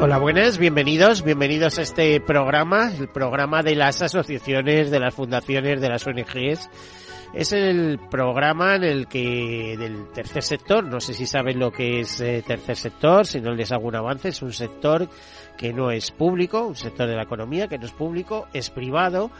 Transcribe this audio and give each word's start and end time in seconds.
Hola, 0.00 0.18
buenas, 0.18 0.58
bienvenidos, 0.58 1.24
bienvenidos 1.24 1.76
a 1.80 1.82
este 1.82 2.20
programa, 2.20 2.92
el 2.96 3.08
programa 3.08 3.64
de 3.64 3.74
las 3.74 4.00
asociaciones, 4.00 4.92
de 4.92 5.00
las 5.00 5.12
fundaciones, 5.12 5.80
de 5.80 5.88
las 5.88 6.06
ONGs. 6.06 6.70
Es 7.34 7.52
el 7.52 7.98
programa 8.08 8.76
en 8.76 8.84
el 8.84 9.08
que 9.08 9.74
del 9.76 10.08
tercer 10.12 10.44
sector, 10.44 10.84
no 10.84 11.00
sé 11.00 11.14
si 11.14 11.26
saben 11.26 11.58
lo 11.58 11.72
que 11.72 11.98
es 11.98 12.20
eh, 12.20 12.44
tercer 12.46 12.76
sector, 12.76 13.26
si 13.26 13.40
no 13.40 13.52
les 13.54 13.72
hago 13.72 13.88
un 13.88 13.96
avance, 13.96 14.28
es 14.28 14.40
un 14.40 14.52
sector 14.52 15.08
que 15.56 15.72
no 15.72 15.90
es 15.90 16.12
público, 16.12 16.64
un 16.64 16.76
sector 16.76 17.08
de 17.08 17.16
la 17.16 17.24
economía 17.24 17.66
que 17.66 17.76
no 17.76 17.86
es 17.86 17.92
público, 17.92 18.46
es 18.52 18.70
privado, 18.70 19.32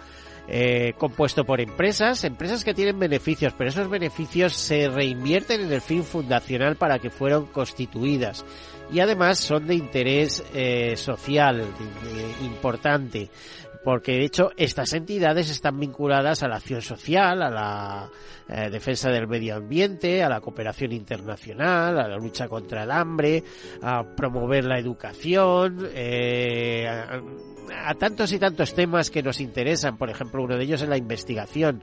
eh, 0.51 0.95
compuesto 0.97 1.45
por 1.45 1.61
empresas, 1.61 2.25
empresas 2.25 2.65
que 2.65 2.73
tienen 2.73 2.99
beneficios, 2.99 3.53
pero 3.57 3.69
esos 3.69 3.91
beneficios 3.91 4.55
se 4.55 4.89
reinvierten 4.89 5.61
en 5.61 5.73
el 5.73 5.83
fin 5.83 6.03
fundacional 6.03 6.77
para 6.77 6.99
que 6.99 7.11
fueron 7.11 7.47
constituidas. 7.47 8.47
Y 8.91 9.01
además 9.01 9.39
son 9.39 9.67
de 9.67 9.75
interés 9.75 10.43
eh, 10.55 10.97
social 10.97 11.63
importante 12.43 13.29
porque 13.85 14.13
de 14.13 14.25
hecho 14.25 14.51
estas 14.57 14.93
entidades 14.93 15.51
están 15.51 15.79
vinculadas 15.79 16.43
a 16.43 16.49
la 16.49 16.57
acción 16.57 16.83
social, 16.83 17.43
a 17.43 17.51
la 17.51 18.11
eh, 18.49 18.71
defensa 18.71 19.11
del 19.11 19.29
medio 19.29 19.57
ambiente, 19.57 20.23
a 20.23 20.29
la 20.29 20.41
cooperación 20.41 20.93
internacional, 20.93 21.99
a 21.99 22.09
la 22.09 22.17
lucha 22.17 22.49
contra 22.49 22.85
el 22.85 22.91
hambre, 22.91 23.45
a 23.83 24.05
promover 24.17 24.65
la 24.65 24.79
educación, 24.79 25.87
eh, 25.93 26.89
a, 26.89 27.95
tantos 27.95 28.33
y 28.33 28.39
tantos 28.39 28.75
temas 28.75 29.11
que 29.11 29.23
nos 29.23 29.41
interesan, 29.41 29.99
por 29.99 30.09
ejemplo, 30.09 30.43
uno 30.43 30.57
de 30.57 30.65
ellos 30.65 30.81
es 30.81 30.89
la 30.89 30.97
investigación. 30.97 31.83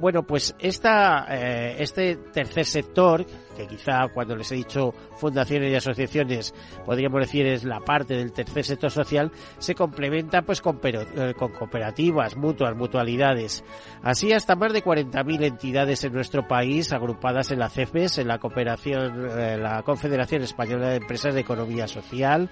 Bueno, 0.00 0.22
pues 0.22 0.54
esta, 0.58 1.26
eh, 1.28 1.76
este 1.80 2.16
tercer 2.32 2.64
sector, 2.64 3.26
que 3.56 3.66
quizá 3.66 4.08
cuando 4.08 4.36
les 4.36 4.50
he 4.52 4.54
dicho 4.54 4.94
fundaciones 5.18 5.70
y 5.70 5.74
asociaciones, 5.74 6.54
podríamos 6.86 7.20
decir 7.20 7.46
es 7.46 7.64
la 7.64 7.80
parte 7.80 8.14
del 8.14 8.32
tercer 8.32 8.64
sector 8.64 8.90
social, 8.90 9.32
se 9.58 9.74
complementa 9.74 10.42
pues 10.42 10.60
con, 10.60 10.80
eh, 10.84 11.34
con 11.36 11.52
cooperativas, 11.52 12.36
mutuas, 12.36 12.76
mutualidades. 12.76 13.64
Así 14.02 14.32
hasta 14.32 14.54
más 14.54 14.72
de 14.72 14.84
40.000 14.84 15.44
entidades 15.44 15.73
en 15.74 16.12
nuestro 16.12 16.46
país 16.46 16.92
agrupadas 16.92 17.50
en 17.50 17.58
la 17.58 17.68
CEFES, 17.68 18.18
en 18.18 18.28
la 18.28 18.38
cooperación, 18.38 19.28
eh, 19.36 19.58
la 19.58 19.82
Confederación 19.82 20.42
Española 20.42 20.90
de 20.90 20.96
Empresas 20.96 21.34
de 21.34 21.40
Economía 21.40 21.88
Social, 21.88 22.48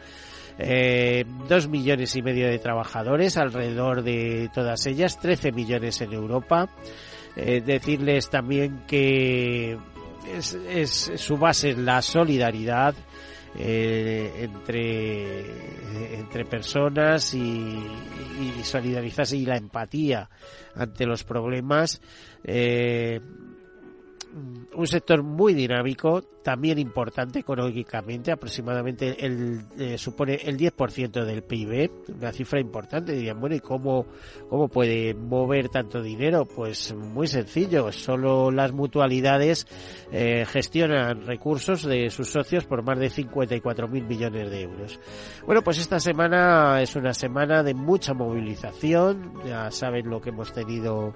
eh, 0.58 1.24
dos 1.48 1.68
millones 1.68 2.16
y 2.16 2.22
medio 2.22 2.48
de 2.48 2.58
trabajadores 2.58 3.36
alrededor 3.36 4.02
de 4.02 4.50
todas 4.52 4.84
ellas, 4.86 5.20
13 5.20 5.52
millones 5.52 6.00
en 6.00 6.12
Europa. 6.12 6.68
Eh, 7.36 7.62
decirles 7.64 8.28
también 8.28 8.82
que 8.88 9.78
es, 10.36 11.12
su 11.14 11.36
base 11.36 11.70
es 11.70 11.78
la 11.78 12.02
solidaridad 12.02 12.94
eh, 13.56 14.32
entre, 14.38 16.14
entre 16.18 16.44
personas 16.44 17.34
y, 17.34 17.38
y, 17.40 18.64
solidarizarse 18.64 19.36
y 19.36 19.44
la 19.44 19.56
empatía 19.56 20.30
ante 20.74 21.06
los 21.06 21.24
problemas. 21.24 22.00
Eh, 22.44 23.20
un 24.74 24.86
sector 24.86 25.22
muy 25.22 25.54
dinámico, 25.54 26.22
también 26.42 26.78
importante 26.78 27.38
económicamente, 27.38 28.32
aproximadamente 28.32 29.24
el, 29.24 29.62
eh, 29.78 29.98
supone 29.98 30.34
el 30.34 30.56
10% 30.56 31.24
del 31.24 31.42
PIB, 31.42 31.90
una 32.18 32.32
cifra 32.32 32.60
importante. 32.60 33.12
Dirían, 33.12 33.38
bueno, 33.40 33.56
¿y 33.56 33.60
cómo, 33.60 34.06
cómo 34.48 34.68
puede 34.68 35.14
mover 35.14 35.68
tanto 35.68 36.02
dinero? 36.02 36.46
Pues 36.46 36.94
muy 36.94 37.26
sencillo, 37.26 37.92
solo 37.92 38.50
las 38.50 38.72
mutualidades 38.72 39.66
eh, 40.10 40.44
gestionan 40.46 41.26
recursos 41.26 41.84
de 41.84 42.10
sus 42.10 42.30
socios 42.30 42.64
por 42.64 42.82
más 42.82 42.98
de 42.98 43.10
54 43.10 43.88
mil 43.88 44.04
millones 44.04 44.50
de 44.50 44.62
euros. 44.62 44.98
Bueno, 45.46 45.62
pues 45.62 45.78
esta 45.78 46.00
semana 46.00 46.80
es 46.80 46.96
una 46.96 47.12
semana 47.12 47.62
de 47.62 47.74
mucha 47.74 48.14
movilización, 48.14 49.32
ya 49.46 49.70
saben 49.70 50.08
lo 50.08 50.20
que 50.20 50.30
hemos 50.30 50.52
tenido 50.52 51.12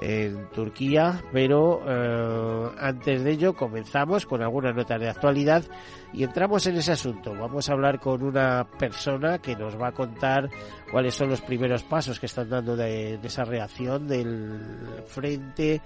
en 0.00 0.48
Turquía, 0.50 1.22
pero 1.32 1.82
eh, 1.86 2.70
antes 2.78 3.22
de 3.22 3.30
ello 3.30 3.54
comenzamos 3.54 4.26
con 4.26 4.42
algunas 4.42 4.74
notas 4.74 5.00
de 5.00 5.08
actualidad 5.08 5.64
y 6.12 6.24
entramos 6.24 6.66
en 6.66 6.76
ese 6.76 6.92
asunto. 6.92 7.34
Vamos 7.34 7.68
a 7.68 7.72
hablar 7.72 8.00
con 8.00 8.22
una 8.22 8.66
persona 8.78 9.38
que 9.38 9.56
nos 9.56 9.80
va 9.80 9.88
a 9.88 9.92
contar 9.92 10.48
cuáles 10.90 11.14
son 11.14 11.28
los 11.28 11.40
primeros 11.40 11.82
pasos 11.84 12.18
que 12.18 12.26
están 12.26 12.48
dando 12.48 12.76
de, 12.76 13.18
esa 13.22 13.44
reacción 13.44 14.06
del 14.06 14.60
frente 15.06 15.80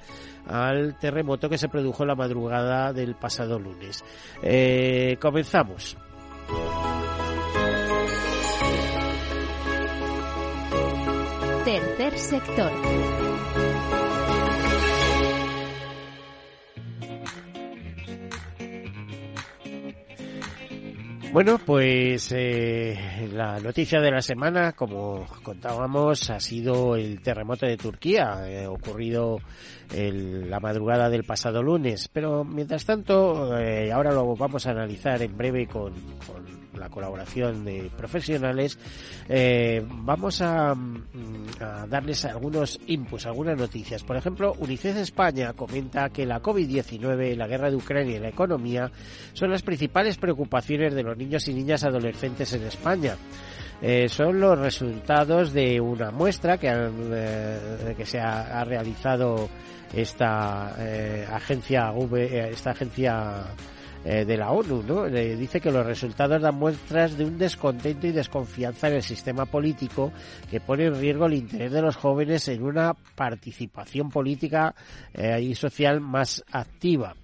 al 0.47 0.99
terremoto 0.99 1.49
que 1.49 1.59
se 1.59 1.69
produjo 1.69 2.05
la 2.05 2.15
madrugada 2.15 2.93
del 2.93 3.15
pasado 3.17 3.59
lunes. 3.59 4.05
Eh, 4.43 5.17
comenzamos. 5.21 5.97
Tercer 11.65 12.17
sector. 12.17 13.26
Bueno, 21.33 21.59
pues 21.59 22.33
eh, 22.33 23.29
la 23.33 23.59
noticia 23.61 24.01
de 24.01 24.11
la 24.11 24.23
semana, 24.23 24.73
como 24.73 25.27
contábamos, 25.43 26.31
ha 26.31 26.41
sido 26.41 26.97
el 26.97 27.21
terremoto 27.21 27.67
de 27.67 27.77
Turquía, 27.77 28.49
eh, 28.49 28.67
ocurrido 28.67 29.39
el, 29.95 30.49
la 30.49 30.61
madrugada 30.61 31.11
del 31.11 31.25
pasado 31.25 31.63
lunes. 31.63 32.09
Pero 32.11 32.43
mientras 32.43 32.87
tanto, 32.87 33.59
eh, 33.59 33.93
ahora 33.93 34.13
lo 34.13 34.35
vamos 34.35 34.67
a 34.67 34.71
analizar 34.71 35.21
en 35.21 35.37
breve 35.37 35.67
con, 35.67 35.93
con 36.27 36.66
la 36.77 36.89
colaboración 36.89 37.65
de 37.65 37.91
profesionales, 37.97 38.79
eh, 39.29 39.85
vamos 39.87 40.41
a, 40.41 40.75
mm, 40.75 41.47
a, 41.61 41.87
darles 41.87 42.25
algunos 42.25 42.79
inputs, 42.87 43.27
algunas 43.27 43.57
noticias. 43.59 44.03
Por 44.03 44.17
ejemplo, 44.17 44.55
UNICEF 44.59 44.97
España 44.97 45.53
comenta 45.53 46.11
que 46.11 46.27
la 46.27 46.43
COVID-19, 46.43 47.37
la 47.37 47.47
guerra 47.47 47.71
de 47.71 47.77
Ucrania 47.77 48.17
y 48.17 48.21
la 48.21 48.29
economía 48.29 48.91
son 49.33 49.51
las 49.51 49.63
principales 49.63 50.17
preocupaciones 50.17 50.95
de 50.95 51.03
los 51.03 51.17
niños 51.17 51.47
y 51.49 51.55
niñas 51.55 51.85
adolescentes 51.85 52.53
en 52.53 52.63
España. 52.63 53.17
Eh, 53.83 54.09
son 54.09 54.41
los 54.41 54.59
resultados 54.59 55.53
de 55.53 55.81
una 55.81 56.11
muestra 56.11 56.57
que, 56.57 56.69
han, 56.69 57.11
eh, 57.13 57.95
que 57.97 58.07
se 58.07 58.19
ha, 58.19 58.65
realizado 58.65 59.49
esta 59.93 60.75
agencia 61.35 61.93
v, 61.93 62.51
esta 62.51 62.71
agencia 62.71 63.45
eh, 64.09 64.25
de 64.25 64.37
la 64.37 64.53
ONU, 64.53 64.85
¿no? 64.85 65.07
dice 65.07 65.61
que 65.61 65.73
los 65.73 65.85
resultados 65.85 66.41
dan 66.41 66.55
muestras 66.55 67.19
de 67.19 67.25
un 67.25 67.37
descontento 67.39 68.07
y 68.07 68.13
desconfianza 68.13 68.87
en 68.87 68.95
el 68.95 69.03
sistema 69.03 69.47
político 69.47 70.13
que 70.49 70.61
pone 70.61 70.85
en 70.85 70.95
riesgo 70.95 71.27
el 71.27 71.35
interés 71.35 71.73
de 71.73 71.83
los 71.83 71.97
jóvenes 71.97 72.47
en 72.47 72.63
una 72.63 72.95
participación 73.17 74.09
política 74.11 74.77
eh, 75.13 75.41
y 75.41 75.57
social 75.57 76.01
más 76.01 76.45
activa. 76.53 77.17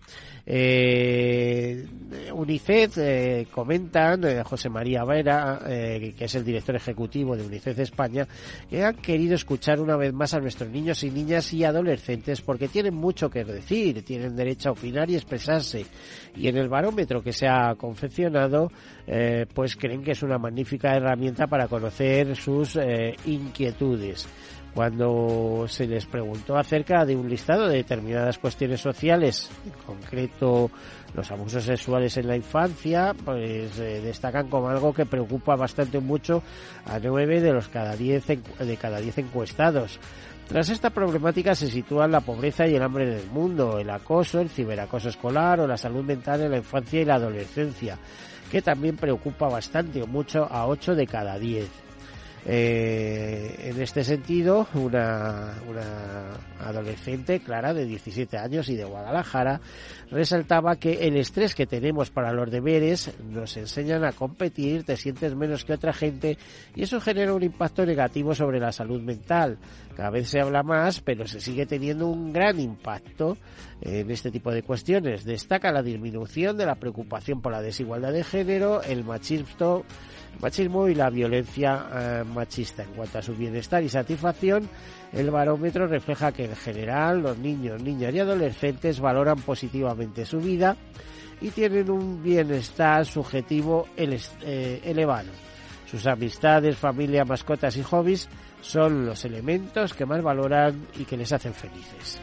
Eh, 0.45 1.87
UNICEF 2.35 2.99
eh, 2.99 3.47
comentan, 3.51 4.25
eh, 4.25 4.43
José 4.45 4.69
María 4.69 5.05
Vera, 5.05 5.61
eh, 5.67 6.15
que 6.17 6.25
es 6.25 6.35
el 6.35 6.45
director 6.45 6.75
ejecutivo 6.75 7.37
de 7.37 7.45
UNICEF 7.45 7.79
España, 7.79 8.27
que 8.69 8.85
han 8.85 8.97
querido 8.97 9.35
escuchar 9.35 9.81
una 9.81 9.97
vez 9.97 10.13
más 10.13 10.35
a 10.35 10.41
nuestros 10.41 10.69
niños 10.71 11.03
y 11.05 11.11
niñas 11.11 11.53
y 11.53 11.65
adolescentes 11.65 12.41
porque 12.41 12.69
tienen 12.69 12.95
mucho 12.95 13.31
que 13.31 13.45
decir, 13.45 14.05
tienen 14.05 14.35
derecho 14.35 14.71
a 14.71 14.73
opinar 14.73 15.09
y 15.11 15.15
expresarse. 15.15 15.87
Y 16.37 16.49
en 16.49 16.57
el 16.57 16.69
barómetro 16.69 17.23
que 17.23 17.33
se 17.33 17.47
ha 17.47 17.75
confeccionado, 17.77 18.71
eh, 19.07 19.47
pues 19.53 19.77
creen 19.77 20.03
que 20.03 20.13
es 20.13 20.23
una 20.23 20.39
magnífica 20.39 20.95
herramienta 20.97 21.47
para 21.47 21.69
conocer 21.69 22.35
sus 22.37 22.79
inquietudes 23.27 24.27
cuando 24.75 25.67
se 25.69 25.87
les 25.87 26.07
preguntó 26.07 26.57
acerca 26.57 27.05
de 27.05 27.15
un 27.15 27.29
listado 27.29 27.69
de 27.69 27.77
determinadas 27.77 28.39
cuestiones 28.39 28.81
sociales, 28.81 29.51
en 29.67 29.73
concreto 29.85 30.71
los 31.15 31.31
abusos 31.31 31.65
sexuales 31.65 32.17
en 32.17 32.27
la 32.27 32.37
infancia, 32.37 33.15
pues 33.25 33.79
eh, 33.79 34.01
destacan 34.01 34.49
como 34.49 34.69
algo 34.69 34.95
que 34.95 35.05
preocupa 35.05 35.57
bastante 35.57 36.01
mucho 36.01 36.43
a 36.87 36.99
nueve 36.99 37.41
de 37.41 37.53
los 37.53 37.69
cada 37.69 37.97
diez 37.97 38.27
de 38.27 38.77
cada 38.79 39.01
diez 39.01 39.19
encuestados. 39.19 40.01
Tras 40.49 40.71
esta 40.71 40.91
problemática 40.91 41.55
se 41.55 41.69
sitúan 41.69 42.11
la 42.11 42.21
pobreza 42.21 42.67
y 42.67 42.75
el 42.75 42.83
hambre 42.83 43.05
en 43.05 43.19
el 43.19 43.27
mundo, 43.27 43.79
el 43.79 43.91
acoso, 43.91 44.41
el 44.41 44.51
ciberacoso 44.51 45.09
escolar 45.09 45.61
o 45.61 45.67
la 45.67 45.77
salud 45.77 46.05
mental 46.05 46.43
en 46.43 46.51
la 46.51 46.59
infancia 46.59 47.01
y 47.01 47.05
la 47.05 47.15
adolescencia, 47.15 47.99
que 48.51 48.61
también 48.61 48.97
preocupa 48.97 49.49
bastante 49.49 50.03
o 50.03 50.07
mucho 50.07 50.45
a 50.51 50.67
8 50.67 50.95
de 50.95 51.07
cada 51.07 51.39
10. 51.39 51.82
Eh, 52.45 53.71
en 53.71 53.81
este 53.81 54.03
sentido, 54.03 54.67
una, 54.75 55.55
una, 55.69 56.33
adolescente, 56.61 57.41
Clara, 57.41 57.73
de 57.73 57.85
17 57.85 58.37
años 58.37 58.69
y 58.69 58.75
de 58.75 58.85
Guadalajara, 58.85 59.61
resaltaba 60.11 60.77
que 60.77 61.07
el 61.07 61.17
estrés 61.17 61.55
que 61.55 61.67
tenemos 61.67 62.11
para 62.11 62.33
los 62.33 62.51
deberes 62.51 63.13
nos 63.31 63.57
enseñan 63.57 64.05
a 64.05 64.13
competir, 64.13 64.83
te 64.85 64.97
sientes 64.97 65.37
menos 65.37 65.65
que 65.65 65.75
otra 65.75 65.93
gente 65.93 66.37
y 66.75 66.83
eso 66.83 67.01
genera 67.01 67.33
un 67.33 67.45
impacto 67.45 67.87
negativo 67.87 68.35
sobre 68.35 68.59
la 68.59 68.73
salud 68.73 69.01
mental. 69.01 69.59
Cada 69.97 70.11
vez 70.11 70.29
se 70.29 70.41
habla 70.41 70.63
más, 70.63 71.01
pero 71.01 71.27
se 71.27 71.41
sigue 71.41 71.67
teniendo 71.67 72.09
un 72.09 72.33
gran 72.33 72.59
impacto 72.59 73.37
en 73.81 74.11
este 74.11 74.31
tipo 74.31 74.51
de 74.51 74.63
cuestiones. 74.63 75.25
Destaca 75.25 75.71
la 75.71 75.83
disminución 75.83 76.57
de 76.57 76.67
la 76.67 76.77
preocupación 76.77 77.41
por 77.41 77.53
la 77.53 77.63
desigualdad 77.63 78.13
de 78.13 78.25
género, 78.25 78.83
el 78.83 79.05
machismo, 79.05 79.85
machismo 80.41 80.89
y 80.89 80.95
la 80.95 81.11
violencia 81.11 81.87
eh, 81.93 82.25
machista. 82.25 82.83
En 82.83 82.91
cuanto 82.91 83.19
a 83.19 83.23
su 83.23 83.35
bienestar 83.35 83.83
y 83.83 83.89
satisfacción, 83.89 84.69
el 85.13 85.31
barómetro 85.31 85.87
refleja 85.87 86.33
que 86.33 86.47
en 86.47 86.57
general 86.57 87.23
los 87.23 87.39
niños, 87.39 87.83
niñas 87.83 88.15
y 88.15 88.21
adolescentes 88.21 89.01
valoran 89.01 89.39
positivamente 89.39 90.25
su 90.25 90.39
vida 90.39 90.77
y 91.41 91.51
tienen 91.51 91.91
un 91.91 92.23
bienestar 92.23 93.05
subjetivo 93.05 93.89
eh, 93.97 94.81
elevado. 94.85 95.31
Sus 95.87 96.07
amistades, 96.07 96.77
familia, 96.77 97.25
mascotas 97.25 97.77
y 97.77 97.83
hobbies 97.83 98.29
son 98.63 99.05
los 99.05 99.25
elementos 99.25 99.93
que 99.93 100.07
más 100.07 100.23
valoran 100.23 100.87
y 100.99 101.05
que 101.05 101.17
les 101.17 101.33
hacen 101.33 101.53
felices. 101.53 102.21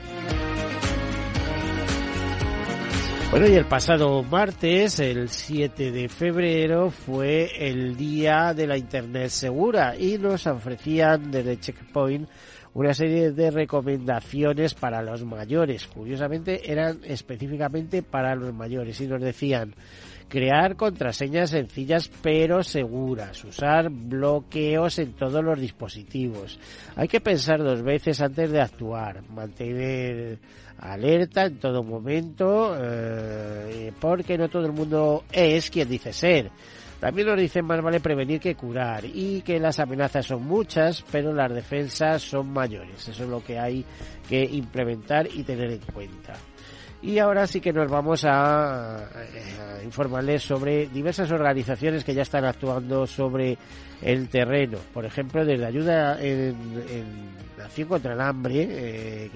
Bueno, 3.31 3.47
y 3.47 3.53
el 3.53 3.65
pasado 3.65 4.23
martes, 4.23 4.99
el 4.99 5.29
7 5.29 5.91
de 5.91 6.09
febrero, 6.09 6.89
fue 6.89 7.51
el 7.59 7.95
día 7.95 8.55
de 8.55 8.65
la 8.65 8.75
Internet 8.75 9.29
segura 9.29 9.95
y 9.95 10.17
nos 10.17 10.47
ofrecían 10.47 11.29
desde 11.29 11.59
Checkpoint 11.59 12.27
una 12.73 12.91
serie 12.95 13.31
de 13.31 13.51
recomendaciones 13.51 14.73
para 14.73 15.03
los 15.03 15.23
mayores. 15.25 15.85
Curiosamente, 15.85 16.71
eran 16.71 17.01
específicamente 17.03 18.01
para 18.01 18.33
los 18.33 18.51
mayores 18.51 18.99
y 18.99 19.05
nos 19.05 19.21
decían 19.21 19.75
crear 20.29 20.75
contraseñas 20.75 21.49
sencillas 21.49 22.09
pero 22.21 22.63
seguras, 22.63 23.43
usar 23.43 23.89
bloqueos 23.89 24.99
en 24.99 25.13
todos 25.13 25.43
los 25.43 25.59
dispositivos. 25.59 26.59
Hay 26.95 27.07
que 27.07 27.19
pensar 27.19 27.61
dos 27.61 27.81
veces 27.81 28.21
antes 28.21 28.51
de 28.51 28.61
actuar, 28.61 29.23
mantener 29.29 30.37
alerta 30.77 31.45
en 31.45 31.57
todo 31.57 31.83
momento, 31.83 32.77
eh, 32.79 33.91
porque 33.99 34.37
no 34.37 34.47
todo 34.47 34.65
el 34.65 34.71
mundo 34.71 35.25
es 35.31 35.69
quien 35.69 35.89
dice 35.89 36.13
ser. 36.13 36.51
También 36.99 37.27
nos 37.27 37.39
dicen 37.39 37.65
más 37.65 37.81
vale 37.81 38.01
prevenir 38.01 38.41
que 38.41 38.55
curar 38.55 39.05
y 39.05 39.41
que 39.41 39.57
las 39.57 39.79
amenazas 39.79 40.25
son 40.25 40.45
muchas, 40.45 41.03
pero 41.11 41.33
las 41.33 41.53
defensas 41.53 42.21
son 42.21 42.51
mayores. 42.51 43.07
Eso 43.07 43.23
es 43.23 43.29
lo 43.29 43.41
que 43.41 43.57
hay 43.57 43.85
que 44.27 44.43
implementar 44.43 45.27
y 45.33 45.43
tener 45.43 45.71
en 45.71 45.81
cuenta. 45.93 46.33
Y 47.01 47.17
ahora 47.19 47.47
sí 47.47 47.61
que 47.61 47.71
nos 47.71 47.89
vamos 47.89 48.25
a, 48.25 49.07
informarles 49.83 50.43
sobre 50.43 50.87
diversas 50.87 51.31
organizaciones 51.31 52.03
que 52.03 52.13
ya 52.13 52.23
están 52.23 52.43
actuando 52.43 53.07
sobre 53.07 53.57
el 54.01 54.27
terreno. 54.27 54.79
Por 54.93 55.05
ejemplo, 55.05 55.45
desde 55.45 55.65
ayuda 55.65 56.21
en, 56.21 56.55
Nación 57.57 57.89
contra 57.89 58.13
el 58.13 58.21
Hambre, 58.21 58.67
eh, 58.69 59.29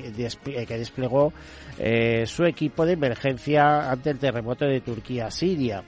que 0.67 0.77
desplegó 0.77 1.33
eh, 1.77 2.25
su 2.25 2.45
equipo 2.45 2.85
de 2.85 2.93
emergencia 2.93 3.91
ante 3.91 4.11
el 4.11 4.17
terremoto 4.17 4.65
de 4.65 4.79
Turquía-Siria. 4.79 5.83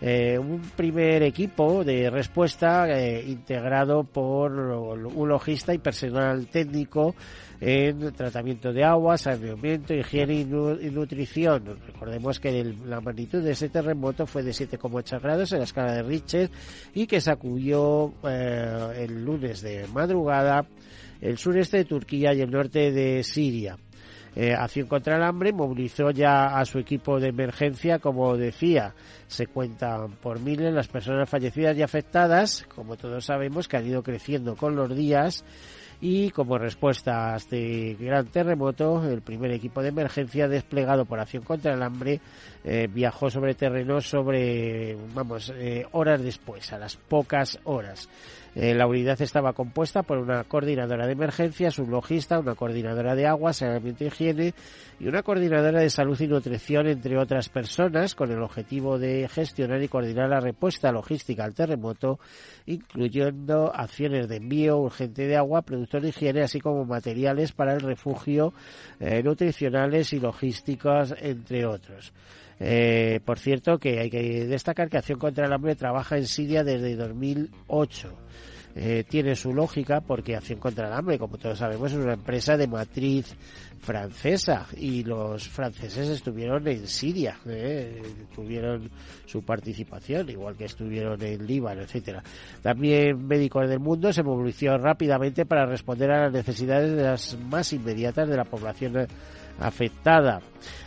Eh, 0.00 0.38
un 0.38 0.60
primer 0.76 1.24
equipo 1.24 1.82
de 1.82 2.08
respuesta 2.08 2.86
integrado 3.26 4.04
por 4.04 4.52
un 4.52 5.28
logista 5.28 5.74
y 5.74 5.78
personal 5.78 6.46
técnico 6.46 7.16
en 7.60 8.12
tratamiento 8.12 8.72
de 8.72 8.84
agua, 8.84 9.18
saneamiento, 9.18 9.94
higiene 9.94 10.34
y, 10.34 10.44
nutrición. 10.44 11.76
Recordemos 11.86 12.38
que 12.38 12.64
la 12.86 13.00
magnitud 13.00 13.42
de 13.42 13.52
ese 13.52 13.68
terremoto 13.68 14.26
fue 14.26 14.42
de 14.42 14.52
7,8 14.52 15.20
grados 15.20 15.52
en 15.52 15.58
la 15.58 15.64
escala 15.64 15.94
de 15.94 16.02
Richter 16.02 16.50
y 16.94 17.06
que 17.06 17.20
sacudió 17.20 18.14
eh, 18.22 19.04
el 19.04 19.24
lunes 19.24 19.60
de 19.62 19.86
madrugada 19.92 20.64
el 21.20 21.36
sureste 21.36 21.78
de 21.78 21.84
Turquía 21.84 22.32
y 22.32 22.40
el 22.40 22.50
norte 22.50 22.92
de 22.92 23.22
Siria. 23.24 23.76
Eh, 24.40 24.54
Acción 24.54 24.86
contra 24.86 25.16
el 25.16 25.24
Hambre 25.24 25.52
movilizó 25.52 26.12
ya 26.12 26.56
a 26.56 26.64
su 26.64 26.78
equipo 26.78 27.18
de 27.18 27.30
emergencia, 27.30 27.98
como 27.98 28.36
decía, 28.36 28.94
se 29.26 29.48
cuentan 29.48 30.12
por 30.12 30.38
miles 30.38 30.72
las 30.72 30.86
personas 30.86 31.28
fallecidas 31.28 31.76
y 31.76 31.82
afectadas, 31.82 32.64
como 32.72 32.96
todos 32.96 33.24
sabemos, 33.24 33.66
que 33.66 33.78
han 33.78 33.86
ido 33.88 34.04
creciendo 34.04 34.54
con 34.54 34.76
los 34.76 34.94
días 34.94 35.44
y 36.00 36.30
como 36.30 36.56
respuesta 36.56 37.34
a 37.34 37.36
este 37.36 37.96
gran 37.98 38.26
terremoto, 38.26 39.02
el 39.10 39.22
primer 39.22 39.50
equipo 39.50 39.82
de 39.82 39.88
emergencia 39.88 40.46
desplegado 40.46 41.04
por 41.04 41.18
Acción 41.18 41.42
contra 41.42 41.74
el 41.74 41.82
Hambre 41.82 42.20
eh, 42.62 42.86
viajó 42.88 43.30
sobre 43.30 43.56
terreno 43.56 44.00
sobre, 44.00 44.96
vamos, 45.14 45.52
eh, 45.56 45.84
horas 45.90 46.22
después, 46.22 46.72
a 46.72 46.78
las 46.78 46.94
pocas 46.94 47.58
horas. 47.64 48.08
Eh, 48.60 48.74
la 48.74 48.88
unidad 48.88 49.22
estaba 49.22 49.52
compuesta 49.52 50.02
por 50.02 50.18
una 50.18 50.42
coordinadora 50.42 51.06
de 51.06 51.12
emergencias, 51.12 51.78
un 51.78 51.92
logista, 51.92 52.40
una 52.40 52.56
coordinadora 52.56 53.14
de 53.14 53.24
agua, 53.24 53.52
saneamiento 53.52 54.02
y 54.02 54.08
higiene 54.08 54.52
y 54.98 55.06
una 55.06 55.22
coordinadora 55.22 55.80
de 55.80 55.88
salud 55.88 56.20
y 56.20 56.26
nutrición, 56.26 56.88
entre 56.88 57.16
otras 57.18 57.48
personas, 57.50 58.16
con 58.16 58.32
el 58.32 58.42
objetivo 58.42 58.98
de 58.98 59.28
gestionar 59.28 59.80
y 59.80 59.86
coordinar 59.86 60.28
la 60.28 60.40
respuesta 60.40 60.90
logística 60.90 61.44
al 61.44 61.54
terremoto, 61.54 62.18
incluyendo 62.66 63.72
acciones 63.72 64.26
de 64.26 64.38
envío 64.38 64.78
urgente 64.78 65.28
de 65.28 65.36
agua, 65.36 65.62
productos 65.62 66.02
de 66.02 66.08
higiene, 66.08 66.42
así 66.42 66.58
como 66.58 66.84
materiales 66.84 67.52
para 67.52 67.74
el 67.74 67.80
refugio, 67.80 68.52
eh, 68.98 69.22
nutricionales 69.22 70.12
y 70.12 70.18
logísticos, 70.18 71.14
entre 71.20 71.64
otros. 71.64 72.12
Eh, 72.60 73.20
por 73.24 73.38
cierto, 73.38 73.78
que 73.78 74.00
hay 74.00 74.10
que 74.10 74.46
destacar 74.46 74.88
que 74.88 74.98
Acción 74.98 75.18
contra 75.18 75.46
el 75.46 75.52
Hambre 75.52 75.76
trabaja 75.76 76.16
en 76.16 76.26
Siria 76.26 76.64
desde 76.64 76.96
2008. 76.96 78.12
Eh, 78.80 79.04
tiene 79.08 79.34
su 79.34 79.52
lógica 79.52 80.00
porque 80.00 80.36
Acción 80.36 80.60
contra 80.60 80.86
el 80.86 80.92
Hambre, 80.92 81.18
como 81.18 81.38
todos 81.38 81.58
sabemos, 81.58 81.90
es 81.92 81.98
una 81.98 82.14
empresa 82.14 82.56
de 82.56 82.68
matriz 82.68 83.34
francesa 83.80 84.66
y 84.76 85.02
los 85.04 85.48
franceses 85.48 86.08
estuvieron 86.08 86.66
en 86.68 86.86
Siria, 86.86 87.38
eh, 87.46 88.02
tuvieron 88.34 88.90
su 89.24 89.42
participación, 89.42 90.28
igual 90.30 90.56
que 90.56 90.66
estuvieron 90.66 91.20
en 91.22 91.46
Líbano, 91.46 91.82
etcétera. 91.82 92.22
También 92.62 93.26
Médicos 93.26 93.68
del 93.68 93.80
Mundo 93.80 94.12
se 94.12 94.22
movilizó 94.22 94.76
rápidamente 94.78 95.46
para 95.46 95.66
responder 95.66 96.10
a 96.10 96.24
las 96.24 96.32
necesidades 96.32 96.94
de 96.96 97.02
las 97.02 97.38
más 97.38 97.72
inmediatas 97.72 98.28
de 98.28 98.36
la 98.36 98.44
población 98.44 99.08
afectada. 99.58 100.40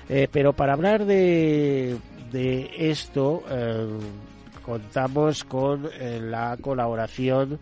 Eh, 0.10 0.28
pero 0.32 0.54
para 0.54 0.74
hablar 0.74 1.06
de, 1.06 1.98
de 2.32 2.70
esto, 2.78 3.44
eh, 3.50 3.88
contamos 4.62 5.44
con 5.44 5.90
eh, 6.00 6.20
la 6.22 6.58
colaboración 6.60 7.60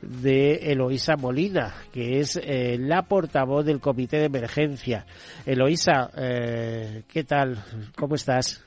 de 0.00 0.72
Eloísa 0.72 1.16
Molina, 1.16 1.74
que 1.92 2.18
es 2.18 2.40
la 2.44 3.02
portavoz 3.02 3.64
del 3.64 3.78
Comité 3.78 4.18
de 4.18 4.24
Emergencia. 4.24 5.06
Eloísa, 5.46 6.10
¿qué 7.06 7.24
tal? 7.24 7.62
¿Cómo 7.96 8.16
estás? 8.16 8.64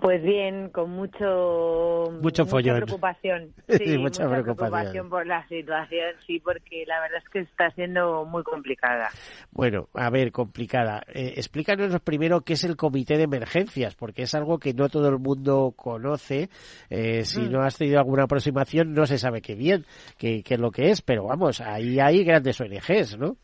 Pues 0.00 0.22
bien, 0.22 0.70
con 0.70 0.90
mucho 0.90 2.10
mucho 2.20 2.44
mucha 2.44 2.74
preocupación, 2.74 3.52
sí, 3.68 3.98
mucha, 3.98 4.28
preocupación. 4.28 5.08
por 5.08 5.26
la 5.26 5.46
situación, 5.48 6.14
sí, 6.26 6.40
porque 6.40 6.84
la 6.86 7.00
verdad 7.00 7.18
es 7.22 7.28
que 7.28 7.40
está 7.40 7.70
siendo 7.72 8.24
muy 8.24 8.42
complicada. 8.42 9.10
Bueno, 9.50 9.88
a 9.94 10.10
ver, 10.10 10.32
complicada. 10.32 11.02
Eh, 11.08 11.34
explícanos 11.36 12.00
primero 12.00 12.40
qué 12.40 12.54
es 12.54 12.64
el 12.64 12.76
comité 12.76 13.16
de 13.16 13.24
emergencias, 13.24 13.94
porque 13.94 14.22
es 14.22 14.34
algo 14.34 14.58
que 14.58 14.74
no 14.74 14.88
todo 14.88 15.08
el 15.08 15.18
mundo 15.18 15.72
conoce. 15.76 16.48
Eh, 16.90 17.24
si 17.24 17.42
mm. 17.42 17.52
no 17.52 17.62
has 17.62 17.76
tenido 17.76 17.98
alguna 17.98 18.24
aproximación, 18.24 18.94
no 18.94 19.06
se 19.06 19.18
sabe 19.18 19.40
qué 19.40 19.54
bien 19.54 19.84
qué, 20.16 20.42
qué 20.42 20.54
es 20.54 20.60
lo 20.60 20.70
que 20.70 20.90
es, 20.90 21.02
pero 21.02 21.24
vamos, 21.24 21.60
ahí 21.60 21.98
hay 22.00 22.24
grandes 22.24 22.60
ONGs, 22.60 23.18
¿no? 23.18 23.36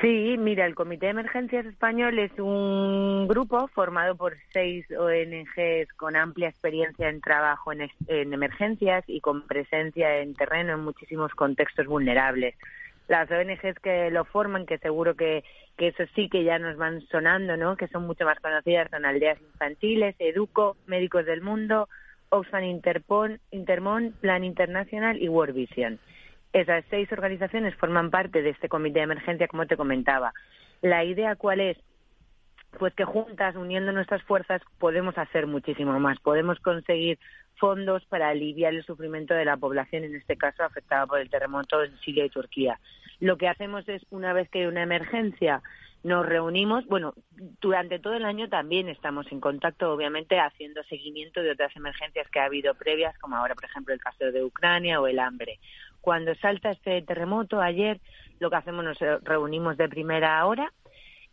Sí, 0.00 0.36
mira, 0.38 0.66
el 0.66 0.74
Comité 0.74 1.06
de 1.06 1.10
Emergencias 1.10 1.66
Español 1.66 2.18
es 2.18 2.32
un 2.38 3.28
grupo 3.28 3.68
formado 3.68 4.16
por 4.16 4.36
seis 4.52 4.86
ONGs 4.90 5.92
con 5.96 6.16
amplia 6.16 6.48
experiencia 6.48 7.08
en 7.08 7.20
trabajo 7.20 7.72
en, 7.72 7.90
emergencias 8.08 9.04
y 9.06 9.20
con 9.20 9.46
presencia 9.46 10.18
en 10.18 10.34
terreno 10.34 10.74
en 10.74 10.80
muchísimos 10.80 11.32
contextos 11.34 11.86
vulnerables. 11.86 12.54
Las 13.08 13.30
ONGs 13.30 13.78
que 13.82 14.10
lo 14.10 14.24
forman, 14.24 14.64
que 14.64 14.78
seguro 14.78 15.16
que, 15.16 15.44
que 15.76 15.88
eso 15.88 16.04
sí 16.14 16.28
que 16.28 16.44
ya 16.44 16.58
nos 16.58 16.76
van 16.76 17.02
sonando, 17.08 17.56
¿no? 17.56 17.76
que 17.76 17.88
son 17.88 18.06
mucho 18.06 18.24
más 18.24 18.38
conocidas, 18.40 18.88
son 18.90 19.04
Aldeas 19.04 19.40
Infantiles, 19.40 20.14
Educo, 20.18 20.76
Médicos 20.86 21.26
del 21.26 21.42
Mundo, 21.42 21.88
Oxfam 22.30 22.64
Interpon, 22.64 23.40
Intermon, 23.50 24.12
Plan 24.20 24.44
Internacional 24.44 25.20
y 25.20 25.28
World 25.28 25.54
Vision. 25.54 25.98
Esas 26.52 26.84
seis 26.90 27.10
organizaciones 27.12 27.74
forman 27.76 28.10
parte 28.10 28.42
de 28.42 28.50
este 28.50 28.68
comité 28.68 29.00
de 29.00 29.04
emergencia, 29.04 29.48
como 29.48 29.66
te 29.66 29.76
comentaba. 29.76 30.32
La 30.82 31.04
idea 31.04 31.36
cuál 31.36 31.60
es? 31.60 31.78
Pues 32.78 32.94
que 32.94 33.04
juntas, 33.04 33.56
uniendo 33.56 33.92
nuestras 33.92 34.22
fuerzas, 34.22 34.62
podemos 34.78 35.16
hacer 35.18 35.46
muchísimo 35.46 35.98
más. 36.00 36.18
Podemos 36.20 36.58
conseguir 36.60 37.18
fondos 37.56 38.04
para 38.06 38.28
aliviar 38.28 38.74
el 38.74 38.84
sufrimiento 38.84 39.34
de 39.34 39.44
la 39.44 39.56
población, 39.56 40.04
en 40.04 40.16
este 40.16 40.36
caso 40.36 40.64
afectada 40.64 41.06
por 41.06 41.20
el 41.20 41.30
terremoto 41.30 41.82
en 41.82 41.96
Siria 41.98 42.24
y 42.24 42.30
Turquía. 42.30 42.80
Lo 43.20 43.36
que 43.36 43.48
hacemos 43.48 43.88
es, 43.88 44.02
una 44.10 44.32
vez 44.32 44.48
que 44.48 44.60
hay 44.60 44.66
una 44.66 44.82
emergencia, 44.82 45.62
nos 46.02 46.24
reunimos, 46.24 46.86
bueno, 46.86 47.12
durante 47.60 47.98
todo 47.98 48.14
el 48.14 48.24
año 48.24 48.48
también 48.48 48.88
estamos 48.88 49.30
en 49.30 49.40
contacto, 49.40 49.92
obviamente, 49.92 50.40
haciendo 50.40 50.82
seguimiento 50.84 51.42
de 51.42 51.50
otras 51.50 51.76
emergencias 51.76 52.26
que 52.30 52.40
ha 52.40 52.46
habido 52.46 52.74
previas, 52.74 53.18
como 53.18 53.36
ahora, 53.36 53.54
por 53.54 53.66
ejemplo, 53.66 53.92
el 53.92 54.00
caso 54.00 54.32
de 54.32 54.42
Ucrania 54.42 55.00
o 55.00 55.06
el 55.06 55.18
hambre. 55.18 55.58
Cuando 56.00 56.34
salta 56.36 56.70
este 56.70 57.02
terremoto, 57.02 57.60
ayer, 57.60 58.00
lo 58.38 58.50
que 58.50 58.56
hacemos 58.56 58.84
nos 58.84 58.98
reunimos 59.22 59.76
de 59.76 59.88
primera 59.88 60.44
hora 60.46 60.72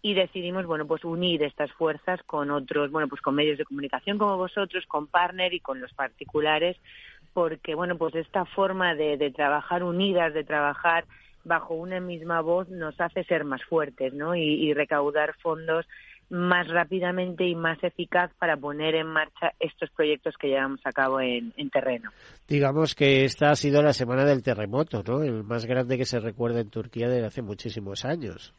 y 0.01 0.13
decidimos, 0.13 0.65
bueno, 0.65 0.86
pues 0.86 1.03
unir 1.03 1.43
estas 1.43 1.71
fuerzas 1.74 2.21
con 2.24 2.51
otros, 2.51 2.91
bueno, 2.91 3.07
pues 3.07 3.21
con 3.21 3.36
medios 3.36 3.57
de 3.57 3.65
comunicación 3.65 4.17
como 4.17 4.38
vosotros, 4.38 4.86
con 4.88 5.07
partner 5.07 5.53
y 5.53 5.59
con 5.59 5.81
los 5.81 5.93
particulares, 5.93 6.77
porque, 7.33 7.75
bueno, 7.75 7.97
pues 7.97 8.15
esta 8.15 8.45
forma 8.45 8.95
de, 8.95 9.17
de 9.17 9.31
trabajar 9.31 9.83
unidas, 9.83 10.33
de 10.33 10.43
trabajar 10.43 11.05
bajo 11.47 11.74
una 11.74 12.00
misma 12.00 12.41
voz 12.41 12.69
nos 12.69 13.00
hace 13.00 13.24
ser 13.24 13.43
más 13.45 13.63
fuertes 13.63 14.13
¿no? 14.13 14.36
y, 14.36 14.74
recaudar 14.74 15.33
fondos 15.41 15.88
más 16.29 16.67
rápidamente 16.67 17.46
y 17.46 17.55
más 17.55 17.81
eficaz 17.84 18.31
para 18.38 18.57
poner 18.57 18.96
en 18.96 19.07
marcha 19.07 19.53
estos 19.60 19.89
proyectos 19.91 20.36
que 20.38 20.48
llevamos 20.48 20.81
a 20.86 20.91
cabo 20.91 21.22
en, 21.22 21.53
terreno. 21.72 22.12
Digamos 22.48 22.96
que 22.96 23.24
esta 23.24 23.50
ha 23.50 23.55
sido 23.55 23.81
la 23.81 23.93
semana 23.93 24.25
del 24.25 24.43
terremoto, 24.43 25.03
¿no? 25.07 25.24
El 25.24 25.43
más 25.43 25.65
grande 25.65 25.98
que 25.98 26.05
se 26.05 26.19
recuerda 26.19 26.60
en 26.60 26.69
Turquía 26.69 27.07
desde 27.07 27.27
hace 27.27 27.41
muchísimos 27.41 28.05
años. 28.05 28.53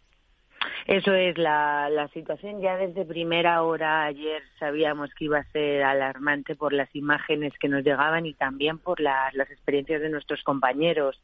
Eso 0.87 1.13
es, 1.13 1.37
la, 1.37 1.91
la 1.91 2.09
situación 2.09 2.63
ya 2.63 2.77
desde 2.77 3.05
primera 3.05 3.63
hora 3.63 4.07
ayer 4.07 4.43
sabíamos 4.59 5.11
que 5.15 5.27
iba 5.27 5.39
a 5.39 5.53
ser 5.53 5.83
alarmante 5.83 6.55
por 6.55 6.73
las 6.73 6.89
imágenes 6.97 7.53
que 7.61 7.69
nos 7.69 7.85
llegaban 7.85 8.25
y 8.25 8.33
también 8.33 8.79
por 8.79 8.99
las, 8.99 9.35
las 9.35 9.51
experiencias 9.51 10.01
de 10.01 10.09
nuestros 10.09 10.43
compañeros. 10.43 11.21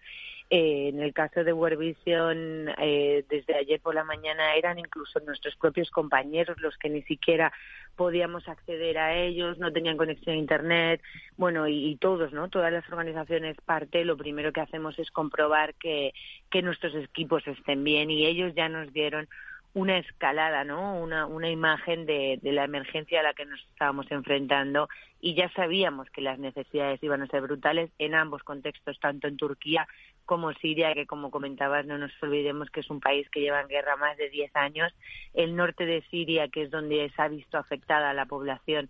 Eh, 0.50 0.88
en 0.88 1.00
el 1.00 1.14
caso 1.14 1.42
de 1.42 1.54
World 1.54 1.78
Vision, 1.78 2.68
eh, 2.78 3.24
desde 3.30 3.56
ayer 3.56 3.80
por 3.80 3.94
la 3.94 4.04
mañana 4.04 4.54
eran 4.54 4.78
incluso 4.78 5.18
nuestros 5.20 5.56
propios 5.56 5.90
compañeros 5.90 6.60
los 6.60 6.76
que 6.76 6.90
ni 6.90 7.02
siquiera 7.02 7.50
podíamos 7.96 8.46
acceder 8.46 8.98
a 8.98 9.14
ellos, 9.14 9.58
no 9.58 9.72
tenían 9.72 9.96
conexión 9.96 10.36
a 10.36 10.38
Internet, 10.38 11.00
bueno, 11.38 11.66
y, 11.66 11.96
todos, 11.96 12.32
¿no? 12.32 12.48
Todas 12.50 12.72
las 12.72 12.86
organizaciones 12.88 13.56
parte, 13.64 14.04
lo 14.04 14.16
primero 14.16 14.52
que 14.52 14.60
hacemos 14.60 14.98
es 14.98 15.10
comprobar 15.10 15.74
que, 15.74 16.12
que 16.50 16.60
nuestros 16.60 16.94
equipos 16.94 17.46
estén 17.46 17.82
bien 17.82 18.10
y 18.10 18.26
ellos 18.26 18.52
ya 18.54 18.68
nos 18.68 18.92
dieron 18.92 19.28
una 19.72 19.98
escalada, 19.98 20.62
¿no? 20.62 20.96
Una, 21.00 21.26
una 21.26 21.50
imagen 21.50 22.04
de, 22.06 22.38
de, 22.42 22.52
la 22.52 22.64
emergencia 22.64 23.20
a 23.20 23.22
la 23.24 23.34
que 23.34 23.44
nos 23.44 23.60
estábamos 23.72 24.10
enfrentando 24.10 24.88
y 25.20 25.34
ya 25.34 25.50
sabíamos 25.54 26.08
que 26.10 26.20
las 26.20 26.38
necesidades 26.38 27.02
iban 27.02 27.22
a 27.22 27.26
ser 27.26 27.40
brutales 27.40 27.90
en 27.98 28.14
ambos 28.14 28.42
contextos, 28.44 29.00
tanto 29.00 29.26
en 29.26 29.36
Turquía 29.36 29.88
como 30.24 30.52
Siria, 30.54 30.94
que 30.94 31.06
como 31.06 31.30
comentabas, 31.30 31.86
no 31.86 31.98
nos 31.98 32.10
olvidemos 32.22 32.70
que 32.70 32.80
es 32.80 32.90
un 32.90 33.00
país 33.00 33.28
que 33.30 33.40
lleva 33.40 33.60
en 33.60 33.68
guerra 33.68 33.96
más 33.96 34.16
de 34.16 34.30
10 34.30 34.54
años. 34.56 34.92
El 35.34 35.56
norte 35.56 35.86
de 35.86 36.02
Siria, 36.10 36.48
que 36.48 36.62
es 36.62 36.70
donde 36.70 37.10
se 37.14 37.22
ha 37.22 37.28
visto 37.28 37.58
afectada 37.58 38.14
la 38.14 38.26
población, 38.26 38.88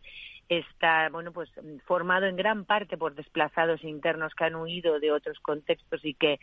está 0.49 1.09
bueno 1.11 1.33
pues 1.33 1.51
formado 1.87 2.27
en 2.27 2.37
gran 2.37 2.65
parte 2.65 2.97
por 2.97 3.15
desplazados 3.15 3.83
internos 3.83 4.35
que 4.35 4.45
han 4.45 4.57
huido 4.57 5.01
de 5.01 5.11
otros 5.11 5.39
contextos 5.41 6.05
y 6.05 6.15
que 6.15 6.39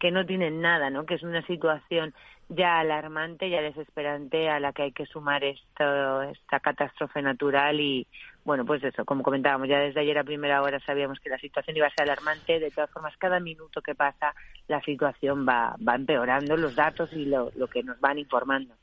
que 0.00 0.10
no 0.10 0.26
tienen 0.26 0.60
nada, 0.62 0.90
¿no? 0.90 1.04
Que 1.04 1.14
es 1.14 1.22
una 1.22 1.46
situación 1.46 2.14
ya 2.48 2.80
alarmante, 2.80 3.48
ya 3.48 3.60
desesperante 3.60 4.48
a 4.48 4.58
la 4.58 4.72
que 4.72 4.82
hay 4.84 4.92
que 4.92 5.06
sumar 5.06 5.44
esto, 5.44 6.22
esta 6.22 6.58
catástrofe 6.58 7.22
natural 7.22 7.78
y, 7.78 8.08
bueno, 8.50 8.64
pues 8.64 8.82
eso, 8.82 9.04
como 9.04 9.22
comentábamos, 9.22 9.68
ya 9.68 9.78
desde 9.78 10.00
ayer 10.00 10.18
a 10.18 10.24
primera 10.24 10.60
hora 10.60 10.80
sabíamos 10.80 11.20
que 11.20 11.30
la 11.30 11.38
situación 11.38 11.76
iba 11.76 11.86
a 11.86 11.90
ser 11.90 12.10
alarmante. 12.10 12.58
De 12.58 12.72
todas 12.72 12.90
formas, 12.90 13.14
cada 13.16 13.38
minuto 13.38 13.80
que 13.80 13.94
pasa, 13.94 14.34
la 14.66 14.80
situación 14.80 15.46
va, 15.48 15.76
va 15.86 15.94
empeorando, 15.94 16.56
los 16.56 16.74
datos 16.74 17.12
y 17.12 17.26
lo, 17.26 17.52
lo 17.54 17.68
que 17.68 17.84
nos 17.84 18.00
van 18.00 18.18
informando 18.18 18.74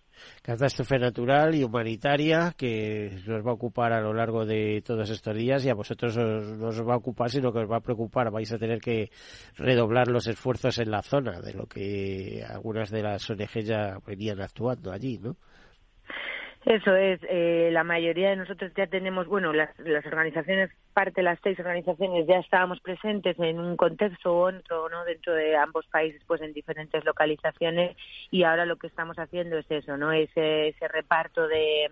catástrofe 0.42 0.98
natural 0.98 1.54
y 1.54 1.64
humanitaria 1.64 2.56
que 2.58 3.20
nos 3.28 3.46
va 3.46 3.52
a 3.52 3.54
ocupar 3.54 3.94
a 3.94 4.02
lo 4.02 4.14
largo 4.14 4.48
de 4.48 4.82
todos 4.84 5.12
estos 5.12 5.36
días 5.36 5.64
y 5.64 5.70
a 5.70 5.76
vosotros 5.76 6.18
no 6.18 6.70
os 6.70 6.82
va 6.82 6.96
a 6.96 6.98
ocupar, 6.98 7.30
sino 7.30 7.52
que 7.52 7.60
os 7.60 7.70
va 7.70 7.78
a 7.78 7.82
preocupar. 7.82 8.32
Vais 8.32 8.52
a 8.52 8.58
tener 8.58 8.80
que 8.80 9.12
redoblar 9.58 10.08
los 10.08 10.26
esfuerzos 10.26 10.80
en 10.80 10.90
la 10.90 11.04
zona, 11.04 11.40
de 11.40 11.54
lo 11.54 11.68
que 11.68 12.44
algunas 12.50 12.90
de 12.90 13.04
las 13.04 13.30
ONG 13.30 13.60
ya 13.62 14.00
venían 14.08 14.42
actuando 14.42 14.92
allí, 14.92 15.20
¿no? 15.20 15.36
Eso 16.68 16.94
es, 16.98 17.22
eh, 17.30 17.70
la 17.72 17.86
mayoría 17.86 18.32
de 18.32 18.36
nosotros 18.36 18.74
ya 18.76 18.88
tenemos, 18.88 19.26
bueno, 19.28 19.54
las, 19.54 19.70
las 19.80 20.06
organizaciones, 20.06 20.70
parte 20.94 21.22
de 21.22 21.24
las 21.24 21.40
seis 21.42 21.58
organizaciones 21.60 22.28
ya 22.28 22.40
estábamos 22.40 22.82
presentes 22.82 23.40
en 23.40 23.58
un 23.58 23.78
contexto 23.78 24.34
u 24.34 24.48
otro, 24.50 24.90
¿no? 24.90 25.06
Dentro 25.06 25.34
de 25.34 25.56
ambos 25.56 25.88
países, 25.88 26.22
pues 26.28 26.42
en 26.42 26.52
diferentes 26.52 27.06
localizaciones 27.06 27.96
y 28.32 28.44
ahora 28.44 28.66
lo 28.66 28.76
que 28.76 28.88
estamos 28.88 29.18
haciendo 29.18 29.58
es 29.58 29.72
eso, 29.72 29.96
¿no? 29.96 30.12
Ese, 30.12 30.68
ese 30.68 30.90
reparto 30.90 31.48
de, 31.48 31.90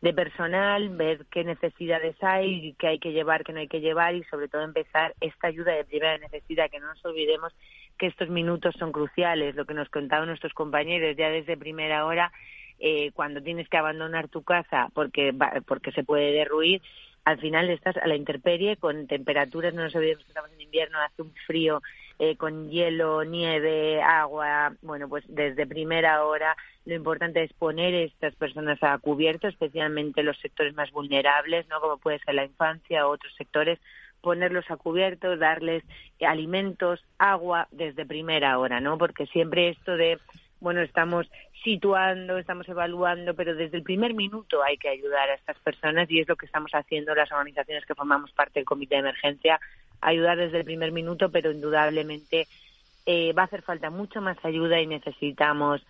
de 0.00 0.12
personal, 0.12 0.88
ver 0.88 1.24
qué 1.30 1.44
necesidades 1.44 2.16
hay, 2.20 2.74
qué 2.76 2.88
hay 2.88 2.98
que 2.98 3.12
llevar, 3.12 3.44
qué 3.44 3.52
no 3.52 3.60
hay 3.60 3.68
que 3.68 3.80
llevar 3.80 4.16
y 4.16 4.24
sobre 4.24 4.48
todo 4.48 4.62
empezar 4.62 5.14
esta 5.20 5.46
ayuda 5.46 5.74
de 5.74 5.84
primera 5.84 6.18
necesidad, 6.18 6.68
que 6.70 6.80
no 6.80 6.88
nos 6.88 7.04
olvidemos 7.04 7.54
que 7.96 8.08
estos 8.08 8.28
minutos 8.28 8.74
son 8.80 8.90
cruciales, 8.90 9.54
lo 9.54 9.64
que 9.64 9.74
nos 9.74 9.88
contaban 9.90 10.26
nuestros 10.26 10.54
compañeros 10.54 11.16
ya 11.16 11.30
desde 11.30 11.56
primera 11.56 12.04
hora 12.04 12.32
eh, 12.78 13.10
cuando 13.12 13.42
tienes 13.42 13.68
que 13.68 13.76
abandonar 13.76 14.28
tu 14.28 14.42
casa 14.42 14.90
porque, 14.94 15.34
porque 15.66 15.92
se 15.92 16.04
puede 16.04 16.32
derruir, 16.32 16.82
al 17.24 17.38
final 17.38 17.68
estás 17.68 17.96
a 17.98 18.06
la 18.06 18.16
intemperie 18.16 18.76
con 18.76 19.06
temperaturas, 19.06 19.74
no 19.74 19.82
nos 19.82 19.94
olvidemos 19.94 20.24
que 20.24 20.54
en 20.54 20.60
invierno, 20.60 20.98
hace 20.98 21.22
un 21.22 21.34
frío 21.46 21.82
eh, 22.18 22.36
con 22.36 22.70
hielo, 22.70 23.22
nieve, 23.24 24.00
agua, 24.02 24.74
bueno, 24.80 25.08
pues 25.08 25.24
desde 25.28 25.66
primera 25.66 26.24
hora 26.24 26.56
lo 26.86 26.94
importante 26.94 27.42
es 27.42 27.52
poner 27.52 27.94
estas 27.94 28.34
personas 28.34 28.82
a 28.82 28.96
cubierto, 28.98 29.46
especialmente 29.46 30.22
los 30.22 30.38
sectores 30.38 30.74
más 30.74 30.90
vulnerables, 30.90 31.68
¿no? 31.68 31.80
Como 31.80 31.98
puede 31.98 32.18
ser 32.20 32.34
la 32.34 32.44
infancia 32.44 33.06
o 33.06 33.10
otros 33.10 33.34
sectores, 33.36 33.78
ponerlos 34.22 34.64
a 34.70 34.76
cubierto, 34.76 35.36
darles 35.36 35.84
alimentos, 36.26 37.04
agua 37.18 37.68
desde 37.70 38.06
primera 38.06 38.58
hora, 38.58 38.80
¿no? 38.80 38.96
Porque 38.96 39.26
siempre 39.26 39.68
esto 39.68 39.96
de 39.98 40.18
bueno, 40.60 40.80
estamos 40.80 41.30
situando, 41.62 42.38
estamos 42.38 42.68
evaluando, 42.68 43.34
pero 43.34 43.54
desde 43.54 43.76
el 43.76 43.82
primer 43.82 44.14
minuto 44.14 44.62
hay 44.62 44.76
que 44.76 44.88
ayudar 44.88 45.28
a 45.30 45.34
estas 45.34 45.58
personas 45.58 46.10
y 46.10 46.20
es 46.20 46.28
lo 46.28 46.36
que 46.36 46.46
estamos 46.46 46.72
haciendo 46.72 47.14
las 47.14 47.30
organizaciones 47.30 47.84
que 47.86 47.94
formamos 47.94 48.32
parte 48.32 48.60
del 48.60 48.66
comité 48.66 48.96
de 48.96 49.00
emergencia, 49.00 49.60
ayudar 50.00 50.38
desde 50.38 50.58
el 50.58 50.64
primer 50.64 50.92
minuto, 50.92 51.30
pero 51.30 51.50
indudablemente 51.50 52.46
eh, 53.06 53.32
va 53.32 53.42
a 53.42 53.46
hacer 53.46 53.62
falta 53.62 53.90
mucho 53.90 54.20
más 54.20 54.36
ayuda 54.44 54.80
y 54.80 54.86
necesitamos 54.86 55.84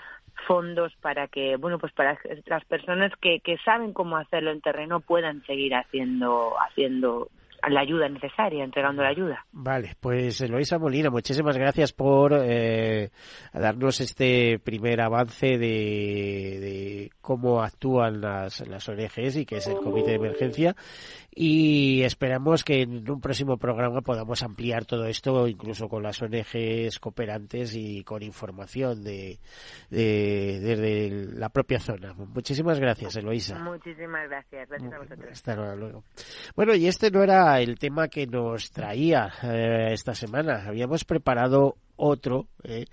fondos 0.47 0.95
para 1.01 1.27
que, 1.27 1.57
bueno, 1.57 1.79
pues 1.79 1.93
para 1.93 2.19
las 2.47 2.65
personas 2.65 3.13
que, 3.21 3.41
que 3.41 3.59
saben 3.59 3.93
cómo 3.93 4.17
hacerlo 4.17 4.53
en 4.53 4.61
terreno 4.61 5.01
puedan 5.01 5.45
seguir 5.45 5.75
haciendo, 5.75 6.55
haciendo 6.61 7.29
la 7.69 7.81
ayuda 7.81 8.09
necesaria, 8.09 8.65
entregando 8.65 9.03
la 9.03 9.09
ayuda. 9.09 9.47
Vale, 9.53 9.97
pues 10.01 10.41
Eloisa 10.41 10.79
Molina, 10.79 11.11
muchísimas 11.11 11.57
gracias 11.57 11.93
por 11.93 12.33
eh, 12.35 13.11
darnos 13.53 14.01
este 14.01 14.59
primer 14.59 15.01
avance 15.01 15.59
de, 15.59 17.11
cómo 17.21 17.63
actúan 17.63 18.21
las, 18.21 18.67
las 18.67 18.89
ONGs 18.89 19.37
y 19.37 19.47
que 19.47 19.57
es 19.57 19.67
el 19.67 19.77
Comité 19.77 20.11
de 20.11 20.17
Emergencia 20.17 20.77
y 21.31 22.03
esperamos 22.03 22.65
que 22.65 22.83
en 22.83 23.09
un 23.09 23.21
próximo 23.21 23.59
programa 23.59 24.01
podamos 24.01 24.43
ampliar 24.43 24.85
todo 24.87 25.07
esto 25.07 25.47
incluso 25.47 25.89
con 25.89 26.03
las 26.03 26.21
ONGs 26.21 26.99
cooperantes 26.99 27.75
y 27.77 28.03
con 28.03 28.23
información 28.23 29.05
de, 29.05 29.39
de 29.91 30.59
desde 30.61 31.11
la 31.39 31.49
propia 31.49 31.79
zona. 31.79 32.13
Muchísimas 32.15 32.81
gracias, 32.81 33.17
Eloisa. 33.17 33.59
Muchísimas 33.59 34.29
gracias. 34.29 34.69
Gracias 34.69 34.93
a 34.93 34.99
vosotros. 34.99 35.31
Hasta 35.31 35.75
luego. 35.77 36.03
Bueno, 36.57 36.75
y 36.75 36.89
este 36.89 37.11
no 37.11 37.23
era 37.23 37.48
el 37.57 37.79
tema 37.79 38.09
que 38.09 38.27
nos 38.27 38.71
traía 38.71 39.33
eh, 39.43 39.89
esta 39.93 40.15
semana. 40.15 40.65
Habíamos 40.67 41.05
preparado 41.05 41.77
otro, 41.97 42.47
eh, 42.63 42.87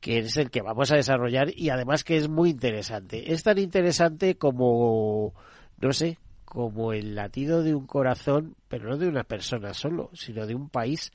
que 0.00 0.18
es 0.18 0.36
el 0.36 0.50
que 0.50 0.62
vamos 0.62 0.90
a 0.92 0.96
desarrollar 0.96 1.48
y 1.54 1.70
además 1.70 2.04
que 2.04 2.16
es 2.16 2.28
muy 2.28 2.50
interesante. 2.50 3.32
Es 3.32 3.42
tan 3.42 3.58
interesante 3.58 4.36
como, 4.36 5.34
no 5.80 5.92
sé, 5.92 6.18
como 6.44 6.92
el 6.92 7.14
latido 7.14 7.62
de 7.62 7.74
un 7.74 7.86
corazón, 7.86 8.56
pero 8.68 8.88
no 8.88 8.96
de 8.96 9.08
una 9.08 9.24
persona 9.24 9.74
solo, 9.74 10.10
sino 10.14 10.46
de 10.46 10.54
un 10.54 10.70
país 10.70 11.12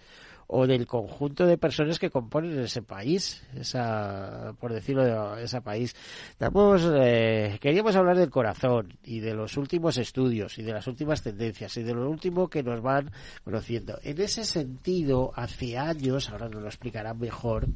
o 0.54 0.68
del 0.68 0.86
conjunto 0.86 1.46
de 1.46 1.58
personas 1.58 1.98
que 1.98 2.10
componen 2.10 2.60
ese 2.60 2.82
país, 2.82 3.42
esa, 3.56 4.54
por 4.60 4.74
decirlo, 4.74 5.38
ese 5.38 5.62
país. 5.62 5.96
Damos, 6.38 6.86
eh, 6.94 7.58
queríamos 7.62 7.96
hablar 7.96 8.18
del 8.18 8.30
corazón 8.30 8.98
y 9.02 9.22
de 9.22 9.34
los 9.34 9.56
últimos 9.56 9.98
estudios 9.98 10.60
y 10.60 10.64
de 10.64 10.74
las 10.74 10.88
últimas 10.88 11.24
tendencias 11.24 11.78
y 11.78 11.84
de 11.84 11.94
lo 11.94 12.10
último 12.10 12.50
que 12.50 12.64
nos 12.64 12.82
van 12.82 13.12
conociendo. 13.46 13.98
En 14.04 14.20
ese 14.20 14.44
sentido, 14.44 15.32
hace 15.36 15.78
años, 15.78 16.30
ahora 16.30 16.50
nos 16.50 16.62
lo 16.62 16.68
explicarán 16.68 17.18
mejor, 17.18 17.68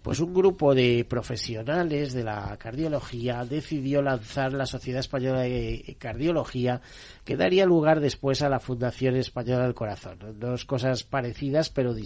pues 0.00 0.18
un 0.18 0.32
grupo 0.32 0.74
de 0.74 1.04
profesionales 1.06 2.14
de 2.14 2.24
la 2.24 2.56
cardiología 2.56 3.44
decidió 3.44 4.00
lanzar 4.00 4.54
la 4.54 4.64
Sociedad 4.64 5.00
Española 5.00 5.42
de 5.42 5.96
Cardiología 5.98 6.80
que 7.26 7.36
daría 7.36 7.66
lugar 7.66 8.00
después 8.00 8.40
a 8.40 8.48
la 8.48 8.60
Fundación 8.60 9.16
Española 9.16 9.64
del 9.64 9.74
Corazón. 9.74 10.18
Dos 10.38 10.64
cosas 10.64 11.04
parecidas 11.04 11.68
pero 11.68 11.92
distintas 11.92 12.05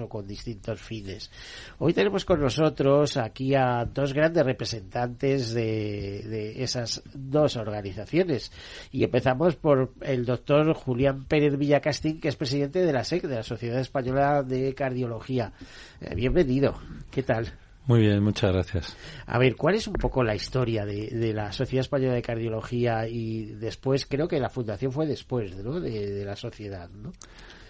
o 0.00 0.08
con 0.08 0.26
distintos 0.26 0.80
fines. 0.80 1.30
Hoy 1.78 1.92
tenemos 1.92 2.24
con 2.24 2.40
nosotros 2.40 3.16
aquí 3.16 3.54
a 3.54 3.84
dos 3.84 4.12
grandes 4.12 4.44
representantes 4.44 5.54
de, 5.54 6.24
de 6.26 6.62
esas 6.62 7.02
dos 7.14 7.56
organizaciones 7.56 8.52
y 8.90 9.04
empezamos 9.04 9.56
por 9.56 9.92
el 10.02 10.24
doctor 10.24 10.74
Julián 10.74 11.24
Pérez 11.24 11.56
Villacastín 11.56 12.20
que 12.20 12.28
es 12.28 12.36
presidente 12.36 12.84
de 12.84 12.92
la 12.92 13.04
SEC, 13.04 13.22
de 13.22 13.36
la 13.36 13.42
Sociedad 13.42 13.80
Española 13.80 14.42
de 14.42 14.74
Cardiología. 14.74 15.52
Eh, 16.00 16.14
bienvenido. 16.14 16.74
¿Qué 17.10 17.22
tal? 17.22 17.52
Muy 17.86 18.00
bien, 18.00 18.22
muchas 18.22 18.52
gracias. 18.52 18.96
A 19.26 19.38
ver, 19.38 19.56
¿cuál 19.56 19.74
es 19.74 19.88
un 19.88 19.94
poco 19.94 20.22
la 20.22 20.34
historia 20.34 20.84
de, 20.84 21.32
la 21.34 21.50
Sociedad 21.50 21.80
Española 21.80 22.14
de 22.14 22.22
Cardiología 22.22 23.08
y 23.08 23.46
después, 23.46 24.06
creo 24.06 24.28
que 24.28 24.38
la 24.38 24.48
fundación 24.48 24.92
fue 24.92 25.06
después 25.06 25.56
¿no? 25.56 25.80
de, 25.80 26.24
la 26.24 26.36
sociedad, 26.36 26.88
¿no? 26.90 27.12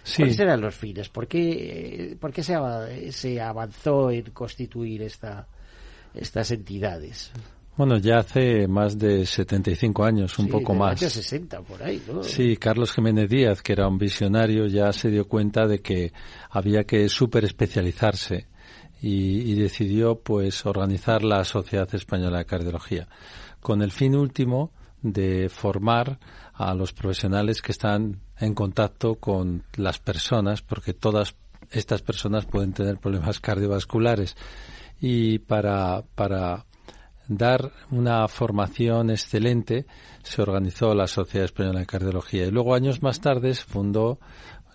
Sí. 0.03 0.23
¿Cuáles 0.23 0.39
eran 0.39 0.61
los 0.61 0.75
fines? 0.75 1.09
¿Por 1.09 1.27
qué, 1.27 2.17
por 2.19 2.31
qué 2.31 2.43
se, 2.43 3.11
se 3.11 3.41
avanzó 3.41 4.09
en 4.11 4.31
constituir 4.31 5.03
esta, 5.03 5.47
estas 6.13 6.51
entidades? 6.51 7.31
Bueno, 7.77 7.97
ya 7.97 8.19
hace 8.19 8.67
más 8.67 8.97
de 8.97 9.25
75 9.25 10.03
años, 10.03 10.37
un 10.37 10.49
poco 10.49 10.73
más. 10.73 10.99
60 10.99 11.61
por 11.61 11.81
ahí, 11.81 12.03
¿no? 12.07 12.21
Sí, 12.21 12.57
Carlos 12.57 12.91
Jiménez 12.91 13.29
Díaz, 13.29 13.61
que 13.61 13.73
era 13.73 13.87
un 13.87 13.97
visionario, 13.97 14.67
ya 14.67 14.91
se 14.91 15.09
dio 15.09 15.27
cuenta 15.27 15.65
de 15.65 15.79
que 15.79 16.11
había 16.49 16.83
que 16.83 17.07
super 17.07 17.45
especializarse 17.45 18.47
y, 19.01 19.55
decidió 19.55 20.19
pues 20.19 20.65
organizar 20.65 21.23
la 21.23 21.43
Sociedad 21.43 21.87
Española 21.95 22.39
de 22.39 22.45
Cardiología 22.45 23.07
con 23.59 23.81
el 23.81 23.91
fin 23.91 24.15
último 24.15 24.71
de 25.01 25.49
formar 25.49 26.19
a 26.53 26.75
los 26.75 26.93
profesionales 26.93 27.61
que 27.61 27.71
están 27.71 28.19
en 28.41 28.53
contacto 28.53 29.15
con 29.15 29.63
las 29.77 29.99
personas 29.99 30.61
porque 30.61 30.93
todas 30.93 31.35
estas 31.69 32.01
personas 32.01 32.45
pueden 32.45 32.73
tener 32.73 32.97
problemas 32.97 33.39
cardiovasculares. 33.39 34.35
Y 34.99 35.39
para 35.39 36.03
para 36.15 36.65
dar 37.27 37.71
una 37.91 38.27
formación 38.27 39.09
excelente 39.09 39.85
se 40.23 40.41
organizó 40.41 40.93
la 40.93 41.07
Sociedad 41.07 41.45
Española 41.45 41.79
de 41.79 41.85
Cardiología. 41.85 42.45
Y 42.45 42.51
luego 42.51 42.75
años 42.75 43.01
más 43.01 43.21
tarde 43.21 43.53
se 43.53 43.63
fundó 43.63 44.19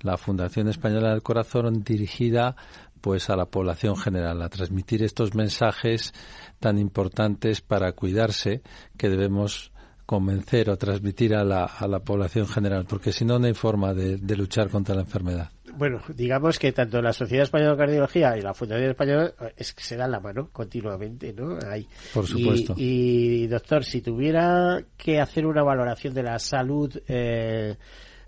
la 0.00 0.16
Fundación 0.16 0.68
Española 0.68 1.10
del 1.10 1.22
Corazón 1.22 1.82
dirigida 1.82 2.56
pues 3.00 3.30
a 3.30 3.36
la 3.36 3.46
población 3.46 3.96
general, 3.96 4.42
a 4.42 4.48
transmitir 4.48 5.02
estos 5.02 5.34
mensajes 5.34 6.12
tan 6.58 6.78
importantes 6.78 7.60
para 7.60 7.92
cuidarse 7.92 8.62
que 8.96 9.08
debemos 9.08 9.70
convencer 10.06 10.70
o 10.70 10.78
transmitir 10.78 11.34
a 11.34 11.44
la, 11.44 11.64
a 11.64 11.88
la 11.88 11.98
población 11.98 12.46
general, 12.46 12.86
porque 12.88 13.12
si 13.12 13.24
no, 13.24 13.38
no 13.40 13.46
hay 13.46 13.54
forma 13.54 13.92
de, 13.92 14.36
luchar 14.36 14.70
contra 14.70 14.94
la 14.94 15.02
enfermedad. 15.02 15.50
Bueno, 15.76 16.00
digamos 16.14 16.58
que 16.58 16.72
tanto 16.72 17.02
la 17.02 17.12
Sociedad 17.12 17.42
Española 17.42 17.72
de 17.72 17.76
Cardiología 17.76 18.38
y 18.38 18.40
la 18.40 18.54
Fundación 18.54 18.90
Española 18.90 19.32
es 19.56 19.74
que 19.74 19.82
se 19.82 19.96
dan 19.96 20.12
la 20.12 20.20
mano 20.20 20.48
continuamente, 20.52 21.34
¿no? 21.34 21.58
Ahí. 21.68 21.86
Por 22.14 22.26
supuesto. 22.26 22.74
Y, 22.78 23.46
doctor, 23.48 23.84
si 23.84 24.00
tuviera 24.00 24.82
que 24.96 25.20
hacer 25.20 25.44
una 25.44 25.62
valoración 25.62 26.14
de 26.14 26.22
la 26.22 26.38
salud 26.38 26.96
eh, 27.08 27.76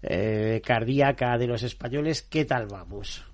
eh, 0.02 0.61
cardíaca 0.64 1.38
de 1.38 1.47
los 1.47 1.62
españoles, 1.62 2.23
¿qué 2.23 2.44
tal 2.44 2.66
vamos? 2.66 3.25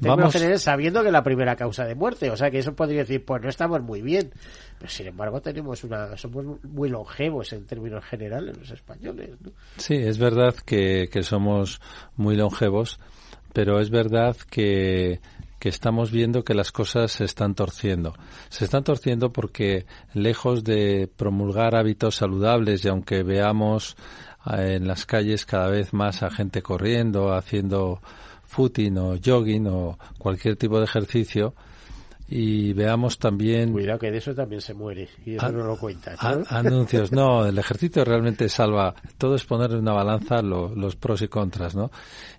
Vamos... 0.00 0.34
sabiendo 0.56 1.02
que 1.02 1.08
es 1.08 1.12
la 1.12 1.22
primera 1.22 1.56
causa 1.56 1.84
de 1.84 1.94
muerte, 1.94 2.30
o 2.30 2.36
sea 2.36 2.50
que 2.50 2.58
eso 2.58 2.74
podría 2.74 3.00
decir, 3.00 3.24
pues 3.24 3.42
no 3.42 3.48
estamos 3.48 3.82
muy 3.82 4.02
bien, 4.02 4.32
pero 4.78 4.90
sin 4.90 5.08
embargo 5.08 5.40
tenemos 5.40 5.84
una, 5.84 6.16
somos 6.16 6.62
muy 6.62 6.88
longevos 6.88 7.52
en 7.52 7.66
términos 7.66 8.04
generales 8.04 8.56
los 8.56 8.70
españoles. 8.70 9.30
Sí, 9.76 9.94
es 9.94 10.18
verdad 10.18 10.54
que, 10.64 11.08
que 11.10 11.22
somos 11.22 11.80
muy 12.16 12.36
longevos, 12.36 12.98
pero 13.52 13.80
es 13.80 13.90
verdad 13.90 14.36
que 14.50 15.20
que 15.64 15.70
estamos 15.70 16.10
viendo 16.10 16.44
que 16.44 16.52
las 16.52 16.72
cosas 16.72 17.10
se 17.10 17.24
están 17.24 17.54
torciendo. 17.54 18.12
Se 18.50 18.66
están 18.66 18.84
torciendo 18.84 19.32
porque 19.32 19.86
lejos 20.12 20.62
de 20.62 21.08
promulgar 21.16 21.74
hábitos 21.74 22.16
saludables 22.16 22.84
y 22.84 22.88
aunque 22.88 23.22
veamos 23.22 23.96
eh, 24.44 24.74
en 24.74 24.86
las 24.86 25.06
calles 25.06 25.46
cada 25.46 25.68
vez 25.68 25.94
más 25.94 26.22
a 26.22 26.28
gente 26.28 26.60
corriendo, 26.60 27.32
haciendo 27.32 28.02
footing 28.54 28.96
o 28.98 29.16
jogging 29.24 29.66
o 29.66 29.98
cualquier 30.18 30.56
tipo 30.56 30.78
de 30.78 30.84
ejercicio 30.84 31.54
y 32.28 32.72
veamos 32.72 33.18
también 33.18 33.72
cuidado 33.72 33.98
que 33.98 34.10
de 34.10 34.18
eso 34.18 34.34
también 34.34 34.60
se 34.60 34.72
muere 34.72 35.08
y 35.26 35.34
eso 35.34 35.52
no 35.52 35.64
lo 35.64 35.76
cuentas 35.76 36.18
anuncios. 36.48 37.12
No 37.12 37.44
el 37.46 37.58
ejercicio 37.58 38.04
realmente 38.04 38.48
salva. 38.48 38.94
Todo 39.18 39.34
es 39.34 39.44
poner 39.44 39.72
en 39.72 39.78
una 39.78 39.92
balanza 39.92 40.40
los 40.40 40.96
pros 40.96 41.20
y 41.22 41.28
contras 41.28 41.74
no 41.74 41.90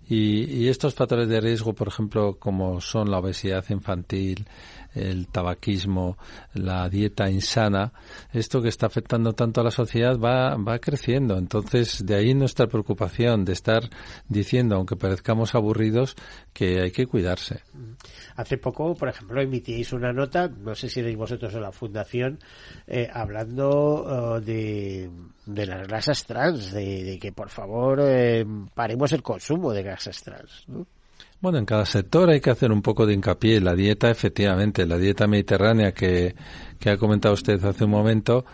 y, 0.10 0.46
y 0.46 0.70
estos 0.70 0.96
factores 0.96 1.28
de 1.28 1.42
riesgo 1.42 1.74
por 1.74 1.90
ejemplo 1.90 2.38
como 2.40 2.82
son 2.82 3.12
la 3.12 3.20
obesidad 3.20 3.64
infantil 3.70 4.48
el 4.96 5.28
tabaquismo, 5.28 6.18
la 6.54 6.90
dieta 6.90 7.30
insana, 7.30 7.94
esto 8.34 8.62
que 8.62 8.70
está 8.70 8.88
afectando 8.88 9.34
tanto 9.34 9.62
a 9.62 9.64
la 9.64 9.72
sociedad 9.72 10.18
va, 10.18 10.56
va 10.56 10.80
creciendo. 10.80 11.38
Entonces, 11.38 12.06
de 12.06 12.16
ahí 12.16 12.34
nuestra 12.34 12.68
preocupación 12.68 13.46
de 13.46 13.54
estar 13.54 13.90
diciendo, 14.28 14.76
aunque 14.76 14.96
parezcamos 14.96 15.54
aburridos, 15.54 16.16
que 16.54 16.82
hay 16.82 16.92
que 16.92 17.06
cuidarse. 17.06 17.62
Hace 18.36 18.58
poco, 18.58 18.96
por 18.96 19.10
ejemplo, 19.10 19.42
emitíais 19.42 19.94
una 19.94 20.14
nota, 20.14 20.48
no 20.48 20.76
sé 20.76 20.90
si 20.90 21.02
erais 21.02 21.18
vosotros 21.18 21.54
o 21.54 21.60
la 21.60 21.72
Fundación, 21.72 22.40
eh, 22.88 23.10
hablando 23.12 23.70
oh, 23.70 24.40
de, 24.40 25.10
de 25.46 25.66
las 25.66 25.88
grasas 25.88 26.26
trans, 26.26 26.72
de, 26.72 27.18
que 27.22 27.32
por 27.32 27.50
favor 27.50 28.00
eh, 28.02 28.46
paremos 28.74 29.12
el 29.12 29.22
consumo 29.22 29.74
de 29.74 29.84
grasas 29.84 30.22
trans. 30.24 30.64
¿no? 30.68 30.88
Bueno, 31.46 31.60
en 31.60 31.66
cada 31.68 31.86
sector 31.86 32.32
hay 32.32 32.42
que 32.42 32.50
hacer 32.50 32.72
un 32.72 32.82
poco 32.82 33.06
de 33.06 33.14
hincapié. 33.14 33.62
La 33.62 33.76
dieta, 33.76 34.10
efectivamente, 34.10 34.88
la 34.88 34.98
dieta 34.98 35.28
mediterránea 35.28 35.92
que, 35.92 36.34
que 36.80 36.90
ha 36.90 36.98
comentado 36.98 37.36
usted 37.36 37.64
hace 37.64 37.84
un 37.84 37.92
momento, 37.92 38.46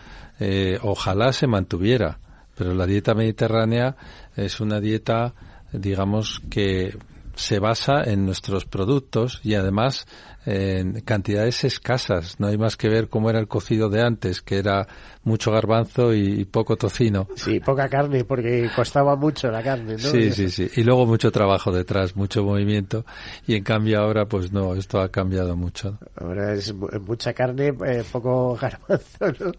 eh, 0.42 0.78
ojalá 0.82 1.32
se 1.32 1.48
mantuviera. 1.48 2.20
Pero 2.54 2.74
la 2.74 2.86
dieta 2.86 3.14
mediterránea 3.14 3.96
es 4.36 4.60
una 4.60 4.82
dieta, 4.82 5.34
digamos, 5.72 6.42
que 6.50 6.98
se 7.42 7.60
basa 7.60 8.04
en 8.04 8.26
nuestros 8.26 8.66
productos 8.66 9.42
y 9.44 9.56
además 9.56 10.06
en 10.46 11.02
cantidades 11.02 11.64
escasas. 11.64 12.40
No 12.40 12.48
hay 12.48 12.58
más 12.58 12.78
que 12.78 12.90
ver 12.90 13.10
cómo 13.10 13.30
era 13.30 13.40
el 13.40 13.48
cocido 13.48 13.90
de 13.90 14.02
antes, 14.02 14.42
que 14.42 14.58
era 14.58 14.88
mucho 15.24 15.52
garbanzo 15.52 16.14
y, 16.14 16.46
poco 16.46 16.78
tocino. 16.78 17.28
Sí, 17.36 17.60
poca 17.60 17.90
carne, 17.90 18.24
porque 18.24 18.70
costaba 18.76 19.16
mucho 19.16 19.52
la 19.52 19.62
carne, 19.62 19.94
¿no? 19.94 20.00
Sí, 20.00 20.32
sí, 20.32 20.50
sí. 20.50 20.70
Y 20.76 20.84
luego 20.84 21.06
mucho 21.06 21.32
trabajo 21.32 21.72
detrás, 21.72 22.16
mucho 22.16 22.44
movimiento. 22.44 23.06
Y 23.46 23.56
en 23.56 23.64
cambio 23.64 24.00
ahora, 24.00 24.26
pues 24.26 24.52
no, 24.52 24.76
esto 24.76 25.00
ha 25.00 25.10
cambiado 25.10 25.56
mucho. 25.56 26.00
Ahora 26.16 26.54
es 26.54 26.74
mucha 26.74 27.34
carne, 27.34 27.74
eh, 27.86 28.04
poco 28.12 28.56
garbanzo, 28.62 29.46
¿no? 29.46 29.52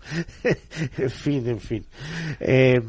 en 0.99 1.11
fin, 1.11 1.49
en 1.49 1.61
fin. 1.61 1.87
Eh, 2.41 2.81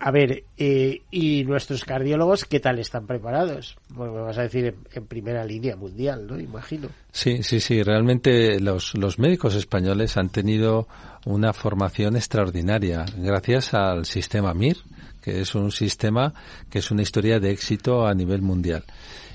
a 0.00 0.10
ver, 0.12 0.44
eh, 0.56 1.02
¿y 1.10 1.44
nuestros 1.44 1.84
cardiólogos 1.84 2.44
qué 2.44 2.60
tal 2.60 2.78
están 2.78 3.06
preparados? 3.06 3.76
Bueno, 3.88 4.12
me 4.12 4.20
vas 4.20 4.38
a 4.38 4.42
decir 4.42 4.76
en, 4.92 5.06
primera 5.06 5.44
línea 5.44 5.74
mundial, 5.74 6.26
¿no? 6.26 6.38
Imagino. 6.38 6.88
Sí, 7.10 7.42
sí, 7.42 7.58
sí. 7.58 7.82
Realmente 7.82 8.60
los, 8.60 8.94
los 8.94 9.18
médicos 9.18 9.56
españoles 9.56 10.16
han 10.16 10.28
tenido 10.28 10.86
una 11.26 11.52
formación 11.52 12.14
extraordinaria 12.14 13.06
gracias 13.16 13.74
al 13.74 14.06
sistema 14.06 14.54
MIR, 14.54 14.76
que 15.20 15.40
es 15.40 15.56
un 15.56 15.72
sistema 15.72 16.32
que 16.70 16.78
es 16.78 16.90
una 16.92 17.02
historia 17.02 17.40
de 17.40 17.50
éxito 17.50 18.06
a 18.06 18.14
nivel 18.14 18.40
mundial. 18.40 18.84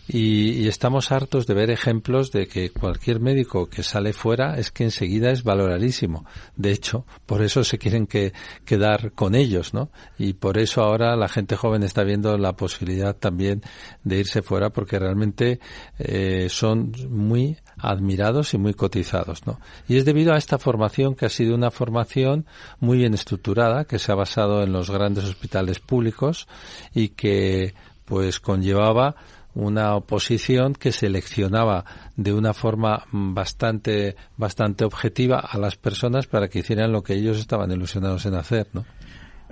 Y, 0.07 0.67
estamos 0.67 1.11
hartos 1.11 1.47
de 1.47 1.53
ver 1.53 1.69
ejemplos 1.69 2.31
de 2.31 2.47
que 2.47 2.71
cualquier 2.71 3.21
médico 3.21 3.69
que 3.69 3.83
sale 3.83 4.11
fuera 4.11 4.57
es 4.57 4.71
que 4.71 4.83
enseguida 4.83 5.31
es 5.31 5.43
valoradísimo. 5.43 6.25
De 6.57 6.71
hecho, 6.71 7.05
por 7.25 7.41
eso 7.41 7.63
se 7.63 7.77
quieren 7.77 8.05
que, 8.05 8.33
quedar 8.65 9.13
con 9.13 9.33
ellos, 9.33 9.73
¿no? 9.73 9.91
Y 10.17 10.33
por 10.33 10.57
eso 10.57 10.81
ahora 10.81 11.15
la 11.15 11.29
gente 11.29 11.55
joven 11.55 11.83
está 11.83 12.03
viendo 12.03 12.37
la 12.37 12.53
posibilidad 12.53 13.15
también 13.15 13.61
de 14.03 14.19
irse 14.19 14.41
fuera 14.41 14.71
porque 14.71 14.99
realmente 14.99 15.59
eh, 15.99 16.47
son 16.49 16.91
muy 17.09 17.57
admirados 17.77 18.53
y 18.53 18.57
muy 18.57 18.73
cotizados, 18.73 19.47
¿no? 19.47 19.59
Y 19.87 19.97
es 19.97 20.05
debido 20.05 20.33
a 20.33 20.37
esta 20.37 20.57
formación 20.57 21.15
que 21.15 21.27
ha 21.27 21.29
sido 21.29 21.55
una 21.55 21.71
formación 21.71 22.45
muy 22.79 22.97
bien 22.97 23.13
estructurada, 23.13 23.85
que 23.85 23.99
se 23.99 24.11
ha 24.11 24.15
basado 24.15 24.63
en 24.63 24.73
los 24.73 24.89
grandes 24.89 25.23
hospitales 25.23 25.79
públicos 25.79 26.47
y 26.93 27.09
que 27.09 27.73
pues 28.05 28.39
conllevaba 28.39 29.15
una 29.55 29.95
oposición 29.95 30.73
que 30.73 30.91
seleccionaba 30.91 31.85
de 32.15 32.33
una 32.33 32.53
forma 32.53 33.05
bastante 33.11 34.15
bastante 34.37 34.85
objetiva 34.85 35.39
a 35.39 35.57
las 35.57 35.75
personas 35.75 36.27
para 36.27 36.47
que 36.47 36.59
hicieran 36.59 36.91
lo 36.91 37.03
que 37.03 37.13
ellos 37.13 37.39
estaban 37.39 37.71
ilusionados 37.71 38.25
en 38.25 38.35
hacer, 38.35 38.67
¿no? 38.73 38.85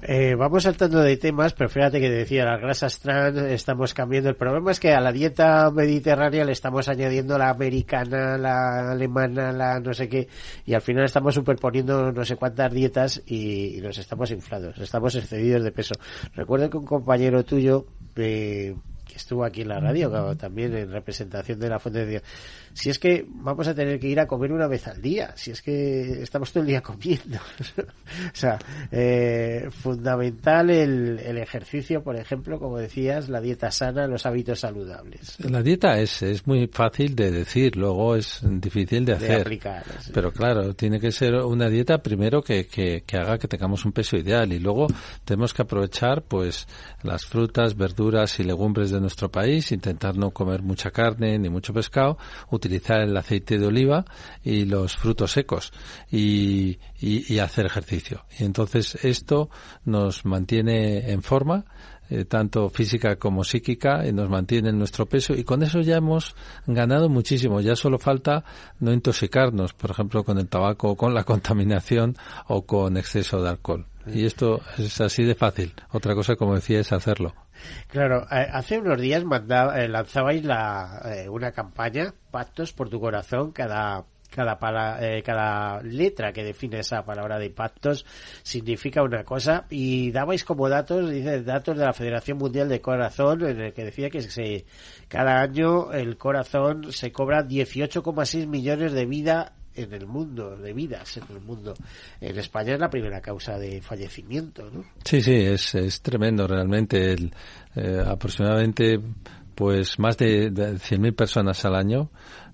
Eh, 0.03 0.33
vamos 0.33 0.63
saltando 0.63 1.01
de 1.01 1.15
temas, 1.17 1.53
pero 1.53 1.69
fíjate 1.69 1.99
que 1.99 2.09
decía 2.09 2.43
las 2.43 2.59
grasas 2.59 2.99
trans, 2.99 3.37
estamos 3.37 3.93
cambiando. 3.93 4.29
El 4.29 4.35
problema 4.35 4.71
es 4.71 4.79
que 4.79 4.93
a 4.93 4.99
la 4.99 5.11
dieta 5.11 5.69
mediterránea 5.69 6.43
le 6.43 6.53
estamos 6.53 6.89
añadiendo 6.89 7.37
la 7.37 7.49
americana, 7.49 8.35
la 8.35 8.91
alemana, 8.91 9.51
la 9.51 9.79
no 9.79 9.93
sé 9.93 10.09
qué, 10.09 10.27
y 10.65 10.73
al 10.73 10.81
final 10.81 11.05
estamos 11.05 11.35
superponiendo 11.35 12.11
no 12.11 12.25
sé 12.25 12.35
cuántas 12.35 12.73
dietas 12.73 13.21
y, 13.27 13.79
nos 13.81 13.99
estamos 13.99 14.31
inflados, 14.31 14.79
estamos 14.79 15.13
excedidos 15.13 15.63
de 15.63 15.71
peso. 15.71 15.93
Recuerdo 16.33 16.69
que 16.71 16.77
un 16.77 16.85
compañero 16.85 17.45
tuyo, 17.45 17.85
eh, 18.15 18.75
que 19.11 19.17
estuvo 19.17 19.43
aquí 19.43 19.61
en 19.61 19.69
la 19.69 19.79
radio 19.79 20.35
también 20.37 20.75
en 20.75 20.91
representación 20.91 21.59
de 21.59 21.69
la 21.69 21.79
Fuente 21.79 21.99
de 21.99 22.05
Dios. 22.05 22.23
Si 22.73 22.89
es 22.89 22.99
que 22.99 23.25
vamos 23.27 23.67
a 23.67 23.75
tener 23.75 23.99
que 23.99 24.07
ir 24.07 24.19
a 24.19 24.27
comer 24.27 24.51
una 24.51 24.67
vez 24.67 24.87
al 24.87 25.01
día, 25.01 25.33
si 25.35 25.51
es 25.51 25.61
que 25.61 26.21
estamos 26.21 26.51
todo 26.51 26.61
el 26.61 26.67
día 26.67 26.81
comiendo. 26.81 27.37
o 27.77 28.33
sea, 28.33 28.57
eh, 28.91 29.67
fundamental 29.71 30.69
el, 30.69 31.19
el, 31.19 31.37
ejercicio, 31.37 32.03
por 32.03 32.15
ejemplo, 32.15 32.59
como 32.59 32.77
decías, 32.77 33.29
la 33.29 33.41
dieta 33.41 33.71
sana, 33.71 34.07
los 34.07 34.25
hábitos 34.25 34.59
saludables. 34.59 35.37
La 35.49 35.61
dieta 35.61 35.99
es, 35.99 36.21
es 36.21 36.47
muy 36.47 36.67
fácil 36.67 37.15
de 37.15 37.31
decir, 37.31 37.75
luego 37.75 38.15
es 38.15 38.41
difícil 38.43 39.05
de 39.05 39.13
hacer. 39.13 39.41
aplicar, 39.41 39.83
Pero 40.13 40.31
claro, 40.31 40.73
tiene 40.73 40.99
que 40.99 41.11
ser 41.11 41.35
una 41.35 41.69
dieta 41.69 41.99
primero 41.99 42.41
que, 42.41 42.67
que, 42.67 43.03
que 43.05 43.17
haga 43.17 43.37
que 43.37 43.47
tengamos 43.47 43.85
un 43.85 43.91
peso 43.91 44.17
ideal 44.17 44.51
y 44.53 44.59
luego 44.59 44.87
tenemos 45.25 45.53
que 45.53 45.61
aprovechar 45.61 46.23
pues 46.23 46.67
las 47.03 47.25
frutas, 47.25 47.75
verduras 47.75 48.39
y 48.39 48.43
legumbres 48.43 48.91
de 48.91 48.99
nuestro 48.99 49.29
país, 49.29 49.71
intentar 49.71 50.17
no 50.17 50.31
comer 50.31 50.61
mucha 50.61 50.91
carne 50.91 51.37
ni 51.39 51.49
mucho 51.49 51.73
pescado, 51.73 52.17
utilizar 52.61 53.01
el 53.01 53.17
aceite 53.17 53.57
de 53.57 53.65
oliva 53.65 54.05
y 54.43 54.65
los 54.65 54.95
frutos 54.95 55.31
secos 55.31 55.73
y, 56.11 56.77
y, 56.99 57.39
hacer 57.39 57.65
ejercicio. 57.65 58.25
Y 58.37 58.43
entonces 58.43 58.95
esto 59.03 59.49
nos 59.83 60.25
mantiene 60.25 61.11
en 61.11 61.23
forma 61.23 61.65
eh, 62.11 62.25
tanto 62.25 62.69
física 62.69 63.15
como 63.15 63.43
psíquica, 63.43 64.05
y 64.05 64.11
nos 64.11 64.29
mantiene 64.29 64.69
en 64.69 64.77
nuestro 64.77 65.05
peso 65.05 65.33
y 65.33 65.43
con 65.43 65.63
eso 65.63 65.79
ya 65.79 65.95
hemos 65.95 66.35
ganado 66.67 67.09
muchísimo. 67.09 67.61
Ya 67.61 67.75
solo 67.75 67.97
falta 67.97 68.43
no 68.79 68.91
intoxicarnos, 68.91 69.73
por 69.73 69.91
ejemplo, 69.91 70.23
con 70.23 70.37
el 70.37 70.49
tabaco, 70.49 70.95
con 70.97 71.13
la 71.13 71.23
contaminación 71.31 72.17
o 72.47 72.65
con 72.65 72.97
exceso 72.97 73.41
de 73.41 73.49
alcohol. 73.49 73.85
Y 74.07 74.25
esto 74.25 74.61
es 74.77 74.99
así 74.99 75.23
de 75.23 75.35
fácil. 75.35 75.73
Otra 75.91 76.13
cosa, 76.15 76.35
como 76.35 76.55
decía, 76.55 76.79
es 76.79 76.91
hacerlo. 76.91 77.33
Claro, 77.87 78.25
eh, 78.31 78.47
hace 78.51 78.79
unos 78.79 78.99
días 78.99 79.23
mandaba, 79.23 79.79
eh, 79.81 79.87
lanzabais 79.87 80.43
la, 80.43 81.01
eh, 81.05 81.29
una 81.29 81.51
campaña, 81.51 82.13
Pactos 82.31 82.73
por 82.73 82.89
tu 82.89 82.99
corazón, 82.99 83.51
cada 83.51 84.05
cada, 84.33 84.57
cada 85.23 85.81
letra 85.83 86.31
que 86.33 86.43
define 86.43 86.79
esa 86.79 87.03
palabra 87.03 87.37
de 87.37 87.49
pactos 87.49 88.05
significa 88.43 89.03
una 89.03 89.23
cosa 89.23 89.65
y 89.69 90.11
dabais 90.11 90.43
como 90.43 90.69
datos, 90.69 91.09
dice 91.09 91.43
datos 91.43 91.77
de 91.77 91.85
la 91.85 91.93
Federación 91.93 92.37
Mundial 92.37 92.69
de 92.69 92.81
Corazón 92.81 93.43
en 93.43 93.59
el 93.59 93.73
que 93.73 93.85
decía 93.85 94.09
que 94.09 94.21
se, 94.21 94.65
cada 95.07 95.41
año 95.41 95.91
el 95.91 96.17
corazón 96.17 96.91
se 96.91 97.11
cobra 97.11 97.47
18,6 97.47 98.47
millones 98.47 98.93
de 98.93 99.05
vida 99.05 99.53
en 99.75 99.93
el 99.93 100.05
mundo, 100.05 100.57
de 100.57 100.73
vidas 100.73 101.17
en 101.17 101.23
el 101.35 101.41
mundo. 101.41 101.73
En 102.19 102.37
España 102.37 102.73
es 102.73 102.79
la 102.79 102.89
primera 102.89 103.21
causa 103.21 103.57
de 103.57 103.81
fallecimiento, 103.81 104.69
¿no? 104.69 104.83
Sí, 105.03 105.21
sí, 105.21 105.33
es, 105.33 105.75
es 105.75 106.01
tremendo 106.01 106.47
realmente. 106.47 107.13
El, 107.13 107.33
eh, 107.75 108.03
aproximadamente 108.05 108.99
pues 109.55 109.99
más 109.99 110.17
de, 110.17 110.49
de 110.49 110.73
100.000 110.73 111.15
personas 111.15 111.63
al 111.65 111.75
año, 111.75 112.09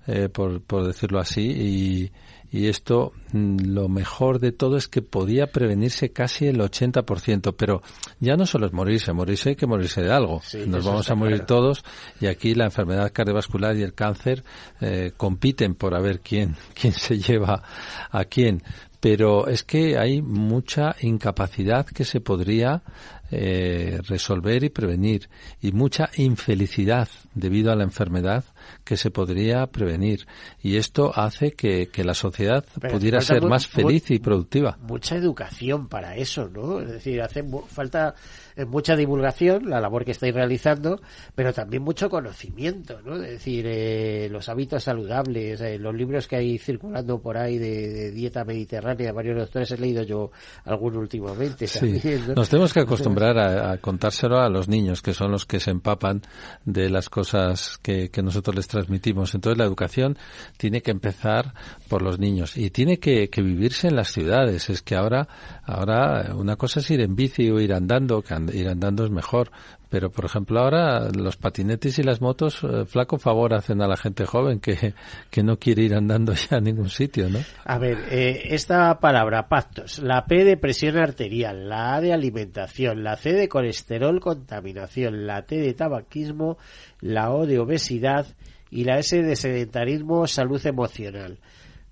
eh, 0.08 0.28
por, 0.28 0.60
por 0.62 0.84
decirlo 0.84 1.20
así, 1.20 1.42
y 1.42 2.12
y 2.50 2.68
esto 2.68 3.12
mm, 3.32 3.58
lo 3.66 3.88
mejor 3.88 4.38
de 4.38 4.52
todo 4.52 4.76
es 4.76 4.88
que 4.88 5.02
podía 5.02 5.48
prevenirse 5.48 6.10
casi 6.10 6.46
el 6.46 6.58
80%, 6.58 7.54
pero 7.56 7.82
ya 8.20 8.36
no 8.36 8.46
solo 8.46 8.66
es 8.66 8.72
morirse, 8.72 9.12
morirse 9.12 9.50
hay 9.50 9.56
que 9.56 9.66
morirse 9.66 10.02
de 10.02 10.12
algo. 10.12 10.40
Nos 10.66 10.84
vamos 10.84 11.10
a 11.10 11.14
morir 11.14 11.40
todos 11.40 11.84
y 12.20 12.26
aquí 12.26 12.54
la 12.54 12.64
enfermedad 12.64 13.12
cardiovascular 13.12 13.76
y 13.76 13.82
el 13.82 13.94
cáncer 13.94 14.44
eh, 14.80 15.12
compiten 15.16 15.74
por 15.74 15.94
a 15.94 16.00
ver 16.00 16.20
quién, 16.20 16.56
quién 16.74 16.92
se 16.94 17.18
lleva 17.18 17.62
a 18.10 18.24
quién. 18.24 18.62
Pero 19.00 19.46
es 19.46 19.62
que 19.62 19.96
hay 19.96 20.22
mucha 20.22 20.96
incapacidad 21.02 21.86
que 21.86 22.04
se 22.04 22.20
podría 22.20 22.82
eh, 23.30 24.00
resolver 24.08 24.64
y 24.64 24.70
prevenir 24.70 25.28
y 25.60 25.70
mucha 25.70 26.10
infelicidad 26.16 27.08
debido 27.34 27.70
a 27.70 27.76
la 27.76 27.84
enfermedad 27.84 28.44
que 28.84 28.96
se 28.96 29.10
podría 29.10 29.66
prevenir 29.66 30.26
y 30.60 30.76
esto 30.76 31.12
hace 31.14 31.52
que, 31.52 31.88
que 31.88 32.04
la 32.04 32.14
sociedad 32.14 32.64
pudiera 32.90 33.20
ser 33.20 33.42
más 33.42 33.66
feliz 33.66 34.10
y 34.10 34.18
productiva. 34.18 34.78
Mucha 34.80 35.16
educación 35.16 35.88
para 35.88 36.16
eso, 36.16 36.48
¿no? 36.48 36.80
Es 36.80 36.90
decir, 36.90 37.20
hace 37.20 37.44
falta 37.68 38.14
eh, 38.58 38.64
mucha 38.64 38.96
divulgación, 38.96 39.70
la 39.70 39.80
labor 39.80 40.04
que 40.04 40.10
estáis 40.10 40.34
realizando, 40.34 41.00
pero 41.36 41.52
también 41.52 41.84
mucho 41.84 42.10
conocimiento, 42.10 43.00
¿no? 43.04 43.14
Es 43.22 43.30
decir, 43.30 43.64
eh, 43.68 44.28
los 44.32 44.48
hábitos 44.48 44.82
saludables, 44.82 45.60
eh, 45.60 45.78
los 45.78 45.94
libros 45.94 46.26
que 46.26 46.34
hay 46.34 46.58
circulando 46.58 47.20
por 47.20 47.36
ahí 47.38 47.56
de, 47.56 48.10
dieta 48.10 48.44
mediterránea, 48.44 49.12
varios 49.12 49.38
doctores 49.38 49.70
he 49.70 49.78
leído 49.78 50.02
yo 50.02 50.32
alguno 50.64 50.98
últimamente 50.98 51.68
también, 51.68 52.34
Nos 52.34 52.48
tenemos 52.48 52.72
que 52.72 52.80
acostumbrar 52.80 53.38
a, 53.38 53.70
a, 53.70 53.78
contárselo 53.78 54.40
a 54.40 54.48
los 54.48 54.66
niños, 54.66 55.02
que 55.02 55.14
son 55.14 55.30
los 55.30 55.46
que 55.46 55.60
se 55.60 55.70
empapan 55.70 56.22
de 56.64 56.90
las 56.90 57.08
cosas 57.08 57.78
que, 57.80 58.10
que 58.10 58.24
nosotros 58.24 58.56
les 58.56 58.66
transmitimos. 58.66 59.36
Entonces 59.36 59.56
la 59.56 59.66
educación 59.66 60.18
tiene 60.56 60.82
que 60.82 60.90
empezar 60.90 61.54
por 61.88 62.02
los 62.02 62.18
niños 62.18 62.56
y 62.56 62.70
tiene 62.70 62.98
que, 62.98 63.30
que 63.30 63.40
vivirse 63.40 63.86
en 63.86 63.94
las 63.94 64.08
ciudades. 64.10 64.68
Es 64.68 64.82
que 64.82 64.96
ahora, 64.96 65.28
ahora 65.62 66.34
una 66.34 66.56
cosa 66.56 66.80
es 66.80 66.90
ir 66.90 67.02
en 67.02 67.14
bici 67.14 67.48
o 67.50 67.60
ir 67.60 67.72
andando, 67.72 68.20
que 68.20 68.47
ir 68.52 68.68
andando 68.68 69.04
es 69.04 69.10
mejor, 69.10 69.50
pero, 69.90 70.10
por 70.10 70.26
ejemplo, 70.26 70.60
ahora 70.60 71.08
los 71.10 71.36
patinetes 71.36 71.98
y 71.98 72.02
las 72.02 72.20
motos, 72.20 72.62
eh, 72.62 72.84
flaco 72.84 73.18
favor 73.18 73.54
hacen 73.54 73.80
a 73.80 73.88
la 73.88 73.96
gente 73.96 74.26
joven 74.26 74.60
que, 74.60 74.94
que 75.30 75.42
no 75.42 75.58
quiere 75.58 75.82
ir 75.82 75.94
andando 75.94 76.34
ya 76.50 76.58
a 76.58 76.60
ningún 76.60 76.90
sitio, 76.90 77.28
¿no? 77.30 77.38
A 77.64 77.78
ver, 77.78 77.98
eh, 78.10 78.48
esta 78.50 78.98
palabra, 79.00 79.48
pactos, 79.48 79.98
la 80.00 80.26
P 80.26 80.44
de 80.44 80.56
presión 80.56 80.98
arterial, 80.98 81.68
la 81.68 81.94
A 81.94 82.00
de 82.00 82.12
alimentación, 82.12 83.02
la 83.02 83.16
C 83.16 83.32
de 83.32 83.48
colesterol, 83.48 84.20
contaminación, 84.20 85.26
la 85.26 85.42
T 85.42 85.56
de 85.56 85.72
tabaquismo, 85.72 86.58
la 87.00 87.32
O 87.32 87.46
de 87.46 87.58
obesidad 87.58 88.26
y 88.70 88.84
la 88.84 88.98
S 88.98 89.22
de 89.22 89.36
sedentarismo, 89.36 90.26
salud 90.26 90.64
emocional. 90.66 91.38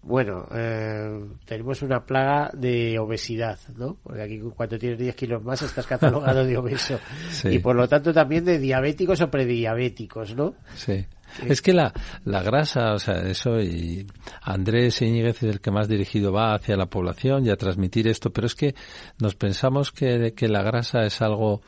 Bueno, 0.07 0.47
eh, 0.55 1.21
tenemos 1.45 1.83
una 1.83 2.07
plaga 2.07 2.53
de 2.55 2.97
obesidad, 2.97 3.59
¿no? 3.77 3.97
Porque 4.05 4.23
aquí 4.23 4.41
cuando 4.55 4.79
tienes 4.79 5.01
10 5.01 5.17
kilos 5.17 5.43
más 5.43 5.61
estás 5.63 5.85
catalogado 5.85 6.45
de 6.45 6.57
obeso. 6.57 7.01
Y 7.45 7.59
por 7.59 7.75
lo 7.75 7.89
tanto 7.89 8.13
también 8.13 8.45
de 8.45 8.61
diabéticos 8.61 9.21
o 9.21 9.29
prediabéticos, 9.29 10.37
¿no? 10.37 10.55
Sí. 10.77 11.05
Es 11.45 11.61
que 11.61 11.73
la, 11.73 11.93
la 12.25 12.41
grasa, 12.41 12.93
o 12.93 12.99
sea, 13.01 13.17
eso 13.23 13.61
y 13.61 14.07
Andrés 14.43 15.03
Iñiguez 15.03 15.43
es 15.43 15.55
el 15.55 15.61
que 15.61 15.73
más 15.73 15.89
dirigido 15.89 16.33
va 16.33 16.55
hacia 16.55 16.77
la 16.77 16.87
población 16.87 17.45
y 17.45 17.51
a 17.51 17.57
transmitir 17.57 18.07
esto, 18.07 18.31
pero 18.31 18.47
es 18.47 18.55
que 18.55 18.77
nos 19.19 19.35
pensamos 19.35 19.91
que, 19.91 20.35
que 20.37 20.47
la 20.47 20.63
grasa 20.63 21.05
es 21.05 21.21
algo 21.21 21.63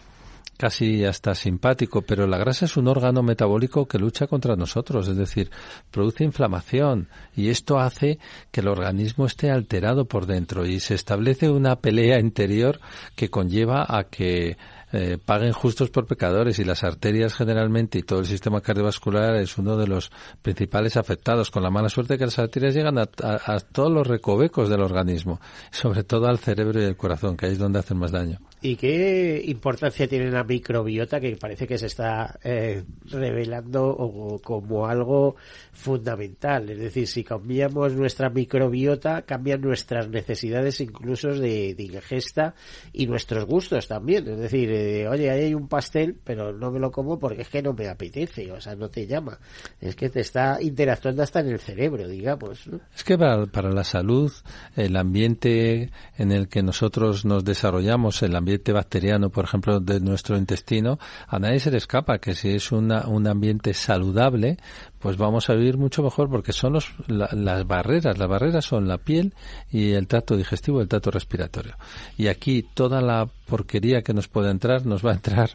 casi 0.59 1.05
hasta 1.05 1.35
simpático, 1.35 2.03
pero 2.03 2.27
la 2.27 2.37
grasa 2.37 2.67
es 2.67 2.77
un 2.77 2.89
órgano 2.89 3.23
metabólico 3.23 3.87
que 3.87 3.99
lucha 3.99 4.27
contra 4.27 4.57
nosotros, 4.57 5.09
es 5.09 5.17
decir, 5.17 5.51
produce 5.91 6.25
inflamación 6.25 7.09
y 7.37 7.49
esto 7.49 7.79
hace 7.79 8.19
que 8.51 8.61
el 8.61 8.69
organismo 8.69 9.25
esté 9.25 9.51
alterado 9.51 10.07
por 10.07 10.27
dentro 10.27 10.67
y 10.67 10.81
se 10.81 10.95
establece 10.95 11.49
una 11.49 11.77
pelea 11.77 12.19
interior 12.19 12.81
que 13.15 13.31
conlleva 13.31 13.87
a 13.89 14.05
que 14.05 14.59
eh, 14.93 15.19
paguen 15.23 15.53
justos 15.53 15.91
por 15.91 16.07
pecadores 16.07 16.59
y 16.59 16.65
las 16.65 16.83
arterias 16.83 17.35
generalmente 17.35 17.99
y 17.99 18.03
todo 18.03 18.21
el 18.21 18.27
sistema 18.27 18.63
cardiovascular 18.63 19.37
es 19.37 19.59
uno 19.59 19.77
de 19.77 19.87
los 19.87 20.11
principales 20.41 20.97
afectados, 20.97 21.51
con 21.51 21.63
la 21.63 21.71
mala 21.71 21.91
suerte 21.91 22.17
que 22.17 22.25
las 22.25 22.39
arterias 22.39 22.75
llegan 22.75 22.99
a, 22.99 23.07
todos 23.07 23.93
los 23.93 24.07
recovecos 24.07 24.71
del 24.71 24.81
organismo, 24.81 25.41
sobre 25.71 26.05
todo 26.05 26.27
al 26.27 26.39
cerebro 26.39 26.81
y 26.81 26.87
al 26.87 26.97
corazón, 26.97 27.37
que 27.37 27.47
ahí 27.47 27.53
es 27.53 27.59
donde 27.59 27.81
hacen 27.81 27.99
más 27.99 28.13
daño. 28.13 28.39
¿Y 28.61 28.77
qué 28.77 29.43
importancia 29.45 30.09
tiene 30.09 30.31
la 30.31 30.43
microbiota 30.43 31.21
que 31.21 31.37
parece 31.37 31.67
que 31.67 31.79
se 31.79 31.87
está 31.87 32.39
eh, 32.43 32.83
revelando 33.05 34.41
como 34.43 34.87
algo 34.87 35.37
fundamental? 35.73 36.71
Es 36.71 36.79
decir, 36.79 37.07
si 37.07 37.23
cambiamos 37.23 37.93
nuestra 37.93 38.31
microbiota, 38.31 39.23
cambian 39.23 39.61
nuestras 39.61 40.09
necesidades 40.09 40.81
incluso 40.81 41.29
de, 41.29 41.75
de 41.75 41.83
ingesta 41.85 42.55
y 42.93 43.07
nuestros 43.07 43.45
gustos 43.45 43.87
también. 43.87 44.27
Es 44.27 44.39
decir, 44.39 44.78
oye, 45.09 45.31
ahí 45.31 45.45
hay 45.45 45.55
un 45.55 45.69
pastel, 45.69 46.17
pero 46.25 46.53
no 46.53 46.71
me 46.71 46.79
lo 46.79 46.91
como 46.91 47.19
porque 47.19 47.43
es 47.43 47.49
que 47.49 47.63
no 47.63 47.73
me 47.73 47.89
apetece, 47.89 48.51
o 48.53 48.61
sea, 48.61 48.75
no 48.75 48.89
te 48.89 49.07
llama. 49.07 49.39
Es 49.81 49.97
que 49.97 50.09
te 50.09 50.21
está 50.21 50.59
interactuando 50.61 51.23
hasta 51.23 51.41
en 51.41 51.49
el 51.49 51.59
cerebro, 51.59 52.09
digamos. 52.09 52.69
Es 52.95 53.05
que 53.05 53.17
para, 53.17 53.47
para 53.47 53.71
la 53.71 53.85
salud, 53.85 54.33
el 54.77 54.97
ambiente 54.97 55.91
en 56.17 56.33
el 56.33 56.49
que 56.49 56.63
nosotros 56.63 57.25
nos 57.25 57.45
desarrollamos, 57.45 58.23
el 58.23 58.37
ambiente 58.37 58.73
bacteriano, 58.73 59.31
por 59.31 59.45
ejemplo, 59.45 59.81
de 59.81 60.01
nuestro 60.01 60.37
intestino, 60.37 60.99
a 61.27 61.39
nadie 61.39 61.61
se 61.61 61.71
le 61.71 61.79
escapa 61.79 62.19
que 62.19 62.35
si 62.35 62.51
es 62.51 62.73
un 62.73 62.93
ambiente 62.93 63.75
saludable, 63.75 64.59
pues 64.99 65.17
vamos 65.17 65.49
a 65.49 65.55
vivir 65.55 65.79
mucho 65.79 66.03
mejor 66.03 66.29
porque 66.29 66.53
son 66.53 66.73
los, 66.73 66.93
las 67.07 67.67
barreras. 67.67 68.19
Las 68.19 68.29
barreras 68.29 68.65
son 68.65 68.89
la 68.89 68.99
piel 68.99 69.35
y 69.71 69.93
el 69.93 70.09
tracto 70.09 70.37
digestivo, 70.37 70.81
el 70.81 70.89
tracto 70.89 71.11
respiratorio. 71.11 71.77
Y 72.17 72.27
aquí 72.27 72.63
toda 72.75 73.01
la 73.01 73.29
porquería 73.47 74.03
que 74.03 74.13
nos 74.13 74.29
puede 74.29 74.51
entrar 74.51 74.87
nos 74.87 75.05
va 75.05 75.13
a 75.13 75.15
entrar 75.15 75.51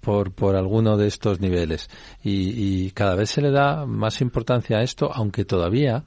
por, 0.00 0.32
por 0.32 0.56
alguno 0.56 0.96
de 0.96 1.06
estos 1.06 1.40
niveles. 1.40 1.88
Y, 2.22 2.86
y 2.86 2.90
cada 2.90 3.14
vez 3.14 3.30
se 3.30 3.40
le 3.40 3.50
da 3.50 3.86
más 3.86 4.20
importancia 4.20 4.78
a 4.78 4.82
esto, 4.82 5.10
aunque 5.12 5.44
todavía 5.44 6.04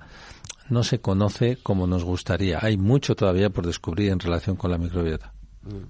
no 0.69 0.83
se 0.83 0.99
conoce 0.99 1.57
como 1.63 1.87
nos 1.87 2.03
gustaría. 2.03 2.59
Hay 2.61 2.77
mucho 2.77 3.15
todavía 3.15 3.49
por 3.49 3.65
descubrir 3.65 4.11
en 4.11 4.19
relación 4.19 4.57
con 4.57 4.69
la 4.69 4.77
microbiota. 4.77 5.31
Mm. 5.63 5.83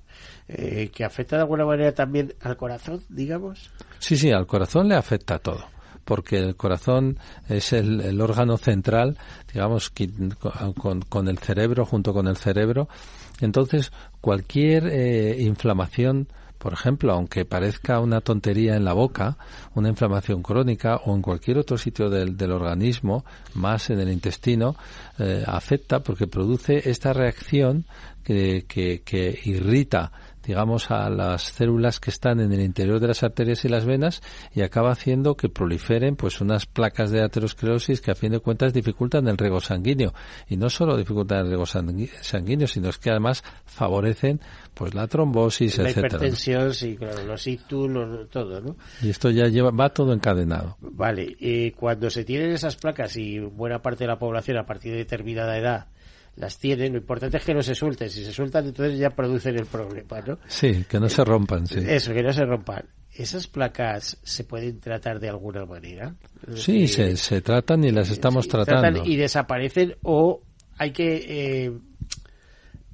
Eh, 0.50 0.92
que 0.94 1.04
afecta 1.04 1.38
de 1.38 1.44
alguna 1.44 1.66
manera 1.66 1.94
también 1.94 2.34
al 2.42 2.58
corazón, 2.58 3.02
digamos. 3.10 3.72
Sí, 4.00 4.18
sí, 4.18 4.32
al 4.32 4.46
corazón 4.46 4.88
le 4.90 4.96
afecta 4.96 5.40
todo 5.40 5.66
porque 6.12 6.40
el 6.40 6.58
corazón 6.58 7.20
es 7.48 7.72
el, 7.72 8.20
órgano 8.20 8.58
central, 8.58 9.18
digamos, 9.54 9.94
con, 10.78 11.00
con, 11.04 11.30
el 11.30 11.38
cerebro, 11.38 11.86
junto 11.86 12.12
con 12.14 12.28
el 12.28 12.36
cerebro. 12.36 12.90
Entonces, 13.40 13.94
cualquier 14.20 14.88
eh, 14.88 15.42
inflamación 15.42 16.28
por 16.58 16.74
ejemplo, 16.74 17.14
aunque 17.14 17.44
parezca 17.46 18.00
una 18.02 18.22
tontería 18.22 18.76
en 18.76 18.84
la 18.84 18.94
boca, 18.94 19.38
una 19.74 19.90
inflamación 19.90 20.44
crónica 20.44 20.98
o 20.98 21.16
en 21.16 21.22
cualquier 21.24 21.58
otro 21.58 21.76
sitio 21.76 22.08
del, 22.10 22.38
del 22.38 22.52
organismo, 22.52 23.26
más 23.56 23.90
en 23.90 24.00
el 24.00 24.12
intestino, 24.12 24.76
eh, 25.18 25.44
afecta 25.48 26.02
porque 26.02 26.28
produce 26.28 26.88
esta 26.88 27.14
reacción 27.14 27.86
que, 28.24 28.66
que, 28.68 29.02
que 29.04 29.40
irrita 29.46 30.12
digamos, 30.46 30.92
a 30.92 31.10
las 31.10 31.44
células 31.44 32.00
que 32.00 32.10
están 32.10 32.40
en 32.40 32.52
el 32.52 32.62
interior 32.62 33.00
de 33.00 33.08
las 33.08 33.24
arterias 33.24 33.66
y 33.66 33.70
las 33.70 33.86
venas 33.86 34.22
y 34.54 34.62
acaba 34.62 34.92
haciendo 34.92 35.36
que 35.36 35.50
proliferen 35.50 36.16
pues 36.16 36.42
unas 36.42 36.66
placas 36.66 37.12
de 37.12 37.24
aterosclerosis 37.24 38.02
que 38.02 38.12
a 38.12 38.16
fin 38.16 38.32
de 38.32 38.40
cuentas 38.40 38.74
dificultan 38.74 39.28
el 39.28 39.38
riego 39.38 39.60
sanguíneo. 39.60 40.14
Y 40.48 40.58
no 40.58 40.70
solo 40.70 40.98
dificultan 40.98 41.40
el 41.40 41.48
riego 41.48 41.66
sanguíneo 41.66 42.68
sino 42.68 42.90
es 42.90 42.98
que 42.98 43.10
además 43.10 43.44
favorecen 43.66 44.40
pues 44.74 44.94
la 44.94 45.08
trombosis 45.08 45.78
la 45.78 45.90
etcétera 45.90 46.08
hipertensión 46.08 46.74
sí 46.74 46.96
claro 46.96 47.24
los 47.26 47.46
ictus 47.48 47.90
todo 48.30 48.62
no 48.62 48.76
y 49.02 49.10
esto 49.10 49.30
ya 49.30 49.46
lleva 49.46 49.72
va 49.72 49.90
todo 49.90 50.14
encadenado. 50.14 50.78
Vale 50.82 51.36
y 51.40 51.72
cuando 51.72 52.10
se 52.10 52.24
tienen 52.24 52.52
esas 52.52 52.76
placas 52.76 53.16
y 53.18 53.40
buena 53.40 53.82
parte 53.82 54.04
de 54.04 54.10
la 54.10 54.20
población 54.20 54.58
a 54.58 54.66
partir 54.66 54.92
de 54.92 55.00
determinada 55.00 55.58
edad 55.58 55.88
las 56.36 56.58
tienen, 56.58 56.94
lo 56.94 57.00
importante 57.00 57.38
es 57.38 57.44
que 57.44 57.54
no 57.54 57.62
se 57.62 57.76
suelten. 57.76 58.10
Si 58.10 58.24
se 58.24 58.32
sueltan, 58.32 58.68
entonces 58.68 58.98
ya 58.98 59.10
producen 59.10 59.58
el 59.58 59.66
problema, 59.66 60.22
¿no? 60.22 60.40
Sí, 60.48 60.86
que 60.90 61.00
no 61.00 61.10
se 61.10 61.24
rompan, 61.24 61.68
sí. 61.68 61.80
Eso, 61.86 62.14
que 62.14 62.24
no 62.24 62.34
se 62.34 62.46
rompan. 62.46 62.86
¿Esas 63.14 63.48
placas 63.48 64.18
se 64.24 64.46
pueden 64.46 64.80
tratar 64.80 65.20
de 65.20 65.30
alguna 65.30 65.66
manera? 65.66 66.16
Sí, 66.56 66.88
se, 66.88 67.18
se 67.18 67.42
tratan 67.42 67.84
y 67.84 67.92
las 67.92 68.10
estamos 68.10 68.48
tratando. 68.48 69.04
y 69.06 69.18
desaparecen 69.18 69.96
o 70.04 70.42
hay 70.78 70.92
que... 70.92 71.26
Eh, 71.28 71.72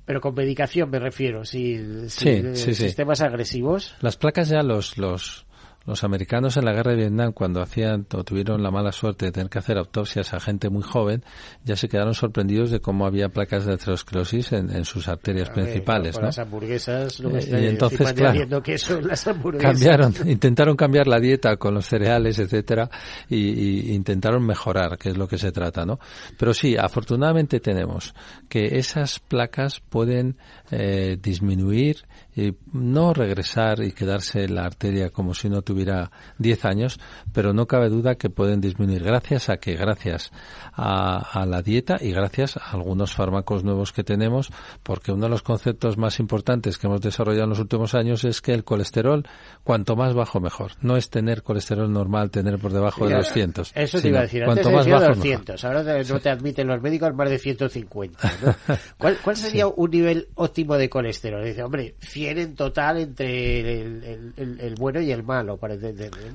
pero 0.06 0.22
con 0.22 0.34
medicación 0.34 0.90
me 0.90 1.00
refiero, 1.00 1.44
si, 1.44 1.78
sí, 2.10 2.42
sí, 2.54 2.74
sistemas 2.74 3.22
agresivos. 3.22 3.94
Las 4.00 4.16
placas 4.16 4.48
ya 4.48 4.64
los, 4.64 4.98
los, 4.98 5.47
los 5.88 6.04
americanos 6.04 6.58
en 6.58 6.66
la 6.66 6.74
guerra 6.74 6.92
de 6.92 6.98
Vietnam, 6.98 7.32
cuando 7.32 7.62
hacían 7.62 8.06
o 8.14 8.24
tuvieron 8.26 8.62
la 8.62 8.72
mala 8.72 8.92
suerte 8.92 9.26
de 9.26 9.32
tener 9.32 9.50
que 9.50 9.60
hacer 9.60 9.78
autopsias 9.78 10.34
a 10.34 10.40
gente 10.42 10.70
muy 10.70 10.84
joven, 10.84 11.24
ya 11.64 11.78
se 11.78 11.88
quedaron 11.88 12.14
sorprendidos 12.14 12.72
de 12.72 12.82
cómo 12.82 13.06
había 13.08 13.30
placas 13.30 13.66
de 13.66 13.74
aterosclerosis 13.74 14.52
en, 14.52 14.84
sus 14.84 15.08
arterias 15.08 15.50
principales. 15.50 16.18
¿no? 16.18 16.26
Las 16.26 16.40
hamburguesas, 16.40 17.20
lo 17.22 17.32
que 17.32 17.40
eh, 17.40 17.64
y 17.64 17.68
entonces, 17.68 18.14
claro, 18.14 18.62
que 18.62 18.78
son 18.78 19.08
las 19.08 19.26
hamburguesas. 19.28 19.72
Cambiaron, 19.72 20.14
intentaron 20.30 20.76
cambiar 20.76 21.08
la 21.08 21.20
dieta 21.20 21.56
con 21.56 21.74
los 21.74 21.86
cereales, 21.86 22.38
etcétera, 22.38 22.90
y, 23.30 23.94
intentaron 23.94 24.46
mejorar, 24.46 24.98
que 24.98 25.10
es 25.10 25.18
lo 25.18 25.28
que 25.28 25.38
se 25.38 25.54
trata, 25.54 25.86
¿no? 25.86 26.00
Pero 26.38 26.54
sí, 26.54 26.76
afortunadamente 26.76 27.62
tenemos 27.62 28.14
que 28.50 28.78
esas 28.78 29.20
placas 29.20 29.80
pueden 29.80 30.36
eh, 30.70 31.18
disminuir 31.22 32.06
y 32.38 32.56
no 32.72 33.16
regresar 33.16 33.82
y 33.84 33.94
quedarse 33.94 34.44
en 34.44 34.54
la 34.54 34.64
arteria 34.64 35.10
como 35.10 35.34
si 35.34 35.50
no 35.50 35.64
tuviera 35.64 36.12
10 36.38 36.66
años, 36.66 37.00
pero 37.34 37.52
no 37.52 37.66
cabe 37.66 37.90
duda 37.90 38.14
que 38.14 38.30
pueden 38.30 38.62
disminuir 38.62 39.04
gracias 39.04 39.50
a 39.50 39.58
que, 39.58 39.76
gracias 39.76 40.32
a, 40.72 41.46
la 41.48 41.64
dieta 41.64 41.98
y 42.00 42.12
gracias 42.12 42.56
a 42.58 42.72
algunos 42.74 43.16
fármacos 43.16 43.64
nuevos 43.64 43.92
que 43.92 44.04
tenemos, 44.04 44.52
porque 44.84 45.12
uno 45.12 45.24
de 45.26 45.30
los 45.30 45.42
conceptos 45.42 45.98
más 45.98 46.20
importantes 46.20 46.78
que 46.78 46.86
hemos 46.86 47.02
desarrollado 47.02 47.46
en 47.46 47.50
los 47.50 47.60
últimos 47.60 47.96
años 47.96 48.24
es 48.24 48.40
que 48.40 48.54
el 48.54 48.64
colesterol, 48.64 49.28
cuanto 49.64 49.96
más 49.96 50.14
bajo 50.14 50.40
mejor. 50.40 50.74
No 50.82 50.96
es 50.96 51.10
tener 51.10 51.42
colesterol 51.42 51.92
normal, 51.92 52.30
tener 52.30 52.60
por 52.60 52.72
debajo 52.72 53.08
de 53.08 53.16
200. 53.16 53.72
Eso 53.74 54.00
te 54.00 54.10
iba 54.10 54.20
a 54.20 54.24
decir, 54.24 54.46
cuanto 54.46 54.70
más 54.70 54.88
bajo 54.88 55.16
200, 55.16 55.66
ahora 55.66 56.04
no 56.04 56.20
te 56.20 56.30
admiten 56.30 56.68
los 56.68 56.82
médicos 56.84 57.16
más 57.16 57.32
de 57.32 57.40
150. 57.40 58.20
¿Cuál, 58.98 59.18
¿Cuál, 59.24 59.36
sería 59.36 59.66
un 59.68 59.90
nivel 59.90 60.28
óptimo 60.36 60.78
de 60.78 60.88
colesterol? 60.88 61.44
Dice, 61.44 61.64
hombre, 61.64 61.96
100 62.00 62.27
total 62.56 63.00
entre 63.00 63.82
el, 63.82 64.76
bueno 64.78 65.02
y 65.02 65.12
el 65.12 65.24
malo, 65.24 65.60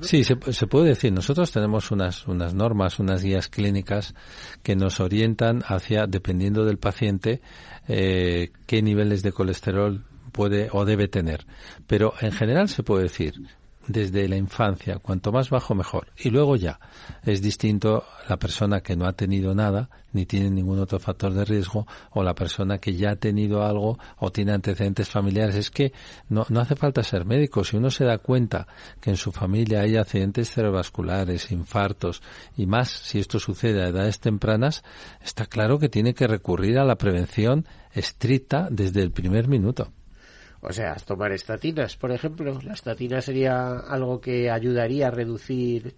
Sí, 0.01 0.23
se, 0.23 0.35
puede 0.35 0.89
decir. 0.89 1.11
Nosotros 1.11 1.51
tenemos 1.51 1.91
unas, 1.91 2.27
unas 2.27 2.53
normas, 2.53 2.99
unas 2.99 3.23
guías 3.23 3.47
clínicas 3.47 4.13
que 4.61 4.75
nos 4.75 4.99
orientan 4.99 5.63
hacia, 5.65 6.05
dependiendo 6.07 6.65
del 6.65 6.77
paciente, 6.77 7.41
eh, 7.87 8.51
qué 8.65 8.81
niveles 8.81 9.23
de 9.23 9.31
colesterol 9.31 10.03
puede 10.31 10.69
o 10.71 10.85
debe 10.85 11.07
tener. 11.07 11.45
Pero 11.87 12.13
en 12.21 12.31
general 12.31 12.69
se 12.69 12.83
puede 12.83 13.03
decir 13.03 13.33
desde 13.87 14.27
la 14.27 14.37
infancia, 14.37 14.99
cuanto 14.99 15.31
más 15.31 15.49
bajo 15.49 15.75
mejor. 15.75 16.07
Y 16.17 16.29
luego 16.29 16.55
ya 16.55 16.79
es 17.23 17.41
distinto 17.41 18.03
la 18.29 18.37
persona 18.37 18.81
que 18.81 18.95
no 18.95 19.05
ha 19.05 19.13
tenido 19.13 19.53
nada, 19.53 19.89
ni 20.13 20.25
tiene 20.25 20.49
ningún 20.49 20.79
otro 20.79 20.99
factor 20.99 21.33
de 21.33 21.45
riesgo, 21.45 21.85
o 22.11 22.23
la 22.23 22.35
persona 22.35 22.77
que 22.77 22.95
ya 22.95 23.11
ha 23.11 23.15
tenido 23.15 23.63
algo 23.63 23.97
o 24.17 24.31
tiene 24.31 24.53
antecedentes 24.53 25.09
familiares. 25.09 25.55
Es 25.55 25.71
que 25.71 25.91
no, 26.29 26.45
no 26.49 26.61
hace 26.61 26.75
falta 26.75 27.03
ser 27.03 27.25
médico. 27.25 27.63
Si 27.63 27.77
uno 27.77 27.89
se 27.89 28.05
da 28.05 28.19
cuenta 28.19 28.67
que 29.01 29.09
en 29.09 29.17
su 29.17 29.31
familia 29.31 29.81
hay 29.81 29.97
accidentes 29.97 30.51
cerebrovasculares, 30.51 31.51
infartos 31.51 32.21
y 32.55 32.65
más, 32.65 32.89
si 32.89 33.19
esto 33.19 33.39
sucede 33.39 33.83
a 33.83 33.87
edades 33.87 34.19
tempranas, 34.19 34.83
está 35.21 35.45
claro 35.45 35.79
que 35.79 35.89
tiene 35.89 36.13
que 36.13 36.27
recurrir 36.27 36.77
a 36.77 36.85
la 36.85 36.95
prevención 36.95 37.65
estricta 37.93 38.67
desde 38.71 39.01
el 39.01 39.11
primer 39.11 39.47
minuto. 39.47 39.91
O 40.65 40.71
sea, 40.71 40.95
tomar 40.95 41.31
estatinas, 41.33 41.97
por 41.97 42.11
ejemplo. 42.11 42.57
La 42.63 42.73
estatina 42.73 43.21
sería 43.21 43.79
algo 43.79 44.21
que 44.21 44.49
ayudaría 44.49 45.07
a 45.07 45.11
reducir 45.11 45.93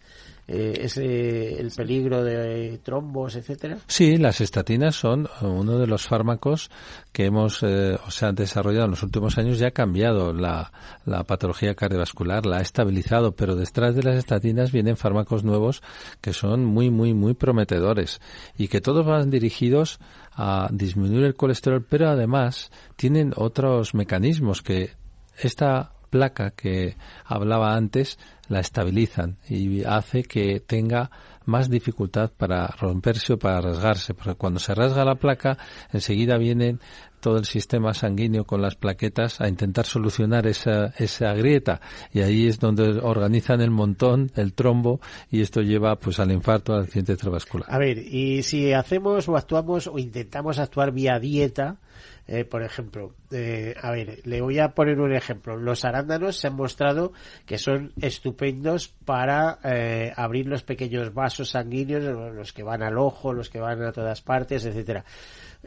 eh, 0.48 1.56
el 1.60 1.72
peligro 1.72 2.24
de 2.24 2.80
trombos, 2.84 3.36
etcétera. 3.36 3.78
Sí, 3.88 4.18
las 4.18 4.42
estatinas 4.42 4.96
son 4.96 5.28
uno 5.42 5.80
de 5.80 5.88
los 5.88 6.08
fármacos 6.08 6.70
que 7.12 7.26
hemos, 7.26 7.64
eh, 7.64 7.98
o 8.06 8.12
sea, 8.12 8.32
desarrollado 8.32 8.86
en 8.86 8.92
los 8.92 9.04
últimos 9.04 9.38
años 9.38 9.58
ya 9.58 9.70
ha 9.70 9.72
cambiado 9.72 10.34
la, 10.34 10.72
la 11.06 11.24
patología 11.24 11.74
cardiovascular, 11.74 12.46
la 12.46 12.58
ha 12.58 12.62
estabilizado, 12.62 13.36
pero 13.36 13.56
detrás 13.56 13.96
de 13.96 14.04
las 14.04 14.18
estatinas 14.18 14.72
vienen 14.72 14.98
fármacos 14.98 15.44
nuevos 15.44 15.82
que 16.22 16.34
son 16.34 16.64
muy, 16.64 16.92
muy, 16.92 17.14
muy 17.14 17.34
prometedores 17.34 18.22
y 18.58 18.68
que 18.68 18.82
todos 18.82 19.06
van 19.06 19.32
dirigidos 19.32 20.00
a 20.34 20.68
disminuir 20.72 21.24
el 21.24 21.36
colesterol, 21.36 21.84
pero 21.90 22.10
además 22.10 22.72
tienen 22.98 23.34
otros 23.36 23.96
mecanismos 23.96 24.62
que 24.62 24.92
esta 25.38 25.95
placa 26.16 26.52
que 26.52 26.96
hablaba 27.26 27.76
antes 27.76 28.18
la 28.48 28.62
estabilizan 28.62 29.36
y 29.50 29.84
hace 29.84 30.24
que 30.24 30.62
tenga 30.62 31.12
más 31.44 31.70
dificultad 31.70 32.32
para 32.32 32.68
romperse 32.68 33.34
o 33.34 33.38
para 33.38 33.60
rasgarse, 33.60 34.14
porque 34.14 34.36
cuando 34.36 34.62
se 34.62 34.74
rasga 34.74 35.04
la 35.04 35.16
placa, 35.16 35.58
enseguida 35.92 36.38
viene 36.38 36.78
todo 37.20 37.38
el 37.38 37.44
sistema 37.44 37.94
sanguíneo 37.94 38.46
con 38.46 38.62
las 38.62 38.76
plaquetas 38.76 39.42
a 39.42 39.50
intentar 39.50 39.86
solucionar 39.86 40.48
esa, 40.48 40.94
esa 40.98 41.34
grieta 41.34 41.82
y 42.14 42.22
ahí 42.22 42.48
es 42.48 42.60
donde 42.60 43.00
organizan 43.02 43.60
el 43.60 43.72
montón, 43.72 44.32
el 44.36 44.54
trombo 44.54 45.02
y 45.30 45.42
esto 45.42 45.62
lleva 45.62 45.98
pues 45.98 46.20
al 46.20 46.32
infarto, 46.32 46.74
al 46.74 46.84
accidente 46.84 47.18
cerebrovascular. 47.18 47.68
A 47.70 47.78
ver, 47.78 47.98
y 47.98 48.42
si 48.44 48.72
hacemos 48.72 49.28
o 49.28 49.36
actuamos 49.36 49.88
o 49.88 50.00
intentamos 50.00 50.60
actuar 50.60 50.94
vía 50.94 51.20
dieta, 51.20 51.78
Eh, 52.28 52.44
por 52.44 52.64
ejemplo, 52.64 53.14
eh, 53.30 53.76
a 53.80 53.92
ver, 53.92 54.22
le 54.24 54.42
voy 54.42 54.58
a 54.58 54.70
poner 54.70 55.00
un 55.00 55.14
ejemplo. 55.14 55.58
Los 55.58 55.86
arándanos 55.86 56.38
se 56.38 56.48
han 56.48 56.56
mostrado 56.56 57.14
que 57.46 57.60
son 57.60 57.94
estupendos 58.02 58.88
para 58.88 59.60
eh, 59.64 60.12
abrir 60.16 60.48
los 60.48 60.64
pequeños 60.64 61.14
vasos 61.14 61.52
sanguíneos, 61.52 62.04
los 62.34 62.52
que 62.52 62.64
van 62.64 62.82
al 62.82 62.98
ojo, 62.98 63.32
los 63.32 63.50
que 63.50 63.60
van 63.60 63.84
a 63.84 63.92
todas 63.92 64.22
partes, 64.22 64.66
etcétera 64.66 65.06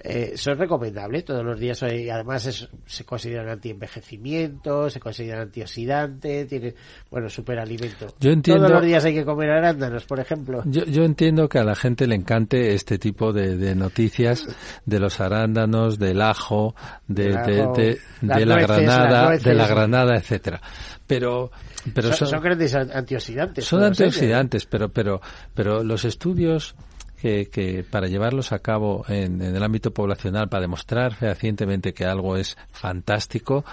eh, 0.02 0.32
son 0.36 0.58
recomendables 0.58 1.24
todos 1.24 1.44
los 1.44 1.58
días 1.58 1.82
y 1.82 2.08
además 2.10 2.68
se 2.86 3.04
consideran 3.04 3.48
anti-envejecimiento, 3.48 4.90
se 4.90 5.00
consideran 5.00 5.42
antioxidantes, 5.42 6.48
tienen, 6.48 6.74
bueno, 7.10 7.28
superalimento. 7.28 8.06
Yo 8.20 8.30
entiendo, 8.30 8.66
todos 8.66 8.80
los 8.80 8.86
días 8.86 9.04
hay 9.04 9.14
que 9.14 9.24
comer 9.24 9.50
arándanos, 9.50 10.04
por 10.04 10.20
ejemplo. 10.20 10.62
Yo, 10.66 10.84
yo 10.84 11.04
entiendo 11.04 11.48
que 11.48 11.58
a 11.58 11.64
la 11.64 11.74
gente 11.74 12.06
le 12.06 12.14
encante 12.14 12.74
este 12.74 12.98
tipo 12.98 13.32
de, 13.32 13.56
de 13.56 13.74
noticias 13.74 14.46
de 14.84 14.98
los 14.98 15.20
arándanos, 15.20 15.98
del 15.98 16.22
ajo, 16.22 16.74
de, 17.06 17.28
de, 17.28 17.98
de, 18.20 18.46
la 18.46 18.60
granada, 18.60 19.36
de 19.36 19.54
la 19.54 19.66
granada, 19.66 20.16
etcétera. 20.16 20.60
Pero 21.06 21.50
pero 21.94 22.12
son, 22.12 22.28
son, 22.28 22.42
grandes 22.42 22.74
antioxidantes. 22.74 23.64
Son 23.64 23.82
antioxidantes, 23.82 24.66
pero 24.66 24.88
pero 24.90 25.20
pero 25.54 25.82
los 25.82 26.04
estudios 26.04 26.74
que, 27.20 27.48
que 27.48 27.84
para 27.88 28.06
llevarlos 28.06 28.52
a 28.52 28.60
cabo 28.60 29.04
en, 29.08 29.42
en, 29.42 29.54
el 29.54 29.62
ámbito 29.62 29.92
poblacional, 29.92 30.48
para 30.48 30.62
demostrar 30.62 31.14
fehacientemente 31.14 31.92
que 31.92 32.04
algo 32.04 32.36
es 32.36 32.56
fantástico, 32.70 33.64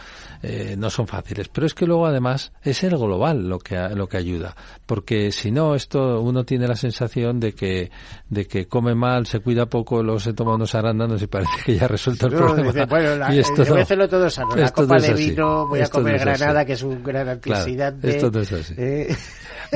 eh, 0.41 0.75
no 0.77 0.89
son 0.89 1.08
fáciles. 1.08 1.47
Pero 1.49 1.67
es 1.67 1.73
que 1.73 1.86
luego 1.86 2.05
además 2.05 2.51
es 2.63 2.84
el 2.84 2.97
global 2.97 3.47
lo 3.47 3.60
que, 3.60 3.77
lo 3.95 4.08
que 4.08 4.17
ayuda. 4.17 4.55
Porque 4.86 5.31
si 5.31 5.51
no, 5.51 5.75
esto 5.75 6.21
uno 6.21 6.43
tiene 6.43 6.67
la 6.67 6.75
sensación 6.75 7.39
de 7.39 7.53
que, 7.53 7.91
de 8.29 8.47
que 8.47 8.67
come 8.67 8.95
mal, 8.95 9.25
se 9.27 9.39
cuida 9.39 9.67
poco, 9.67 10.01
luego 10.03 10.19
se 10.19 10.34
toma 10.34 10.55
unos 10.55 10.75
arándanos 10.75 11.21
y 11.21 11.27
parece 11.27 11.51
que 11.65 11.75
ya 11.75 11.86
ha 11.86 11.88
resuelto 11.88 12.27
el 12.27 12.34
problema. 12.34 12.71
Dice, 12.71 12.86
bueno, 12.86 13.15
la, 13.15 13.34
y 13.36 13.39
esto 13.39 13.63
no, 13.63 13.75
hacerlo 13.75 14.10
todo 14.10 14.29
sano. 14.29 14.55
La 14.55 14.71
copa 14.71 14.97
de 14.97 15.13
vino, 15.13 15.67
voy 15.67 15.81
a 15.81 15.88
comer 15.88 16.19
granada, 16.19 16.65
que 16.65 16.73
es 16.73 16.84
un 16.84 17.03
gran 17.03 17.29
antioxidante. 17.29 18.01
Claro, 18.01 18.15
esto 18.15 18.31
no 18.31 18.39
es 18.41 18.51
así. 18.51 18.73
Eh, 18.77 19.15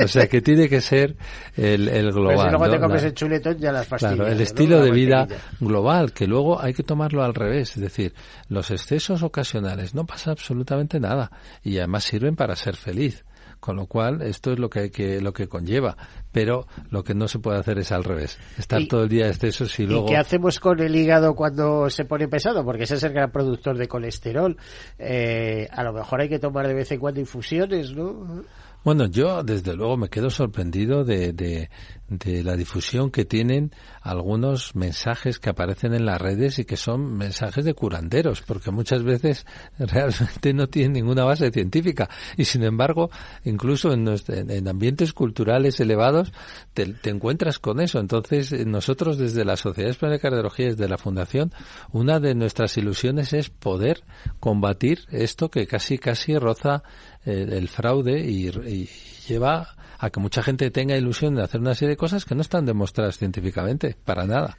o 0.04 0.08
sea 0.08 0.26
que 0.26 0.40
tiene 0.40 0.68
que 0.68 0.80
ser 0.80 1.16
el, 1.56 1.88
el 1.88 2.12
global. 2.12 2.36
Pero 2.36 2.42
si 2.42 2.50
luego 2.50 2.66
¿no? 2.66 2.72
te 2.72 2.80
comes 2.80 3.02
la, 3.02 3.08
el 3.08 3.14
chuletón 3.14 3.58
ya 3.58 3.72
las 3.72 3.86
pastillas. 3.86 4.14
Claro, 4.14 4.30
el 4.30 4.40
estilo 4.40 4.78
¿no? 4.78 4.84
de 4.84 4.90
vida 4.90 5.26
global, 5.60 6.12
que 6.12 6.26
luego 6.26 6.60
hay 6.60 6.74
que 6.74 6.82
tomarlo 6.82 7.22
al 7.22 7.34
revés. 7.34 7.76
Es 7.76 7.82
decir, 7.82 8.14
los 8.48 8.70
excesos 8.70 9.22
ocasionales 9.22 9.94
no 9.94 10.06
pasa 10.06 10.30
absolutamente 10.30 11.00
nada 11.00 11.30
y 11.62 11.78
además 11.78 12.04
sirven 12.04 12.36
para 12.36 12.56
ser 12.56 12.76
feliz. 12.76 13.24
Con 13.60 13.76
lo 13.76 13.86
cual, 13.86 14.22
esto 14.22 14.52
es 14.52 14.58
lo 14.58 14.70
que, 14.70 14.90
que, 14.90 15.20
lo 15.20 15.34
que 15.34 15.46
conlleva. 15.46 15.94
Pero 16.32 16.66
lo 16.90 17.04
que 17.04 17.14
no 17.14 17.28
se 17.28 17.40
puede 17.40 17.58
hacer 17.58 17.78
es 17.78 17.92
al 17.92 18.04
revés. 18.04 18.38
Estar 18.56 18.80
y, 18.80 18.88
todo 18.88 19.02
el 19.02 19.10
día 19.10 19.26
de 19.26 19.32
excesos 19.32 19.78
y 19.78 19.86
luego... 19.86 20.06
¿Y 20.06 20.08
qué 20.10 20.16
hacemos 20.16 20.58
con 20.58 20.80
el 20.80 20.96
hígado 20.96 21.34
cuando 21.34 21.90
se 21.90 22.06
pone 22.06 22.26
pesado? 22.26 22.64
Porque 22.64 22.84
ese 22.84 22.94
es 22.94 23.02
el 23.02 23.12
gran 23.12 23.30
productor 23.30 23.76
de 23.76 23.86
colesterol. 23.86 24.56
Eh, 24.98 25.68
a 25.70 25.84
lo 25.84 25.92
mejor 25.92 26.22
hay 26.22 26.30
que 26.30 26.38
tomar 26.38 26.66
de 26.68 26.74
vez 26.74 26.90
en 26.90 27.00
cuando 27.00 27.20
infusiones, 27.20 27.92
¿no? 27.92 28.44
Bueno, 28.82 29.06
yo 29.06 29.42
desde 29.42 29.74
luego 29.74 29.98
me 29.98 30.08
quedo 30.08 30.30
sorprendido 30.30 31.04
de, 31.04 31.34
de, 31.34 31.68
de, 32.08 32.42
la 32.42 32.56
difusión 32.56 33.10
que 33.10 33.26
tienen 33.26 33.72
algunos 34.00 34.74
mensajes 34.74 35.38
que 35.38 35.50
aparecen 35.50 35.92
en 35.92 36.06
las 36.06 36.18
redes 36.18 36.58
y 36.58 36.64
que 36.64 36.78
son 36.78 37.18
mensajes 37.18 37.66
de 37.66 37.74
curanderos, 37.74 38.40
porque 38.40 38.70
muchas 38.70 39.02
veces 39.02 39.44
realmente 39.78 40.54
no 40.54 40.66
tienen 40.68 40.94
ninguna 40.94 41.24
base 41.24 41.50
científica 41.50 42.08
y 42.38 42.46
sin 42.46 42.64
embargo, 42.64 43.10
incluso 43.44 43.92
en, 43.92 44.08
en 44.28 44.66
ambientes 44.66 45.12
culturales 45.12 45.78
elevados 45.78 46.32
te, 46.72 46.96
encuentras 47.04 47.58
con 47.58 47.80
eso. 47.80 47.98
Entonces, 47.98 48.66
nosotros 48.66 49.18
desde 49.18 49.44
la 49.44 49.56
Sociedad 49.56 49.90
Española 49.90 50.16
de 50.16 50.22
Cardiología, 50.22 50.66
desde 50.66 50.88
la 50.88 50.96
Fundación, 50.96 51.52
una 51.92 52.18
de 52.18 52.34
nuestras 52.34 52.78
ilusiones 52.78 53.34
es 53.34 53.50
poder 53.50 54.04
combatir 54.40 55.00
esto 55.10 55.50
que 55.50 55.66
casi 55.66 55.98
casi 55.98 56.38
roza 56.38 56.82
el, 57.24 57.52
el 57.52 57.68
fraude 57.68 58.20
y, 58.20 58.48
y, 58.48 58.88
lleva 59.28 59.76
a 59.98 60.10
que 60.10 60.20
mucha 60.20 60.42
gente 60.42 60.70
tenga 60.70 60.96
ilusión 60.96 61.34
de 61.34 61.42
hacer 61.42 61.60
una 61.60 61.74
serie 61.74 61.90
de 61.90 61.96
cosas 61.96 62.24
que 62.24 62.34
no 62.34 62.40
están 62.40 62.64
demostradas 62.64 63.18
científicamente, 63.18 63.96
para 64.04 64.26
nada. 64.26 64.56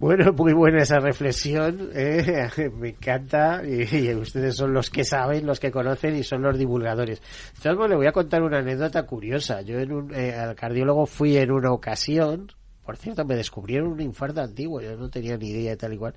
Bueno, 0.00 0.32
muy 0.32 0.54
buena 0.54 0.82
esa 0.82 0.98
reflexión, 0.98 1.90
eh, 1.94 2.48
me 2.78 2.88
encanta 2.88 3.60
y, 3.62 3.82
y, 3.94 4.14
ustedes 4.14 4.56
son 4.56 4.72
los 4.72 4.88
que 4.88 5.04
saben, 5.04 5.44
los 5.44 5.60
que 5.60 5.70
conocen 5.70 6.16
y 6.16 6.22
son 6.22 6.40
los 6.40 6.56
divulgadores. 6.58 7.20
Entonces, 7.54 7.90
le 7.90 7.96
voy 7.96 8.06
a 8.06 8.12
contar 8.12 8.42
una 8.42 8.60
anécdota 8.60 9.02
curiosa. 9.02 9.60
Yo 9.60 9.78
en 9.78 9.92
un, 9.92 10.14
eh, 10.14 10.32
al 10.34 10.54
cardiólogo 10.54 11.04
fui 11.04 11.36
en 11.36 11.50
una 11.50 11.70
ocasión, 11.70 12.50
por 12.82 12.96
cierto, 12.96 13.26
me 13.26 13.36
descubrieron 13.36 13.88
un 13.88 14.00
infarto 14.00 14.40
antiguo, 14.40 14.80
yo 14.80 14.96
no 14.96 15.10
tenía 15.10 15.36
ni 15.36 15.50
idea 15.50 15.72
de 15.72 15.76
tal 15.76 15.92
y 15.92 15.98
cual, 15.98 16.14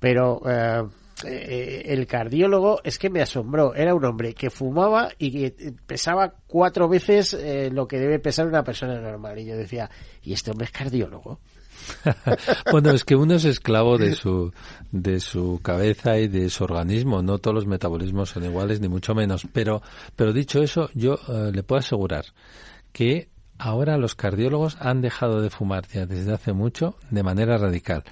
pero 0.00 0.40
eh, 0.48 0.84
eh, 1.24 1.82
el 1.86 2.06
cardiólogo 2.06 2.80
es 2.84 2.98
que 2.98 3.10
me 3.10 3.20
asombró. 3.20 3.74
Era 3.74 3.94
un 3.94 4.04
hombre 4.04 4.34
que 4.34 4.50
fumaba 4.50 5.10
y 5.18 5.30
que 5.30 5.74
pesaba 5.86 6.34
cuatro 6.46 6.88
veces 6.88 7.34
eh, 7.34 7.70
lo 7.72 7.86
que 7.86 7.98
debe 7.98 8.18
pesar 8.18 8.46
una 8.46 8.64
persona 8.64 9.00
normal. 9.00 9.38
Y 9.38 9.46
yo 9.46 9.56
decía, 9.56 9.90
¿y 10.22 10.32
este 10.32 10.50
hombre 10.50 10.66
es 10.66 10.72
cardiólogo? 10.72 11.38
bueno, 12.72 12.90
es 12.90 13.04
que 13.04 13.16
uno 13.16 13.34
es 13.34 13.44
esclavo 13.44 13.98
de 13.98 14.14
su, 14.14 14.52
de 14.90 15.20
su 15.20 15.60
cabeza 15.62 16.18
y 16.18 16.28
de 16.28 16.50
su 16.50 16.64
organismo. 16.64 17.22
No 17.22 17.38
todos 17.38 17.54
los 17.54 17.66
metabolismos 17.66 18.30
son 18.30 18.44
iguales, 18.44 18.80
ni 18.80 18.88
mucho 18.88 19.14
menos. 19.14 19.46
Pero, 19.52 19.82
pero 20.16 20.32
dicho 20.32 20.62
eso, 20.62 20.90
yo 20.94 21.18
eh, 21.28 21.50
le 21.52 21.62
puedo 21.62 21.80
asegurar 21.80 22.24
que 22.92 23.28
ahora 23.58 23.98
los 23.98 24.14
cardiólogos 24.14 24.76
han 24.80 25.00
dejado 25.00 25.40
de 25.40 25.50
fumar 25.50 25.86
ya 25.88 26.06
desde 26.06 26.32
hace 26.32 26.52
mucho 26.52 26.96
de 27.10 27.22
manera 27.22 27.58
radical 27.58 28.04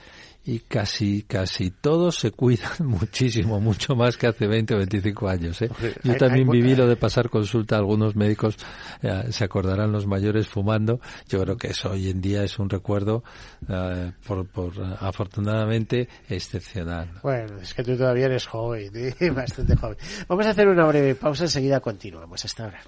y 0.46 0.61
casi 0.61 1.22
casi 1.22 1.70
todos 1.70 2.16
se 2.16 2.30
cuidan 2.30 2.72
muchísimo, 2.87 3.61
mucho 3.61 3.94
más 3.96 4.16
que 4.16 4.28
hace 4.28 4.46
20 4.46 4.74
o 4.74 4.78
25 4.78 5.28
años. 5.28 5.61
¿eh? 5.62 5.70
Yo 6.04 6.16
también 6.16 6.48
viví 6.48 6.74
lo 6.74 6.87
de 6.87 6.96
pasar 6.96 7.28
consulta 7.28 7.74
a 7.74 7.78
algunos 7.78 8.14
médicos, 8.14 8.56
eh, 9.02 9.24
se 9.30 9.44
acordarán 9.44 9.92
los 9.92 10.06
mayores 10.06 10.46
fumando. 10.46 11.00
Yo 11.28 11.40
creo 11.42 11.56
que 11.56 11.68
eso 11.68 11.90
hoy 11.90 12.11
en 12.11 12.20
día 12.20 12.44
es 12.44 12.59
un 12.59 12.70
recuerdo, 12.70 13.24
eh, 13.68 14.12
por, 14.26 14.46
por 14.46 14.72
afortunadamente, 15.00 16.09
excepcional. 16.28 17.11
Bueno, 17.22 17.59
es 17.61 17.74
que 17.74 17.82
tú 17.82 17.96
todavía 17.96 18.26
eres 18.26 18.46
joven, 18.46 18.90
¿eh? 18.94 19.30
bastante 19.35 19.76
joven. 19.76 19.96
Vamos 20.28 20.46
a 20.46 20.50
hacer 20.50 20.68
una 20.68 20.87
breve 20.87 21.16
pausa, 21.16 21.44
enseguida 21.44 21.80
continuamos. 21.80 22.44
Hasta 22.44 22.64
ahora. 22.64 22.80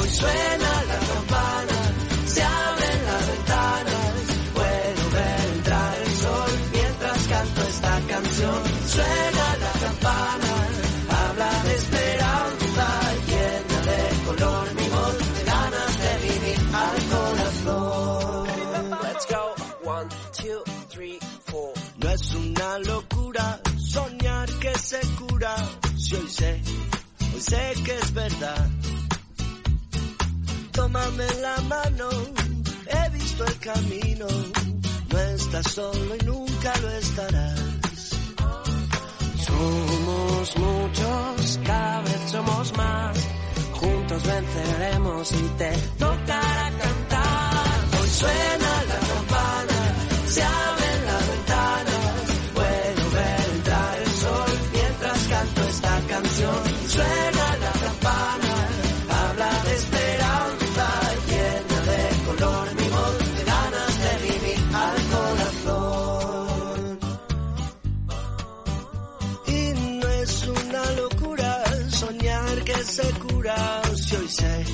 Hoy 0.00 0.08
suena 0.08 0.84
la 0.84 1.53
sé 27.44 27.74
que 27.84 27.94
es 28.02 28.14
verdad. 28.14 28.68
Tómame 30.72 31.26
la 31.42 31.56
mano, 31.74 32.08
he 32.96 33.10
visto 33.10 33.44
el 33.44 33.58
camino, 33.58 34.26
no 35.10 35.18
estás 35.18 35.66
solo 35.70 36.16
y 36.20 36.24
nunca 36.24 36.72
lo 36.82 36.90
estarás. 36.90 37.60
Somos 39.46 40.56
muchos, 40.58 41.60
cada 41.64 42.00
vez 42.02 42.20
somos 42.30 42.76
más. 42.76 43.16
Juntos 43.72 44.22
venceremos 44.24 45.32
y 45.32 45.44
te 45.58 45.70
tocará 45.98 46.70
cantar. 46.82 48.00
Hoy 48.00 48.08
suena 48.08 48.72
la 48.90 48.98
campana, 49.10 49.78
se 50.28 50.42
abren 50.42 50.83
se. 72.94 73.96
Si 73.96 74.16
hoy 74.16 74.28
sé, 74.28 74.64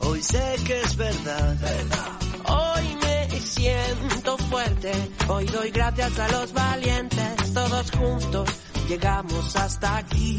hoy 0.00 0.22
sé 0.22 0.56
que 0.64 0.80
es 0.80 0.96
verdad. 0.96 1.56
verdad. 1.60 2.12
Hoy 2.48 2.96
me 3.02 3.40
siento 3.40 4.38
fuerte, 4.38 4.92
hoy 5.28 5.46
doy 5.46 5.70
gracias 5.70 6.18
a 6.18 6.28
los 6.28 6.52
valientes, 6.52 7.52
todos 7.52 7.90
juntos 7.90 8.48
llegamos 8.88 9.56
hasta 9.56 9.98
aquí. 9.98 10.36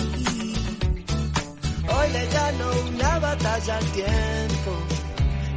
Hoy 1.89 2.11
le 2.11 2.27
gano 2.27 2.71
una 2.89 3.19
batalla 3.19 3.77
al 3.77 3.85
tiempo 3.85 4.71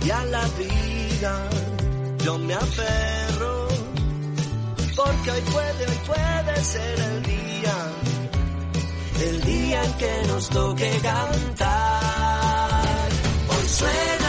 y 0.05 0.11
a 0.11 0.25
la 0.27 0.45
vida. 0.59 1.49
Yo 2.25 2.39
me 2.39 2.55
aferro 2.55 3.69
porque 4.97 5.31
hoy 5.31 5.41
puede, 5.53 5.87
hoy 5.87 5.99
puede 6.07 6.65
ser 6.65 7.01
el 7.01 7.23
día, 7.23 7.75
el 9.23 9.41
día 9.43 9.85
en 9.85 9.93
que 9.95 10.23
nos 10.29 10.49
toque 10.49 10.91
cantar. 11.03 12.83
Hoy 13.49 13.69
suena 13.69 14.20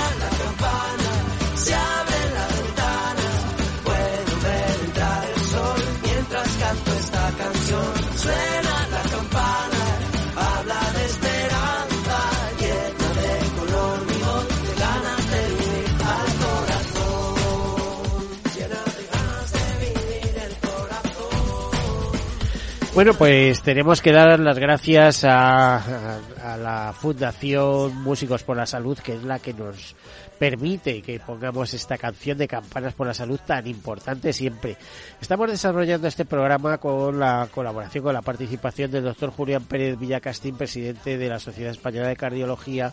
Bueno, 22.93 23.13
pues 23.13 23.61
tenemos 23.61 24.01
que 24.01 24.11
dar 24.11 24.37
las 24.39 24.59
gracias 24.59 25.23
a, 25.23 25.77
a- 25.77 26.57
la 26.57 26.93
Fundación 26.93 27.95
Músicos 28.03 28.43
por 28.43 28.57
la 28.57 28.65
Salud, 28.65 28.97
que 28.99 29.13
es 29.13 29.23
la 29.23 29.39
que 29.39 29.53
nos 29.53 29.95
permite 30.41 31.03
que 31.03 31.19
pongamos 31.19 31.71
esta 31.75 31.99
canción 31.99 32.35
de 32.35 32.47
Campanas 32.47 32.95
por 32.95 33.05
la 33.05 33.13
Salud 33.13 33.39
tan 33.45 33.67
importante 33.67 34.33
siempre. 34.33 34.75
Estamos 35.21 35.51
desarrollando 35.51 36.07
este 36.07 36.25
programa 36.25 36.79
con 36.79 37.19
la 37.19 37.47
colaboración, 37.53 38.03
con 38.03 38.15
la 38.15 38.23
participación 38.23 38.89
del 38.89 39.03
doctor 39.03 39.29
Julián 39.29 39.65
Pérez 39.65 39.99
Villacastín, 39.99 40.55
presidente 40.55 41.19
de 41.19 41.29
la 41.29 41.37
Sociedad 41.37 41.69
Española 41.69 42.07
de 42.07 42.15
Cardiología, 42.15 42.91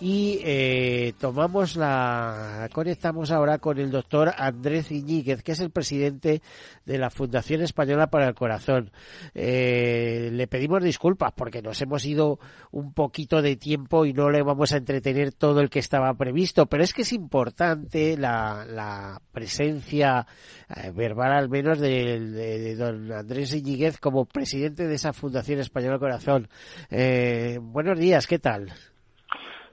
y 0.00 0.40
eh, 0.42 1.12
tomamos 1.20 1.76
la, 1.76 2.68
conectamos 2.72 3.30
ahora 3.30 3.58
con 3.58 3.78
el 3.78 3.92
doctor 3.92 4.32
Andrés 4.36 4.90
Iñiguez, 4.90 5.44
que 5.44 5.52
es 5.52 5.60
el 5.60 5.70
presidente 5.70 6.42
de 6.84 6.98
la 6.98 7.10
Fundación 7.10 7.62
Española 7.62 8.08
para 8.08 8.26
el 8.26 8.34
Corazón. 8.34 8.90
Eh, 9.36 10.30
le 10.32 10.48
pedimos 10.48 10.82
disculpas 10.82 11.32
porque 11.32 11.62
nos 11.62 11.80
hemos 11.80 12.04
ido 12.04 12.40
un 12.72 12.92
poquito 12.92 13.40
de 13.40 13.54
tiempo 13.54 14.04
y 14.04 14.12
no 14.12 14.30
le 14.30 14.42
vamos 14.42 14.72
a 14.72 14.78
entretener 14.78 15.32
todo 15.32 15.60
el 15.60 15.70
que 15.70 15.78
estaba 15.78 16.12
previsto, 16.14 16.66
pero 16.66 16.87
es 16.88 16.94
que 16.94 17.02
es 17.02 17.12
importante 17.12 18.16
la, 18.16 18.64
la 18.66 19.20
presencia 19.32 20.26
eh, 20.74 20.90
verbal 20.94 21.32
al 21.32 21.48
menos 21.48 21.78
de, 21.78 22.18
de- 22.20 22.58
de 22.58 22.74
don 22.76 23.12
Andrés 23.12 23.54
Iñiguez 23.54 23.98
como 23.98 24.24
presidente 24.26 24.86
de 24.86 24.94
esa 24.94 25.12
Fundación 25.12 25.60
Española 25.60 25.98
Corazón. 25.98 26.48
Eh, 26.90 27.58
buenos 27.60 27.98
días, 27.98 28.26
¿qué 28.26 28.38
tal? 28.38 28.72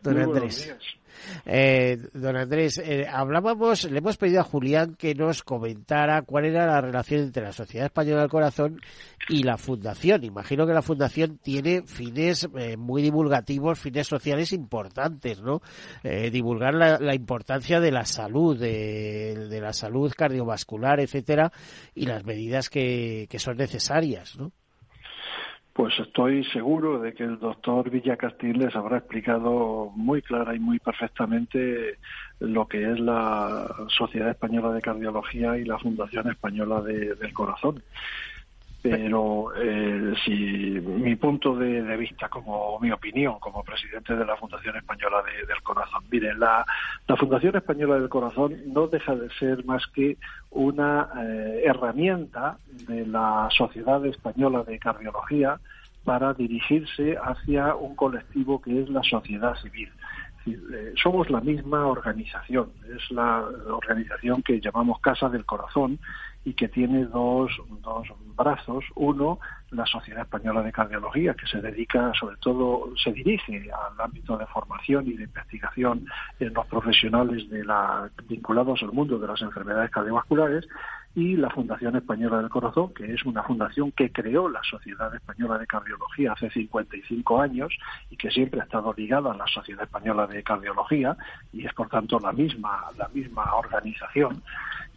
Don 0.01 0.13
Muy 0.15 0.25
buenos 0.25 0.43
Andrés. 0.43 0.65
días. 0.65 0.94
Eh, 1.45 1.97
don 2.13 2.35
Andrés, 2.35 2.77
eh, 2.77 3.07
hablábamos, 3.11 3.89
le 3.89 3.97
hemos 3.99 4.17
pedido 4.17 4.41
a 4.41 4.43
Julián 4.43 4.95
que 4.95 5.15
nos 5.15 5.43
comentara 5.43 6.21
cuál 6.23 6.45
era 6.45 6.65
la 6.65 6.81
relación 6.81 7.21
entre 7.21 7.43
la 7.43 7.51
Sociedad 7.51 7.85
Española 7.85 8.21
del 8.21 8.29
Corazón 8.29 8.81
y 9.29 9.43
la 9.43 9.57
Fundación. 9.57 10.23
Imagino 10.23 10.65
que 10.65 10.73
la 10.73 10.81
Fundación 10.81 11.37
tiene 11.37 11.83
fines 11.83 12.47
eh, 12.57 12.77
muy 12.77 13.01
divulgativos, 13.01 13.79
fines 13.79 14.07
sociales 14.07 14.53
importantes, 14.53 15.41
¿no? 15.41 15.61
Eh, 16.03 16.29
divulgar 16.31 16.73
la, 16.73 16.99
la 16.99 17.15
importancia 17.15 17.79
de 17.79 17.91
la 17.91 18.05
salud, 18.05 18.57
de, 18.59 19.59
la 19.61 19.73
salud 19.73 20.11
cardiovascular, 20.15 20.99
etcétera, 20.99 21.51
y 21.93 22.05
las 22.05 22.23
medidas 22.25 22.69
que, 22.69 23.27
que 23.29 23.39
son 23.39 23.57
necesarias, 23.57 24.37
¿no? 24.37 24.51
Pues 25.75 25.93
estoy 25.99 26.45
seguro 26.45 26.99
de 27.01 27.13
que 27.13 27.23
el 27.25 27.37
doctor 27.37 27.89
Villacastín 27.89 28.59
les 28.59 28.73
habrá 28.77 28.99
explicado 28.99 29.91
muy 29.93 30.21
clara 30.21 30.55
y 30.55 30.59
muy 30.59 30.79
perfectamente 30.79 31.99
lo 32.39 32.65
que 32.65 32.93
es 32.93 32.97
la 32.97 33.67
Sociedad 33.89 34.29
Española 34.29 34.71
de 34.71 34.81
Cardiología 34.81 35.57
y 35.57 35.65
la 35.65 35.77
Fundación 35.77 36.29
Española 36.29 36.81
de- 36.81 37.15
del 37.15 37.33
Corazón. 37.33 37.83
Pero 38.91 39.53
eh, 39.55 40.13
si 40.23 40.31
mi 40.81 41.15
punto 41.15 41.55
de, 41.55 41.81
vista, 41.97 42.29
como 42.29 42.79
mi 42.79 42.91
opinión, 42.91 43.39
como 43.39 43.63
presidente 43.63 44.15
de 44.15 44.25
la 44.25 44.35
Fundación 44.37 44.75
Española 44.77 45.23
de- 45.23 45.45
del 45.45 45.61
Corazón, 45.63 46.03
mire, 46.11 46.33
la, 46.35 46.65
Fundación 47.17 47.55
Española 47.55 47.99
del 47.99 48.09
Corazón 48.09 48.55
no 48.67 48.87
deja 48.87 49.15
de 49.15 49.29
ser 49.39 49.63
más 49.65 49.85
que 49.87 50.17
una 50.51 51.09
eh, 51.17 51.61
herramienta 51.65 52.57
de 52.87 53.05
la 53.07 53.47
Sociedad 53.51 54.05
Española 54.05 54.63
de 54.63 54.77
Cardiología 54.79 55.59
para 56.03 56.33
dirigirse 56.33 57.17
hacia 57.17 57.75
un 57.75 57.95
colectivo 57.95 58.61
que 58.61 58.81
es 58.83 58.89
la 58.89 59.01
sociedad 59.03 59.55
civil. 59.55 59.89
Eh, 60.47 60.93
somos 61.01 61.29
la 61.31 61.41
misma 61.41 61.87
organización, 61.87 62.69
es 62.95 63.09
la 63.09 63.43
organización 63.67 64.43
que 64.43 64.61
llamamos 64.61 64.99
Casa 64.99 65.27
del 65.29 65.43
Corazón 65.43 65.97
y 66.45 66.53
que 66.53 66.69
tiene 66.69 67.05
dos, 67.05 67.51
dos 67.81 68.07
brazos. 68.37 68.85
Uno, 68.95 69.39
la 69.71 69.85
Sociedad 69.85 70.21
Española 70.21 70.61
de 70.61 70.71
Cardiología, 70.71 71.33
que 71.33 71.47
se 71.47 71.59
dedica, 71.59 72.13
sobre 72.17 72.37
todo, 72.37 72.95
se 73.03 73.11
dirige 73.11 73.69
al 73.71 73.99
ámbito 73.99 74.37
de 74.37 74.45
formación 74.45 75.07
y 75.07 75.13
de 75.13 75.23
investigación 75.23 76.05
en 76.39 76.53
los 76.53 76.67
profesionales 76.67 77.49
de 77.49 77.65
la, 77.65 78.09
vinculados 78.29 78.83
al 78.83 78.93
mundo 78.93 79.17
de 79.17 79.27
las 79.27 79.41
enfermedades 79.41 79.89
cardiovasculares, 79.89 80.67
y 81.15 81.37
la 81.37 81.49
Fundación 81.49 81.95
Española 81.95 82.39
del 82.39 82.49
Corazón, 82.49 82.93
que 82.93 83.13
es 83.13 83.23
una 83.23 83.41
fundación 83.41 83.93
que 83.93 84.11
creó 84.11 84.49
la 84.49 84.61
Sociedad 84.69 85.15
Española 85.15 85.57
de 85.57 85.65
Cardiología 85.65 86.33
hace 86.33 86.49
55 86.49 87.39
años 87.39 87.73
y 88.09 88.17
que 88.17 88.29
siempre 88.29 88.59
ha 88.59 88.65
estado 88.65 88.93
ligada 88.95 89.31
a 89.31 89.37
la 89.37 89.47
Sociedad 89.47 89.83
Española 89.83 90.27
de 90.27 90.43
Cardiología 90.43 91.15
y 91.53 91.65
es 91.65 91.73
por 91.73 91.87
tanto 91.87 92.19
la 92.19 92.33
misma 92.33 92.83
la 92.97 93.07
misma 93.07 93.55
organización 93.55 94.43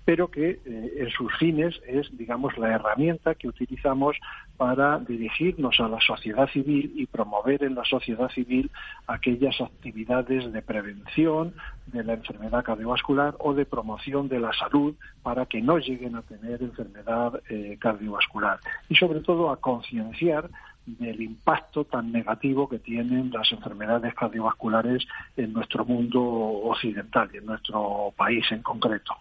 pero 0.09 0.30
que 0.30 0.59
eh, 0.64 0.92
en 0.96 1.11
sus 1.11 1.30
fines 1.36 1.78
es, 1.86 2.09
digamos, 2.16 2.56
la 2.56 2.68
herramienta 2.70 3.34
que 3.34 3.46
utilizamos 3.46 4.16
para 4.56 4.98
dirigirnos 5.00 5.78
a 5.80 5.88
la 5.88 6.00
sociedad 6.00 6.48
civil 6.48 6.94
y 6.96 7.04
promover 7.04 7.62
en 7.62 7.74
la 7.74 7.84
sociedad 7.84 8.30
civil 8.30 8.70
aquellas 9.06 9.61
actividades 9.61 10.50
de 10.50 10.62
prevención 10.62 11.52
de 11.88 12.04
la 12.04 12.14
enfermedad 12.14 12.64
cardiovascular 12.64 13.34
o 13.38 13.52
de 13.52 13.66
promoción 13.66 14.30
de 14.30 14.40
la 14.40 14.54
salud 14.54 14.94
para 15.22 15.44
que 15.44 15.61
no 15.61 15.76
lleguen 15.76 16.16
a 16.16 16.22
tener 16.22 16.62
enfermedad 16.62 17.42
eh, 17.50 17.76
cardiovascular. 17.78 18.61
Y 18.88 18.94
sobre 18.94 19.20
todo 19.20 19.50
a 19.50 19.61
concienciar 19.61 20.48
del 20.86 21.20
impacto 21.20 21.84
tan 21.84 22.12
negativo 22.12 22.66
que 22.66 22.78
tienen 22.78 23.30
las 23.30 23.52
enfermedades 23.52 24.14
cardiovasculares 24.14 25.06
en 25.36 25.52
nuestro 25.52 25.84
mundo 25.84 26.22
occidental 26.22 27.28
y 27.34 27.36
en 27.36 27.44
nuestro 27.44 28.14
país 28.16 28.50
en 28.50 28.62
concreto. 28.62 29.14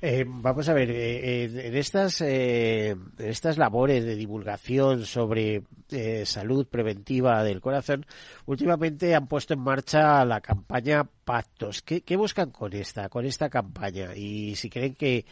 Eh, 0.00 0.24
vamos 0.26 0.68
a 0.68 0.74
ver, 0.74 0.90
eh, 0.90 1.44
en, 1.44 1.58
en 1.58 1.76
estas, 1.76 2.20
eh, 2.20 2.90
en 2.90 3.28
estas 3.28 3.58
labores 3.58 4.04
de 4.04 4.16
divulgación 4.16 5.04
sobre 5.04 5.62
eh, 5.90 6.24
salud 6.26 6.66
preventiva 6.66 7.44
del 7.44 7.60
corazón, 7.60 8.06
últimamente 8.46 9.14
han 9.14 9.26
puesto 9.26 9.54
en 9.54 9.60
marcha 9.60 10.24
la 10.24 10.40
campaña 10.40 11.04
Pactos. 11.24 11.82
¿Qué, 11.82 12.00
qué 12.00 12.16
buscan 12.16 12.50
con 12.50 12.72
esta, 12.72 13.08
con 13.08 13.24
esta 13.24 13.48
campaña? 13.48 14.14
Y 14.16 14.56
si 14.56 14.68
creen 14.68 14.94
que 14.94 15.24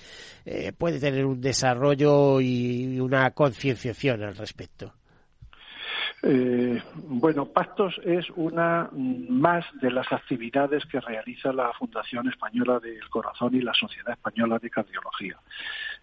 eh, 0.44 0.72
puede 0.72 1.00
tener 1.00 1.26
un 1.26 1.40
desarrollo 1.40 2.40
y 2.40 3.00
una 3.00 3.30
concienciación 3.32 4.22
al 4.22 4.36
respecto. 4.36 4.94
Eh, 6.22 6.82
bueno, 7.06 7.46
Pactos 7.46 7.98
es 8.04 8.28
una 8.36 8.90
más 8.92 9.64
de 9.80 9.90
las 9.90 10.12
actividades 10.12 10.84
que 10.86 11.00
realiza 11.00 11.52
la 11.52 11.72
Fundación 11.72 12.28
Española 12.28 12.78
del 12.78 13.08
Corazón 13.08 13.54
y 13.54 13.62
la 13.62 13.72
Sociedad 13.72 14.12
Española 14.12 14.58
de 14.58 14.68
Cardiología. 14.68 15.38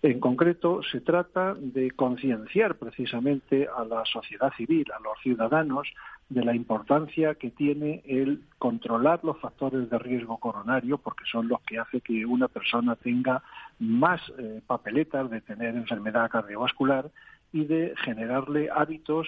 En 0.02 0.20
concreto, 0.20 0.82
se 0.84 1.02
trata 1.02 1.56
de 1.56 1.92
concienciar 1.92 2.76
precisamente 2.76 3.68
a 3.68 3.84
la 3.84 4.04
sociedad 4.06 4.52
civil, 4.56 4.86
a 4.92 5.00
los 5.00 5.20
ciudadanos, 5.22 5.88
de 6.30 6.44
la 6.44 6.54
importancia 6.54 7.36
que 7.36 7.52
tiene 7.52 8.04
el 8.06 8.42
controlar 8.60 9.22
los 9.24 9.40
factores 9.40 9.90
de 9.90 9.98
riesgo 9.98 10.38
coronario, 10.38 10.98
porque 10.98 11.24
son 11.32 11.48
los 11.48 11.62
que 11.62 11.80
hace 11.80 12.02
que 12.02 12.26
una 12.26 12.50
persona 12.50 12.96
tenga 12.96 13.42
más 13.80 14.20
eh, 14.38 14.62
papeletas 14.68 15.30
de 15.30 15.42
tener 15.42 15.76
enfermedad 15.76 16.30
cardiovascular 16.30 17.10
y 17.52 17.66
de 17.66 17.94
generarle 18.04 18.70
hábitos 18.72 19.28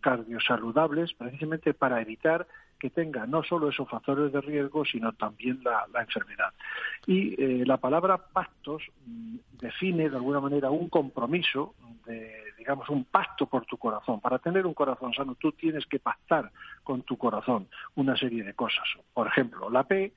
cardiosaludables 0.00 1.12
precisamente 1.14 1.74
para 1.74 2.00
evitar 2.00 2.46
que 2.78 2.90
tenga 2.90 3.26
no 3.26 3.42
solo 3.42 3.68
esos 3.68 3.88
factores 3.88 4.32
de 4.32 4.40
riesgo, 4.40 4.84
sino 4.84 5.12
también 5.12 5.60
la, 5.64 5.86
la 5.92 6.02
enfermedad. 6.02 6.52
Y 7.06 7.34
eh, 7.42 7.66
la 7.66 7.78
palabra 7.78 8.18
pactos 8.18 8.82
mm, 9.04 9.36
define 9.60 10.08
de 10.08 10.16
alguna 10.16 10.40
manera 10.40 10.70
un 10.70 10.88
compromiso 10.88 11.74
de, 12.06 12.32
digamos, 12.56 12.88
un 12.88 13.04
pacto 13.04 13.46
por 13.46 13.66
tu 13.66 13.76
corazón. 13.76 14.20
Para 14.20 14.38
tener 14.38 14.66
un 14.66 14.74
corazón 14.74 15.12
sano, 15.12 15.34
tú 15.34 15.52
tienes 15.52 15.86
que 15.86 15.98
pactar 15.98 16.50
con 16.84 17.02
tu 17.02 17.18
corazón 17.18 17.68
una 17.96 18.16
serie 18.16 18.44
de 18.44 18.54
cosas. 18.54 18.86
Por 19.12 19.26
ejemplo, 19.26 19.68
la 19.68 19.82
P 19.82 20.12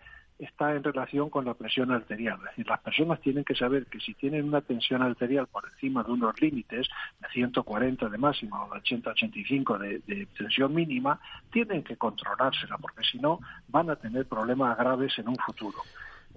está 0.46 0.76
en 0.76 0.84
relación 0.84 1.30
con 1.30 1.46
la 1.46 1.54
presión 1.54 1.92
arterial. 1.92 2.38
Es 2.40 2.52
decir, 2.52 2.68
las 2.68 2.80
personas 2.80 3.22
tienen 3.22 3.44
que 3.44 3.56
saber 3.56 3.86
que 3.86 4.00
si 4.00 4.14
tienen 4.14 4.48
una 4.48 4.62
tensión 4.62 5.02
arterial 5.02 5.48
por 5.48 5.66
encima 5.66 6.04
de 6.04 6.12
unos 6.12 6.40
límites 6.42 6.88
de 7.20 7.28
140 7.30 8.10
de 8.10 8.18
máxima 8.18 8.66
o 8.66 8.74
de 8.74 8.82
80-85 8.82 9.78
de, 9.78 10.00
de 10.08 10.26
tensión 10.38 10.74
mínima, 10.74 11.20
tienen 11.52 11.84
que 11.84 11.98
controlársela, 11.98 12.78
porque 12.78 13.04
si 13.04 13.20
no 13.20 13.40
van 13.68 13.90
a 13.90 13.96
tener 13.96 14.26
problemas 14.26 14.78
graves 14.78 15.18
en 15.20 15.30
un 15.30 15.38
futuro. 15.38 15.78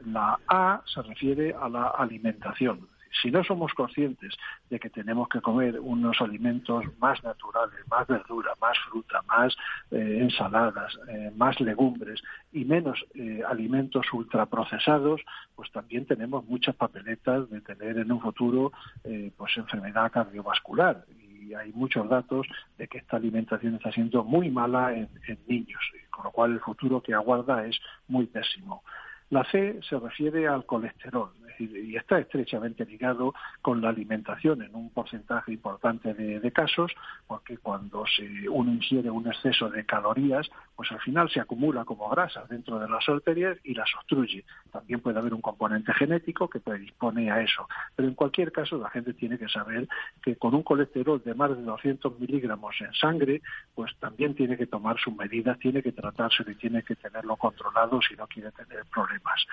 La 0.07 0.39
A 0.49 0.83
se 0.87 1.03
refiere 1.03 1.55
a 1.55 1.69
la 1.69 1.89
alimentación. 1.89 2.94
Si 3.23 3.31
no 3.31 3.45
somos 3.45 3.73
conscientes 3.75 4.35
de 4.71 4.81
que 4.81 4.91
tenemos 4.91 5.29
que 5.29 5.41
comer 5.41 5.79
unos 5.81 6.21
alimentos 6.21 6.85
más 6.99 7.23
naturales, 7.23 7.79
más 7.89 8.07
verdura, 8.07 8.53
más 8.61 8.77
fruta, 8.91 9.23
más 9.27 9.57
eh, 9.91 10.19
ensaladas, 10.21 10.99
eh, 11.09 11.33
más 11.37 11.61
legumbres 11.61 12.23
y 12.53 12.65
menos 12.65 13.05
eh, 13.15 13.43
alimentos 13.47 14.07
ultraprocesados, 14.13 15.21
pues 15.55 15.71
también 15.71 16.07
tenemos 16.07 16.45
muchas 16.47 16.75
papeletas 16.75 17.49
de 17.51 17.61
tener 17.61 17.99
en 17.99 18.11
un 18.11 18.21
futuro 18.21 18.73
pues 19.37 19.57
enfermedad 19.57 20.11
cardiovascular 20.11 21.05
y 21.09 21.55
hay 21.55 21.73
muchos 21.73 22.09
datos 22.09 22.47
de 22.79 22.89
que 22.89 22.99
esta 22.99 23.17
alimentación 23.17 23.75
está 23.75 23.93
siendo 23.93 24.25
muy 24.25 24.51
mala 24.51 24.93
en, 24.95 25.09
en 25.27 25.39
niños, 25.47 25.81
con 26.11 26.25
lo 26.25 26.31
cual 26.31 26.53
el 26.53 26.61
futuro 26.61 27.03
que 27.03 27.15
aguarda 27.15 27.67
es 27.67 27.79
muy 28.09 28.27
pésimo. 28.27 28.83
La 29.31 29.45
C 29.51 29.79
se 29.89 29.99
refiere 29.99 30.47
al 30.49 30.65
colesterol 30.65 31.31
y 31.59 31.97
está 31.97 32.19
estrechamente 32.19 32.85
ligado 32.85 33.35
con 33.63 33.81
la 33.81 33.91
alimentación 33.91 34.63
en 34.63 34.75
un 34.75 34.91
porcentaje 34.91 35.53
importante 35.53 36.15
de, 36.15 36.53
casos, 36.53 36.93
porque 37.27 37.59
cuando 37.59 38.05
se, 38.07 38.49
uno 38.49 38.73
ingiere 38.73 39.11
un 39.11 39.27
exceso 39.27 39.69
de 39.71 39.85
calorías, 39.85 40.49
pues 40.77 40.91
al 40.93 41.01
final 41.01 41.31
se 41.31 41.41
acumula 41.41 41.85
como 41.85 42.09
grasa 42.09 42.45
dentro 42.49 42.79
de 42.79 42.89
las 42.89 43.09
arterias 43.09 43.59
y 43.65 43.75
las 43.75 43.93
obstruye. 43.97 44.45
También 44.71 45.01
puede 45.01 45.19
haber 45.19 45.35
un 45.35 45.41
componente 45.41 45.93
genético 45.95 46.49
que 46.49 46.61
predispone 46.61 47.31
a 47.31 47.41
eso. 47.41 47.67
Pero 47.97 48.09
en 48.09 48.15
cualquier 48.15 48.53
caso, 48.53 48.79
la 48.79 48.91
gente 48.91 49.15
tiene 49.15 49.39
que 49.39 49.49
saber 49.49 49.89
que 50.23 50.37
con 50.37 50.55
un 50.55 50.63
colesterol 50.63 51.23
de 51.25 51.35
más 51.35 51.57
de 51.57 51.63
200 51.63 52.21
miligramos 52.21 52.75
en 52.81 52.93
sangre, 52.95 53.43
pues 53.75 53.93
también 53.99 54.35
tiene 54.35 54.57
que 54.57 54.67
tomar 54.67 54.99
sus 54.99 55.15
medidas, 55.15 55.59
tiene 55.59 55.83
que 55.83 55.93
tratarse 55.93 56.45
y 56.47 56.55
tiene 56.55 56.83
que 56.83 56.97
tenerlo 56.97 57.37
controlado 57.37 58.01
si 58.03 58.15
no 58.17 58.27
quiere 58.27 58.51
tener 58.53 58.85
problemas. 58.93 59.47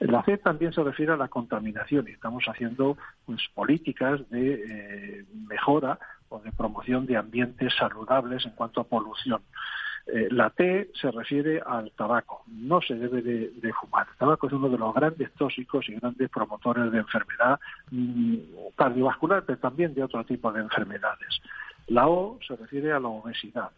La 0.00 0.22
C 0.24 0.38
también 0.38 0.72
se 0.72 0.82
refiere 0.82 1.12
a 1.12 1.16
la 1.16 1.28
contaminación 1.48 2.06
y 2.08 2.12
estamos 2.12 2.44
haciendo 2.44 2.96
pues 3.24 3.40
políticas 3.54 4.20
de 4.30 4.54
eh, 4.54 5.24
mejora 5.48 5.98
o 6.28 6.38
de 6.40 6.52
promoción 6.52 7.06
de 7.06 7.16
ambientes 7.16 7.72
saludables 7.78 8.44
en 8.44 8.52
cuanto 8.52 8.80
a 8.80 8.84
polución. 8.84 9.40
Eh, 10.06 10.28
la 10.30 10.50
T 10.50 10.90
se 10.94 11.10
refiere 11.10 11.60
al 11.64 11.90
tabaco. 11.92 12.42
No 12.46 12.80
se 12.80 12.94
debe 12.94 13.22
de, 13.22 13.72
fumar. 13.72 14.06
El 14.10 14.16
tabaco 14.16 14.46
es 14.46 14.52
uno 14.52 14.68
de 14.68 14.78
los 14.78 14.94
grandes 14.94 15.32
tóxicos 15.34 15.88
y 15.88 15.94
grandes 15.94 16.30
promotores 16.30 16.90
de 16.92 16.98
enfermedad 16.98 17.60
mm, 17.90 18.36
cardiovascular, 18.76 19.44
pero 19.44 19.58
también 19.58 19.94
de 19.94 20.04
otro 20.04 20.24
tipo 20.24 20.50
de 20.52 20.60
enfermedades. 20.60 21.40
La 21.88 22.06
O 22.06 22.38
se 22.46 22.54
refiere 22.54 22.92
a 22.92 23.00
la 23.00 23.08
obesidad. 23.08 23.70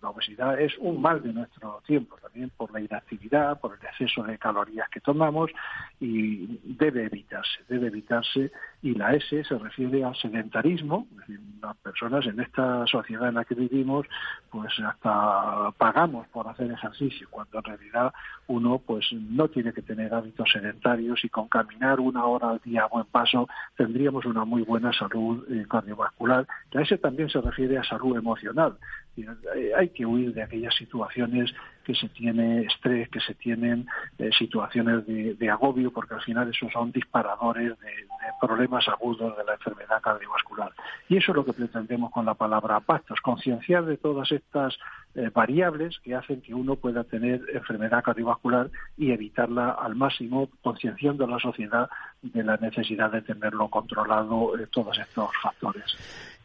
la 0.00 0.10
obesidad 0.10 0.60
es 0.60 0.72
un 0.78 1.02
mal 1.02 1.20
de 1.20 1.32
nuestro 1.32 1.82
tiempo, 1.84 2.16
también 2.22 2.50
por 2.56 2.72
la 2.72 2.80
inactividad, 2.80 3.58
por 3.58 3.76
el 3.76 3.84
exceso 3.84 4.22
de 4.22 4.38
calorías 4.38 4.88
que 4.88 5.00
tomamos 5.00 5.50
y 5.98 6.60
debe 6.62 7.06
evitarse, 7.06 7.64
debe 7.68 7.88
evitarse. 7.88 8.52
Y 8.82 8.94
la 8.94 9.14
S 9.14 9.42
se 9.42 9.58
refiere 9.58 10.04
al 10.04 10.14
sedentarismo. 10.14 11.08
Es 11.10 11.16
decir, 11.16 11.40
las 11.60 11.76
personas 11.78 12.24
en 12.26 12.38
esta 12.38 12.86
sociedad 12.86 13.28
en 13.28 13.34
la 13.34 13.44
que 13.44 13.56
vivimos, 13.56 14.06
pues 14.48 14.72
hasta 14.78 15.72
pagamos 15.76 16.28
por 16.28 16.46
hacer 16.46 16.70
ejercicio, 16.70 17.26
cuando 17.30 17.58
en 17.58 17.64
realidad 17.64 18.12
uno 18.46 18.78
pues 18.78 19.12
no 19.12 19.48
tiene 19.48 19.72
que 19.72 19.82
tener 19.82 20.14
hábitos 20.14 20.52
sedentarios 20.52 21.24
y 21.24 21.28
con 21.28 21.48
caminar 21.48 21.98
una 21.98 22.26
hora 22.26 22.50
al 22.50 22.60
día 22.60 22.84
a 22.84 22.86
buen 22.86 23.06
paso 23.06 23.48
tendríamos 23.76 24.24
una 24.24 24.44
muy 24.44 24.62
buena 24.62 24.92
salud 24.92 25.44
eh, 25.50 25.66
cardiovascular. 25.68 26.46
La 26.70 26.82
S 26.82 26.96
también 26.98 27.28
se 27.28 27.40
refiere 27.40 27.55
refiere 27.56 27.78
a 27.78 27.84
salud 27.84 28.16
emocional. 28.16 28.76
Eh, 29.16 29.72
hay 29.74 29.88
que 29.88 30.04
huir 30.04 30.34
de 30.34 30.42
aquellas 30.42 30.74
situaciones 30.74 31.50
que 31.84 31.94
se 31.94 32.08
tiene 32.08 32.62
estrés, 32.62 33.08
que 33.08 33.20
se 33.20 33.34
tienen 33.34 33.86
eh, 34.18 34.30
situaciones 34.36 35.06
de, 35.06 35.50
agobio, 35.50 35.90
porque 35.90 36.14
al 36.14 36.20
final 36.20 36.50
esos 36.50 36.70
son 36.72 36.92
disparadores 36.92 37.78
de, 37.78 37.92
problemas 38.40 38.86
agudos 38.88 39.36
de 39.36 39.44
la 39.44 39.54
enfermedad 39.54 40.02
cardiovascular. 40.02 40.72
Y 41.08 41.16
eso 41.16 41.32
es 41.32 41.36
lo 41.36 41.44
que 41.44 41.54
pretendemos 41.54 42.10
con 42.10 42.26
la 42.26 42.34
palabra 42.34 42.80
pactos, 42.80 43.20
concienciar 43.20 43.86
de 43.86 43.96
todas 43.96 44.30
estas 44.32 44.76
eh, 45.14 45.30
variables 45.32 45.98
que 46.00 46.14
hacen 46.14 46.42
que 46.42 46.52
uno 46.52 46.76
pueda 46.76 47.04
tener 47.04 47.40
enfermedad 47.54 48.04
cardiovascular 48.04 48.68
y 48.98 49.12
evitarla 49.12 49.70
al 49.70 49.94
máximo, 49.94 50.50
concienciando 50.60 51.24
a 51.24 51.28
la 51.28 51.38
sociedad 51.38 51.88
de 52.20 52.42
la 52.42 52.56
necesidad 52.56 53.12
de 53.12 53.22
tenerlo 53.22 53.68
controlado 53.68 54.52
todos 54.72 54.98
estos 54.98 55.30
factores. 55.40 55.96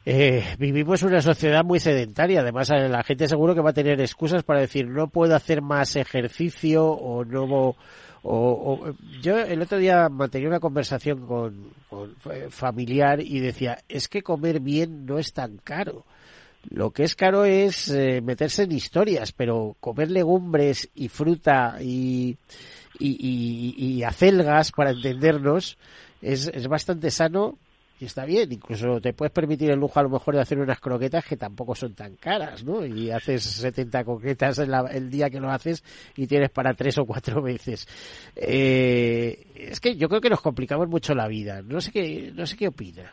Eh, 0.04 0.43
vivimos 0.58 1.04
una 1.04 1.22
sociedad 1.22 1.64
muy 1.64 1.80
sedentaria. 1.80 2.41
Además, 2.41 2.72
eh, 2.72 2.89
la 2.89 3.04
gente 3.04 3.28
seguro 3.28 3.54
que 3.54 3.62
va 3.62 3.70
a 3.70 3.74
tener 3.74 3.99
excusas 4.02 4.43
para 4.43 4.62
decir 4.62 4.88
no 4.88 5.08
puedo 5.08 5.36
hacer 5.36 5.62
más 5.62 5.95
ejercicio 5.95 6.86
o 6.88 7.24
no. 7.24 7.76
O, 8.24 8.93
yo 9.22 9.39
el 9.39 9.62
otro 9.62 9.80
día 9.80 10.08
mantenía 10.10 10.47
una 10.47 10.60
conversación 10.60 11.26
con, 11.26 11.72
eh, 12.32 12.47
familiar 12.49 13.20
y 13.20 13.39
decía 13.39 13.80
es 13.89 14.08
que 14.08 14.22
comer 14.22 14.60
bien 14.60 15.06
no 15.06 15.18
es 15.18 15.34
tan 15.34 15.58
caro. 15.58 16.06
Lo 16.70 16.91
que 16.91 17.04
es 17.04 17.16
caro 17.16 17.45
es 17.45 17.89
meterse 18.22 18.64
en 18.64 18.72
historias, 18.72 19.32
pero 19.32 19.76
comer 19.80 20.12
legumbres 20.12 20.91
y 20.93 21.08
fruta 21.08 21.78
y, 21.82 22.38
y, 22.99 23.18
y, 23.20 23.74
y 23.84 24.04
acelgas, 24.04 24.72
para 24.72 24.91
entendernos, 24.91 25.80
es, 26.22 26.45
es 26.54 26.68
bastante 26.68 27.10
sano 27.10 27.58
y 28.02 28.06
está 28.06 28.26
bien, 28.26 28.52
incluso 28.52 28.99
te 28.99 29.14
puedes 29.14 29.32
permitir 29.32 29.70
el 29.70 29.80
lujo 29.80 29.99
a 29.99 30.04
lo 30.04 30.10
mejor 30.10 30.34
de 30.34 30.41
hacer 30.41 30.58
unas 30.58 30.80
croquetas 30.80 31.24
que 31.24 31.38
tampoco 31.38 31.76
son 31.76 31.93
tan 31.93 32.16
caras, 32.16 32.64
¿no? 32.64 32.84
Y 32.84 33.12
haces 33.12 33.43
70 33.43 34.04
croquetas 34.04 34.58
el 34.58 35.12
día 35.12 35.30
que 35.30 35.39
lo 35.39 35.52
haces 35.52 35.84
y 36.18 36.26
tienes 36.26 36.49
para 36.49 36.74
tres 36.74 36.97
o 36.97 37.06
cuatro 37.06 37.43
veces. 37.43 37.88
Eh, 38.36 39.45
es 39.56 39.80
que 39.80 39.95
yo 39.95 40.10
creo 40.10 40.20
que 40.20 40.32
nos 40.32 40.41
complicamos 40.41 40.89
mucho 40.89 41.14
la 41.14 41.28
vida. 41.28 41.62
No 41.62 41.80
sé 41.80 41.91
qué, 41.91 42.32
no 42.34 42.47
sé 42.47 42.58
qué 42.58 42.70
opina. 42.70 43.12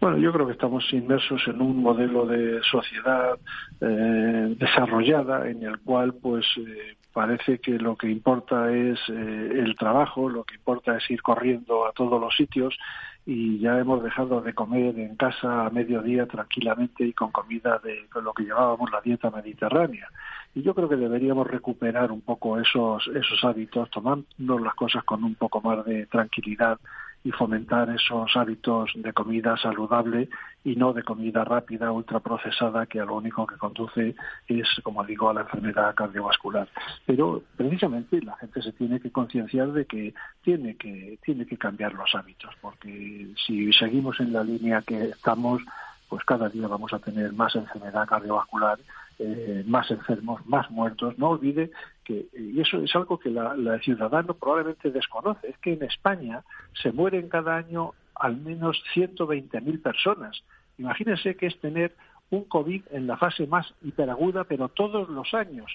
Bueno, 0.00 0.18
yo 0.18 0.32
creo 0.32 0.46
que 0.46 0.54
estamos 0.54 0.84
inmersos 0.92 1.40
en 1.46 1.60
un 1.60 1.76
modelo 1.80 2.26
de 2.26 2.60
sociedad 2.68 3.38
eh, 3.80 4.56
desarrollada 4.58 5.48
en 5.48 5.62
el 5.62 5.78
cual, 5.80 6.14
pues, 6.14 6.46
eh, 6.56 6.96
parece 7.12 7.58
que 7.58 7.72
lo 7.72 7.96
que 7.96 8.10
importa 8.10 8.70
es 8.72 8.98
el 9.08 9.74
trabajo, 9.76 10.28
lo 10.28 10.44
que 10.44 10.54
importa 10.54 10.96
es 10.96 11.10
ir 11.10 11.22
corriendo 11.22 11.86
a 11.86 11.92
todos 11.92 12.20
los 12.20 12.34
sitios 12.36 12.78
y 13.26 13.58
ya 13.58 13.78
hemos 13.78 14.02
dejado 14.02 14.40
de 14.40 14.54
comer 14.54 14.98
en 14.98 15.14
casa 15.16 15.66
a 15.66 15.70
mediodía 15.70 16.26
tranquilamente 16.26 17.04
y 17.04 17.12
con 17.12 17.30
comida 17.30 17.78
de 17.84 18.06
lo 18.22 18.32
que 18.32 18.44
llamábamos 18.44 18.90
la 18.90 19.02
dieta 19.02 19.30
mediterránea. 19.30 20.08
Y 20.54 20.62
yo 20.62 20.74
creo 20.74 20.88
que 20.88 20.96
deberíamos 20.96 21.46
recuperar 21.46 22.10
un 22.10 22.22
poco 22.22 22.58
esos, 22.58 23.06
esos 23.08 23.44
hábitos, 23.44 23.90
tomando 23.90 24.58
las 24.58 24.74
cosas 24.74 25.04
con 25.04 25.24
un 25.24 25.34
poco 25.34 25.60
más 25.60 25.84
de 25.84 26.06
tranquilidad 26.06 26.78
y 27.24 27.32
fomentar 27.32 27.90
esos 27.90 28.36
hábitos 28.36 28.92
de 28.94 29.12
comida 29.12 29.56
saludable 29.56 30.28
y 30.64 30.76
no 30.76 30.92
de 30.92 31.02
comida 31.02 31.44
rápida, 31.44 31.90
ultraprocesada, 31.90 32.86
que 32.86 33.00
a 33.00 33.04
lo 33.04 33.16
único 33.16 33.46
que 33.46 33.56
conduce 33.56 34.14
es, 34.46 34.68
como 34.82 35.04
digo, 35.04 35.28
a 35.28 35.34
la 35.34 35.40
enfermedad 35.42 35.94
cardiovascular. 35.94 36.68
Pero 37.06 37.42
precisamente 37.56 38.20
la 38.22 38.36
gente 38.36 38.62
se 38.62 38.72
tiene 38.72 39.00
que 39.00 39.10
concienciar 39.10 39.72
de 39.72 39.84
que 39.86 40.14
tiene 40.42 40.76
que 40.76 41.18
tiene 41.24 41.46
que 41.46 41.56
cambiar 41.56 41.94
los 41.94 42.14
hábitos, 42.14 42.54
porque 42.60 43.28
si 43.46 43.72
seguimos 43.72 44.20
en 44.20 44.32
la 44.32 44.44
línea 44.44 44.82
que 44.82 45.10
estamos, 45.10 45.62
pues 46.08 46.24
cada 46.24 46.48
día 46.48 46.68
vamos 46.68 46.92
a 46.92 46.98
tener 46.98 47.32
más 47.32 47.54
enfermedad 47.56 48.06
cardiovascular 48.06 48.78
eh, 49.20 49.64
más 49.66 49.90
enfermos, 49.90 50.46
más 50.46 50.70
muertos. 50.70 51.18
No 51.18 51.30
olvide 51.30 51.72
que, 52.08 52.26
y 52.32 52.58
eso 52.58 52.78
es 52.78 52.96
algo 52.96 53.18
que 53.18 53.28
la 53.28 53.78
ciudadano 53.80 54.32
probablemente 54.32 54.90
desconoce, 54.90 55.48
es 55.48 55.58
que 55.58 55.74
en 55.74 55.82
España 55.82 56.42
se 56.82 56.90
mueren 56.90 57.28
cada 57.28 57.56
año 57.56 57.92
al 58.14 58.38
menos 58.38 58.82
120.000 58.94 59.82
personas. 59.82 60.42
Imagínense 60.78 61.36
que 61.36 61.46
es 61.46 61.60
tener 61.60 61.94
un 62.30 62.44
COVID 62.44 62.82
en 62.92 63.06
la 63.06 63.18
fase 63.18 63.46
más 63.46 63.74
hiperaguda, 63.82 64.44
pero 64.44 64.70
todos 64.70 65.10
los 65.10 65.34
años. 65.34 65.70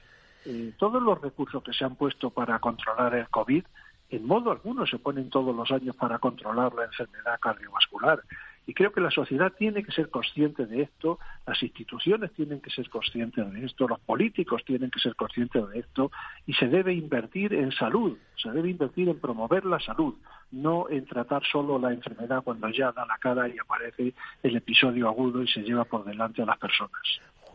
Eh, 0.45 0.73
todos 0.77 1.01
los 1.01 1.21
recursos 1.21 1.63
que 1.63 1.71
se 1.71 1.85
han 1.85 1.95
puesto 1.95 2.31
para 2.31 2.57
controlar 2.59 3.13
el 3.13 3.29
COVID, 3.29 3.63
en 4.09 4.25
modo 4.25 4.51
alguno 4.51 4.87
se 4.87 4.97
ponen 4.97 5.29
todos 5.29 5.55
los 5.55 5.71
años 5.71 5.95
para 5.95 6.17
controlar 6.17 6.73
la 6.73 6.85
enfermedad 6.85 7.39
cardiovascular. 7.39 8.21
Y 8.65 8.73
creo 8.73 8.91
que 8.91 9.01
la 9.01 9.11
sociedad 9.11 9.51
tiene 9.51 9.83
que 9.83 9.91
ser 9.91 10.09
consciente 10.09 10.65
de 10.65 10.83
esto, 10.83 11.19
las 11.45 11.61
instituciones 11.61 12.31
tienen 12.31 12.61
que 12.61 12.69
ser 12.69 12.89
conscientes 12.89 13.51
de 13.51 13.65
esto, 13.65 13.87
los 13.87 13.99
políticos 13.99 14.63
tienen 14.65 14.89
que 14.89 14.99
ser 14.99 15.15
conscientes 15.15 15.69
de 15.69 15.79
esto 15.79 16.11
y 16.45 16.53
se 16.53 16.67
debe 16.67 16.93
invertir 16.93 17.53
en 17.53 17.71
salud, 17.71 18.17
se 18.41 18.51
debe 18.51 18.69
invertir 18.69 19.09
en 19.09 19.19
promover 19.19 19.65
la 19.65 19.79
salud, 19.79 20.15
no 20.51 20.89
en 20.89 21.05
tratar 21.05 21.43
solo 21.51 21.77
la 21.77 21.91
enfermedad 21.91 22.43
cuando 22.43 22.69
ya 22.69 22.91
da 22.91 23.05
la 23.05 23.17
cara 23.17 23.47
y 23.47 23.57
aparece 23.57 24.13
el 24.41 24.55
episodio 24.55 25.09
agudo 25.09 25.43
y 25.43 25.47
se 25.47 25.61
lleva 25.61 25.83
por 25.83 26.05
delante 26.05 26.41
a 26.41 26.45
las 26.45 26.57
personas. 26.57 27.01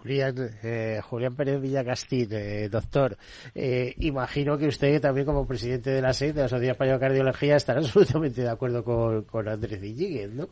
Julián, 0.02 0.34
eh, 0.62 1.00
Julián 1.02 1.34
Pérez 1.34 1.61
Villacastín, 1.61 2.28
eh, 2.30 2.68
doctor, 2.68 3.16
eh, 3.54 3.94
imagino 3.98 4.56
que 4.56 4.68
usted 4.68 5.00
también 5.00 5.26
como 5.26 5.46
presidente 5.46 5.90
de 5.90 6.00
la 6.00 6.12
SED, 6.12 6.34
de 6.34 6.42
la 6.42 6.48
Sociedad 6.48 6.72
Española 6.72 6.98
de 6.98 7.00
Cardiología, 7.00 7.56
estará 7.56 7.80
absolutamente 7.80 8.42
de 8.42 8.50
acuerdo 8.50 8.84
con, 8.84 9.24
con 9.24 9.48
Andrés 9.48 9.82
Iñiguez, 9.82 10.30
¿no? 10.30 10.46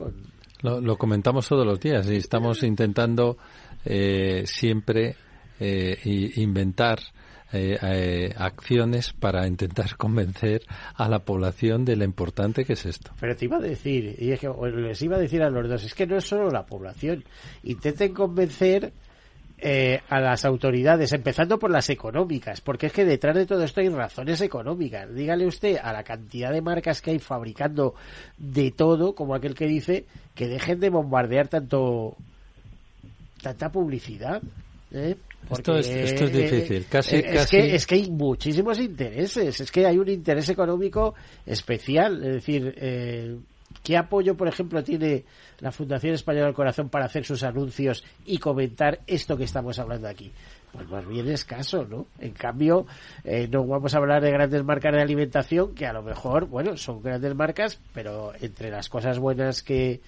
Lo, 0.81 0.97
comentamos 0.97 1.49
todos 1.49 1.65
los 1.65 1.79
días 1.81 2.09
y 2.11 2.17
estamos 2.17 2.63
intentando 2.63 3.37
siempre 3.85 5.17
eh, 5.59 6.31
inventar 6.37 6.99
eh, 7.53 7.79
eh, 7.81 8.35
acciones 8.37 9.13
para 9.13 9.47
intentar 9.47 9.97
convencer 9.97 10.63
a 10.97 11.09
la 11.09 11.21
población 11.21 11.85
de 11.85 11.95
lo 11.95 12.05
importante 12.05 12.65
que 12.65 12.73
es 12.73 12.85
esto. 12.85 13.13
Pero 13.21 13.37
te 13.37 13.45
iba 13.45 13.59
a 13.59 13.61
decir, 13.61 14.17
y 14.19 14.33
es 14.33 14.41
que 14.41 14.51
les 14.75 15.01
iba 15.01 15.17
a 15.17 15.21
decir 15.21 15.43
a 15.43 15.49
los 15.49 15.69
dos, 15.69 15.85
es 15.85 15.95
que 15.95 16.07
no 16.07 16.17
es 16.17 16.25
solo 16.25 16.51
la 16.51 16.67
población. 16.67 17.25
Intenten 17.63 18.13
convencer 18.13 18.93
eh, 19.59 20.01
a 20.09 20.21
las 20.21 20.45
autoridades, 20.45 21.13
empezando 21.13 21.59
por 21.59 21.71
las 21.71 21.89
económicas, 21.89 22.61
porque 22.61 22.87
es 22.87 22.93
que 22.93 23.05
detrás 23.05 23.35
de 23.35 23.47
todo 23.47 23.63
esto 23.63 23.81
hay 23.81 23.89
razones 23.89 24.41
económicas. 24.43 25.15
Dígale 25.15 25.47
usted 25.47 25.79
a 25.83 25.93
la 25.93 26.03
cantidad 26.03 26.53
de 26.53 26.61
marcas 26.61 27.01
que 27.01 27.13
hay 27.13 27.19
fabricando 27.19 27.95
de 28.37 28.71
todo, 28.71 29.15
como 29.15 29.35
aquel 29.35 29.55
que 29.55 29.67
dice, 29.67 30.05
que 30.35 30.47
dejen 30.47 30.81
de 30.81 30.91
bombardear 30.91 31.49
tanto 31.49 32.17
tanta 33.43 33.71
publicidad. 33.71 34.43
¿eh? 34.93 35.17
esto, 35.51 35.77
es, 35.77 35.89
esto 35.89 36.25
es 36.25 36.33
difícil, 36.33 36.87
casi, 36.87 37.17
es, 37.17 37.49
Que, 37.49 37.75
es 37.75 37.87
que 37.87 37.95
hay 37.95 38.11
muchísimos 38.11 38.79
intereses, 38.79 39.61
es 39.61 39.71
que 39.71 39.87
hay 39.87 39.99
un 39.99 40.09
interés 40.09 40.49
económico 40.49 41.15
especial, 41.45 42.23
es 42.25 42.35
decir, 42.35 42.75
eh, 42.77 43.37
¿qué 43.87 43.97
apoyo, 43.97 44.37
por 44.37 44.49
ejemplo, 44.49 44.83
tiene 44.83 45.23
la 45.61 45.71
Fundación 45.71 46.13
Española 46.13 46.47
del 46.47 46.57
Corazón 46.57 46.89
para 46.89 47.05
hacer 47.05 47.25
sus 47.25 47.45
anuncios 47.45 48.03
y 48.25 48.39
comentar 48.39 48.99
esto 49.07 49.37
que 49.37 49.45
estamos 49.45 49.79
hablando 49.79 50.09
aquí? 50.09 50.33
Pues 50.73 50.89
más 50.89 51.07
bien 51.07 51.29
escaso, 51.29 51.87
¿no? 51.89 52.09
En 52.19 52.33
cambio, 52.33 52.85
eh, 53.23 53.47
no 53.47 53.65
vamos 53.65 53.95
a 53.95 53.99
hablar 53.99 54.25
de 54.25 54.33
grandes 54.33 54.65
marcas 54.65 54.93
de 54.93 55.03
alimentación 55.03 55.73
que 55.73 55.87
a 55.87 55.93
lo 55.93 56.03
mejor, 56.03 56.47
bueno, 56.47 56.77
son 56.77 57.01
grandes 57.01 57.33
marcas, 57.37 57.79
pero 57.95 58.33
entre 58.41 58.73
las 58.73 58.89
cosas 58.89 59.21
buenas 59.21 59.63
que, 59.63 60.01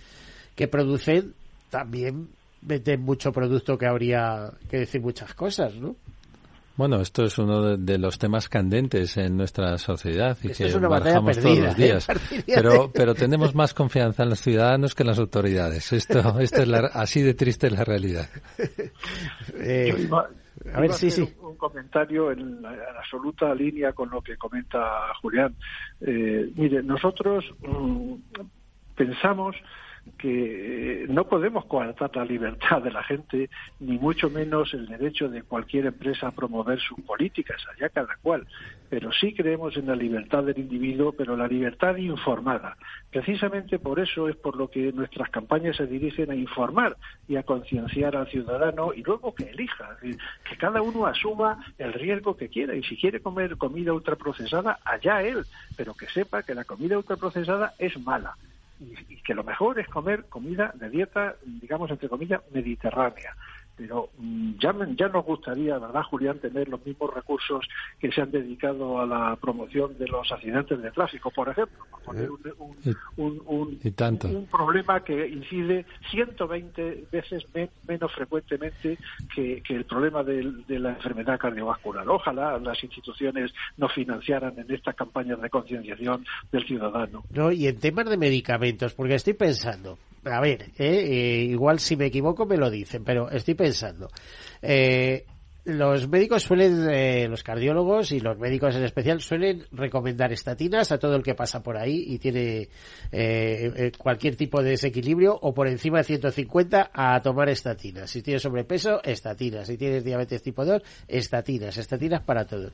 que 0.56 0.66
producen, 0.66 1.34
también 1.70 2.30
venden 2.60 3.02
mucho 3.02 3.30
producto 3.30 3.78
que 3.78 3.86
habría 3.86 4.54
que 4.68 4.78
decir 4.78 5.00
muchas 5.00 5.34
cosas, 5.34 5.76
¿no? 5.76 5.94
Bueno, 6.78 7.00
esto 7.00 7.24
es 7.24 7.36
uno 7.38 7.76
de, 7.76 7.98
los 7.98 8.20
temas 8.20 8.48
candentes 8.48 9.16
en 9.16 9.36
nuestra 9.36 9.76
sociedad 9.78 10.38
y 10.44 10.52
esto 10.52 10.62
que 10.62 10.68
es 10.70 10.74
una 10.76 10.86
barajamos 10.86 11.36
perdida, 11.36 11.54
todos 11.54 11.64
los 11.64 11.78
¿eh? 11.78 11.82
días. 11.82 12.06
Pero, 12.46 12.92
pero 12.94 13.14
tenemos 13.14 13.52
más 13.56 13.74
confianza 13.74 14.22
en 14.22 14.28
los 14.30 14.40
ciudadanos 14.40 14.94
que 14.94 15.02
en 15.02 15.08
las 15.08 15.18
autoridades. 15.18 15.92
Esto, 15.92 16.20
esto 16.40 16.62
es 16.62 16.68
la, 16.68 16.78
así 16.94 17.20
de 17.20 17.34
triste 17.34 17.66
es 17.66 17.72
la 17.72 17.82
realidad. 17.84 18.28
Eh, 19.54 19.92
Iba- 19.98 20.30
a 20.72 20.80
ver, 20.80 20.92
sí, 20.92 21.10
sí. 21.10 21.34
Un, 21.40 21.48
un 21.50 21.56
comentario 21.56 22.30
en, 22.30 22.62
la, 22.62 22.72
en 22.72 22.96
absoluta 22.96 23.52
línea 23.56 23.92
con 23.92 24.08
lo 24.10 24.22
que 24.22 24.36
comenta 24.36 25.12
Julián. 25.20 25.56
Eh, 26.00 26.48
mire, 26.54 26.84
nosotros 26.84 27.44
mm, 27.60 28.14
pensamos 28.94 29.56
que 30.16 31.04
eh, 31.04 31.06
no 31.08 31.28
podemos 31.28 31.64
coartar 31.66 32.14
la 32.16 32.24
libertad 32.24 32.82
de 32.82 32.90
la 32.90 33.02
gente, 33.02 33.50
ni 33.80 33.98
mucho 33.98 34.30
menos 34.30 34.72
el 34.74 34.86
derecho 34.86 35.28
de 35.28 35.42
cualquier 35.42 35.86
empresa 35.86 36.28
a 36.28 36.32
promover 36.32 36.80
sus 36.80 37.00
políticas, 37.00 37.62
allá 37.74 37.88
cada 37.88 38.16
cual. 38.22 38.46
Pero 38.88 39.12
sí 39.12 39.34
creemos 39.34 39.76
en 39.76 39.86
la 39.86 39.96
libertad 39.96 40.44
del 40.44 40.58
individuo, 40.58 41.12
pero 41.12 41.36
la 41.36 41.46
libertad 41.46 41.96
informada. 41.96 42.76
Precisamente 43.10 43.78
por 43.78 44.00
eso 44.00 44.28
es 44.28 44.36
por 44.36 44.56
lo 44.56 44.70
que 44.70 44.92
nuestras 44.92 45.30
campañas 45.30 45.76
se 45.76 45.86
dirigen 45.86 46.30
a 46.30 46.34
informar 46.34 46.96
y 47.26 47.36
a 47.36 47.42
concienciar 47.42 48.16
al 48.16 48.28
ciudadano 48.28 48.92
y 48.94 49.02
luego 49.02 49.34
que 49.34 49.50
elija, 49.50 49.96
que 50.00 50.56
cada 50.56 50.82
uno 50.82 51.06
asuma 51.06 51.64
el 51.78 51.92
riesgo 51.92 52.36
que 52.36 52.48
quiera 52.48 52.74
y 52.74 52.82
si 52.82 52.96
quiere 52.96 53.20
comer 53.20 53.56
comida 53.56 53.92
ultraprocesada, 53.92 54.78
allá 54.84 55.22
él, 55.22 55.44
pero 55.76 55.94
que 55.94 56.06
sepa 56.06 56.42
que 56.42 56.54
la 56.54 56.64
comida 56.64 56.96
ultraprocesada 56.96 57.74
es 57.78 57.98
mala 58.00 58.36
y, 58.80 59.16
que 59.22 59.34
lo 59.34 59.44
mejor 59.44 59.78
es 59.78 59.88
comer 59.88 60.26
comida 60.26 60.72
de 60.74 60.88
dieta, 60.88 61.36
digamos, 61.44 61.90
entre 61.90 62.08
comillas, 62.08 62.40
mediterránea. 62.52 63.36
Pero 63.78 64.10
mm, 64.18 64.54
ya, 64.58 64.72
me- 64.72 64.94
ya 64.96 65.08
nos 65.08 65.24
gustaría, 65.24 65.78
¿verdad, 65.78 66.02
Julián, 66.02 66.40
tener 66.40 66.68
los 66.68 66.84
mismos 66.84 67.14
recursos 67.14 67.64
que 68.00 68.10
se 68.10 68.20
han 68.20 68.30
dedicado 68.32 69.00
a 69.00 69.06
la 69.06 69.36
promoción 69.36 69.96
de 69.96 70.08
los 70.08 70.30
accidentes 70.32 70.82
de 70.82 70.90
tráfico, 70.90 71.30
por 71.30 71.48
ejemplo, 71.48 71.78
poner 72.04 72.28
un, 72.30 72.40
un, 72.58 72.76
Y- 72.84 72.94
un- 73.16 73.42
un- 73.46 73.80
y 73.82 73.90
tanto. 73.92 74.26
un 74.28 74.46
problema 74.48 75.04
que 75.04 75.28
incide 75.28 75.86
120 76.10 77.06
veces 77.12 77.44
me- 77.54 77.70
menos 77.86 78.12
frecuentemente 78.12 78.98
que, 79.34 79.62
que 79.62 79.76
el 79.76 79.84
problema 79.84 80.22
del- 80.24 80.66
de 80.66 80.78
la 80.80 80.90
enfermedad 80.90 81.38
cardiovascular. 81.38 82.08
Ojalá 82.08 82.58
las 82.58 82.82
instituciones 82.82 83.52
nos 83.76 83.92
financiaran 83.92 84.58
en 84.58 84.70
estas 84.74 84.96
campañas 84.96 85.40
de 85.40 85.50
concienciación 85.50 86.26
del 86.50 86.66
ciudadano. 86.66 87.24
No, 87.30 87.52
y 87.52 87.68
en 87.68 87.78
temas 87.78 88.06
de 88.10 88.16
medicamentos, 88.16 88.94
porque 88.94 89.14
estoy 89.14 89.34
pensando, 89.34 89.98
a 90.24 90.40
ver, 90.40 90.70
eh, 90.78 90.78
eh, 90.78 91.44
igual 91.44 91.78
si 91.78 91.96
me 91.96 92.06
equivoco 92.06 92.46
me 92.46 92.56
lo 92.56 92.70
dicen, 92.70 93.04
pero 93.04 93.30
estoy 93.30 93.54
pensando. 93.54 94.08
Eh, 94.62 95.24
los 95.68 96.08
médicos 96.08 96.44
suelen, 96.44 96.88
eh, 96.90 97.28
los 97.28 97.42
cardiólogos 97.42 98.12
y 98.12 98.20
los 98.20 98.38
médicos 98.38 98.74
en 98.74 98.84
especial 98.84 99.20
suelen 99.20 99.66
recomendar 99.70 100.32
estatinas 100.32 100.90
a 100.92 100.98
todo 100.98 101.14
el 101.14 101.22
que 101.22 101.34
pasa 101.34 101.62
por 101.62 101.76
ahí 101.76 102.04
y 102.06 102.18
tiene 102.18 102.60
eh, 102.60 102.70
eh, 103.12 103.92
cualquier 103.98 104.34
tipo 104.34 104.62
de 104.62 104.70
desequilibrio 104.70 105.38
o 105.40 105.52
por 105.52 105.68
encima 105.68 105.98
de 105.98 106.04
150 106.04 106.90
a 106.92 107.20
tomar 107.20 107.50
estatinas. 107.50 108.10
Si 108.10 108.22
tienes 108.22 108.42
sobrepeso, 108.42 109.02
estatinas. 109.02 109.66
Si 109.66 109.76
tienes 109.76 110.04
diabetes 110.04 110.42
tipo 110.42 110.64
2, 110.64 110.82
estatinas. 111.06 111.76
Estatinas 111.76 112.22
para 112.22 112.46
todos. 112.46 112.72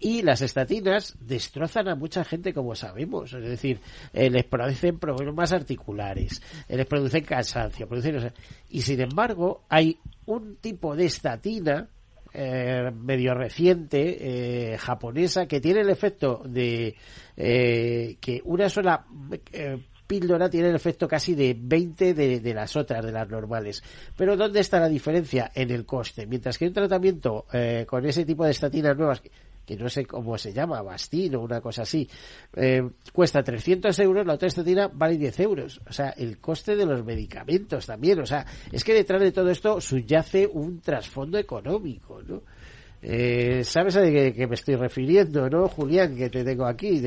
Y 0.00 0.22
las 0.22 0.40
estatinas 0.40 1.14
destrozan 1.20 1.88
a 1.88 1.94
mucha 1.94 2.24
gente, 2.24 2.54
como 2.54 2.74
sabemos. 2.74 3.34
Es 3.34 3.44
decir, 3.44 3.80
eh, 4.14 4.30
les 4.30 4.44
producen 4.44 4.98
problemas 4.98 5.52
articulares, 5.52 6.40
eh, 6.68 6.76
les 6.78 6.86
producen 6.86 7.22
cansancio, 7.22 7.86
producen... 7.86 8.32
y 8.70 8.80
sin 8.80 9.00
embargo, 9.02 9.64
hay 9.68 9.98
un 10.24 10.56
tipo 10.56 10.96
de 10.96 11.04
estatina 11.04 11.88
eh, 12.32 12.90
medio 12.94 13.34
reciente, 13.34 14.72
eh, 14.72 14.78
japonesa, 14.78 15.46
que 15.46 15.60
tiene 15.60 15.80
el 15.80 15.90
efecto 15.90 16.42
de 16.44 16.94
eh, 17.36 18.16
que 18.20 18.40
una 18.44 18.68
sola 18.68 19.04
eh, 19.52 19.78
píldora 20.06 20.48
tiene 20.48 20.68
el 20.68 20.76
efecto 20.76 21.08
casi 21.08 21.34
de 21.34 21.56
20 21.58 22.14
de, 22.14 22.40
de 22.40 22.54
las 22.54 22.76
otras, 22.76 23.04
de 23.04 23.12
las 23.12 23.28
normales. 23.28 23.82
Pero 24.16 24.36
¿dónde 24.36 24.60
está 24.60 24.80
la 24.80 24.88
diferencia? 24.88 25.50
En 25.54 25.70
el 25.70 25.84
coste. 25.84 26.26
Mientras 26.26 26.58
que 26.58 26.66
un 26.66 26.72
tratamiento 26.72 27.46
con 27.86 28.06
ese 28.06 28.24
tipo 28.24 28.44
de 28.44 28.50
estatinas 28.50 28.96
nuevas, 28.96 29.22
que, 29.70 29.76
no 29.76 29.88
sé 29.88 30.04
cómo 30.04 30.36
se 30.36 30.52
llama, 30.52 30.82
Bastin 30.82 31.36
o 31.36 31.40
una 31.42 31.60
cosa 31.60 31.82
así, 31.82 32.08
eh, 32.56 32.82
cuesta 33.12 33.42
300 33.42 33.96
euros, 34.00 34.26
la 34.26 34.34
otra 34.34 34.48
estatina 34.48 34.90
vale 34.92 35.16
10 35.16 35.40
euros. 35.40 35.80
O 35.88 35.92
sea, 35.92 36.10
el 36.10 36.38
coste 36.38 36.74
de 36.74 36.86
los 36.86 37.04
medicamentos 37.04 37.86
también. 37.86 38.20
O 38.20 38.26
sea, 38.26 38.44
es 38.72 38.82
que 38.82 38.94
detrás 38.94 39.20
de 39.20 39.30
todo 39.30 39.48
esto 39.50 39.80
subyace 39.80 40.46
un 40.46 40.80
trasfondo 40.80 41.38
económico, 41.38 42.20
¿no? 42.22 42.42
Eh, 43.02 43.62
¿Sabes 43.64 43.96
a 43.96 44.02
qué, 44.02 44.46
me 44.46 44.54
estoy 44.54 44.74
refiriendo, 44.74 45.48
no, 45.48 45.68
Julián? 45.68 46.16
Que 46.16 46.28
te 46.28 46.44
tengo 46.44 46.66
aquí. 46.66 47.00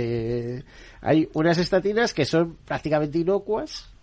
Hay 1.02 1.30
unas 1.34 1.58
estatinas 1.58 2.14
que 2.14 2.26
son 2.26 2.58
prácticamente 2.66 3.20
inocuas, 3.20 3.94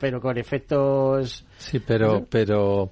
pero 0.00 0.20
con 0.20 0.36
efectos... 0.38 1.44
Sí, 1.58 1.78
pero, 1.78 2.26
pero 2.28 2.90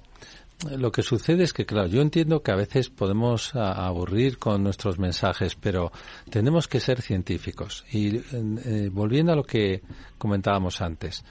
lo 0.75 0.91
que 0.91 1.03
sucede 1.03 1.43
es 1.43 1.53
que, 1.53 1.65
claro, 1.65 1.87
yo 1.87 2.01
entiendo 2.01 2.41
que 2.41 2.51
a 2.51 2.55
veces 2.55 2.89
podemos 2.89 3.53
a- 3.55 3.85
aburrir 3.85 4.37
con 4.39 4.63
nuestros 4.63 4.97
mensajes, 4.97 5.55
pero 5.55 5.91
tenemos 6.29 6.67
que 6.67 6.79
ser 6.79 7.01
científicos. 7.01 7.85
Y 7.91 8.17
eh, 8.17 8.89
volviendo 8.91 9.31
a 9.33 9.35
lo 9.35 9.43
que 9.43 9.81
comentábamos 10.17 10.81
antes, 10.81 11.23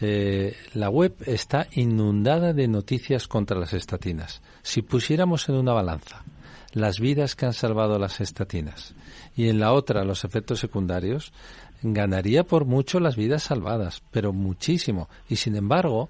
eh, 0.00 0.56
la 0.72 0.88
web 0.88 1.14
está 1.26 1.66
inundada 1.72 2.54
de 2.54 2.68
noticias 2.68 3.28
contra 3.28 3.58
las 3.58 3.74
estatinas. 3.74 4.40
Si 4.62 4.80
pusiéramos 4.80 5.48
en 5.50 5.56
una 5.56 5.74
balanza 5.74 6.24
las 6.72 7.00
vidas 7.00 7.34
que 7.36 7.46
han 7.46 7.52
salvado 7.52 7.98
las 7.98 8.20
estatinas 8.20 8.94
y 9.36 9.48
en 9.48 9.58
la 9.60 9.72
otra 9.72 10.04
los 10.04 10.24
efectos 10.24 10.60
secundarios, 10.60 11.32
ganaría 11.82 12.44
por 12.44 12.64
mucho 12.64 13.00
las 13.00 13.16
vidas 13.16 13.42
salvadas, 13.42 14.02
pero 14.10 14.32
muchísimo. 14.32 15.08
Y 15.28 15.36
sin 15.36 15.56
embargo, 15.56 16.08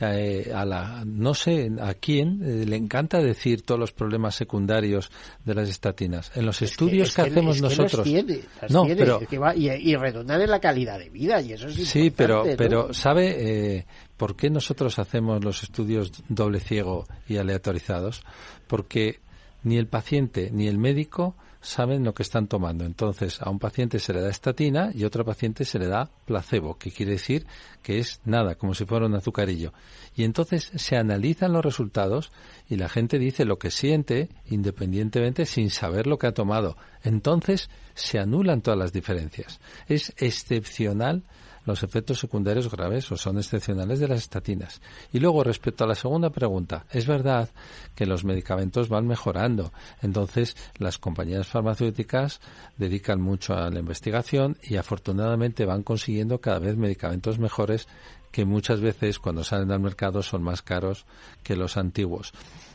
eh, 0.00 0.50
a 0.54 0.64
la, 0.64 1.04
no 1.06 1.34
sé 1.34 1.70
a 1.80 1.94
quién 1.94 2.40
eh, 2.42 2.66
le 2.66 2.76
encanta 2.76 3.18
decir 3.20 3.62
todos 3.62 3.78
los 3.78 3.92
problemas 3.92 4.34
secundarios 4.34 5.10
de 5.44 5.54
las 5.54 5.68
estatinas. 5.68 6.32
En 6.34 6.46
los 6.46 6.60
estudios 6.62 7.10
es 7.10 7.14
que, 7.14 7.22
hacemos 7.22 7.56
es 7.56 7.62
que 7.62 7.68
nosotros. 7.68 7.94
los 7.94 8.04
tiene, 8.04 8.40
las 8.60 8.70
no, 8.72 8.82
tiene, 8.84 9.00
pero 9.00 9.20
es 9.20 9.28
que 9.28 9.38
va- 9.38 9.54
y, 9.54 9.68
y 9.70 9.94
redundan 9.96 10.40
en 10.42 10.50
la 10.50 10.58
calidad 10.60 10.98
de 10.98 11.10
vida, 11.10 11.40
y 11.40 11.52
eso 11.52 11.68
es 11.68 11.74
Sí, 11.88 12.10
pero, 12.10 12.44
pero 12.58 12.92
¿sabe 12.92 13.76
eh, 13.76 13.86
por 14.16 14.34
qué 14.36 14.50
nosotros 14.50 14.98
hacemos 14.98 15.44
los 15.44 15.62
estudios 15.62 16.10
doble 16.28 16.60
ciego 16.60 17.06
y 17.28 17.36
aleatorizados? 17.36 18.22
Porque 18.66 19.20
ni 19.62 19.76
el 19.78 19.86
paciente 19.86 20.50
ni 20.52 20.66
el 20.66 20.78
médico 20.78 21.36
saben 21.64 22.04
lo 22.04 22.14
que 22.14 22.22
están 22.22 22.46
tomando. 22.46 22.84
Entonces, 22.84 23.40
a 23.40 23.50
un 23.50 23.58
paciente 23.58 23.98
se 23.98 24.12
le 24.12 24.20
da 24.20 24.30
estatina 24.30 24.90
y 24.94 25.02
a 25.02 25.06
otro 25.06 25.24
paciente 25.24 25.64
se 25.64 25.78
le 25.78 25.88
da 25.88 26.10
placebo, 26.26 26.76
que 26.78 26.90
quiere 26.90 27.12
decir 27.12 27.46
que 27.82 27.98
es 27.98 28.20
nada, 28.24 28.54
como 28.54 28.74
si 28.74 28.84
fuera 28.84 29.06
un 29.06 29.14
azucarillo. 29.14 29.72
Y 30.14 30.24
entonces 30.24 30.70
se 30.74 30.96
analizan 30.96 31.52
los 31.52 31.64
resultados 31.64 32.30
y 32.68 32.76
la 32.76 32.88
gente 32.88 33.18
dice 33.18 33.44
lo 33.44 33.58
que 33.58 33.70
siente 33.70 34.28
independientemente 34.46 35.46
sin 35.46 35.70
saber 35.70 36.06
lo 36.06 36.18
que 36.18 36.26
ha 36.26 36.32
tomado. 36.32 36.76
Entonces 37.02 37.70
se 37.94 38.18
anulan 38.18 38.60
todas 38.60 38.78
las 38.78 38.92
diferencias. 38.92 39.60
Es 39.88 40.12
excepcional 40.18 41.24
los 41.64 41.82
efectos 41.82 42.18
secundarios 42.18 42.70
graves 42.70 43.10
o 43.12 43.16
son 43.16 43.38
excepcionales 43.38 44.00
de 44.00 44.08
las 44.08 44.18
estatinas. 44.18 44.80
Y 45.12 45.20
luego, 45.20 45.44
respecto 45.44 45.84
a 45.84 45.86
la 45.86 45.94
segunda 45.94 46.30
pregunta, 46.30 46.86
es 46.90 47.06
verdad 47.06 47.48
que 47.94 48.06
los 48.06 48.24
medicamentos 48.24 48.88
van 48.88 49.06
mejorando. 49.06 49.72
Entonces, 50.02 50.56
las 50.78 50.98
compañías 50.98 51.46
farmacéuticas 51.46 52.40
dedican 52.76 53.20
mucho 53.20 53.54
a 53.54 53.70
la 53.70 53.80
investigación 53.80 54.58
y 54.62 54.76
afortunadamente 54.76 55.64
van 55.64 55.82
consiguiendo 55.82 56.40
cada 56.40 56.58
vez 56.58 56.76
medicamentos 56.76 57.38
mejores 57.38 57.88
que 58.30 58.44
muchas 58.44 58.80
veces 58.80 59.20
cuando 59.20 59.44
salen 59.44 59.70
al 59.70 59.80
mercado 59.80 60.22
son 60.22 60.42
más 60.42 60.60
caros 60.60 61.06
que 61.42 61.54
los 61.54 61.76
antiguos. 61.76 62.32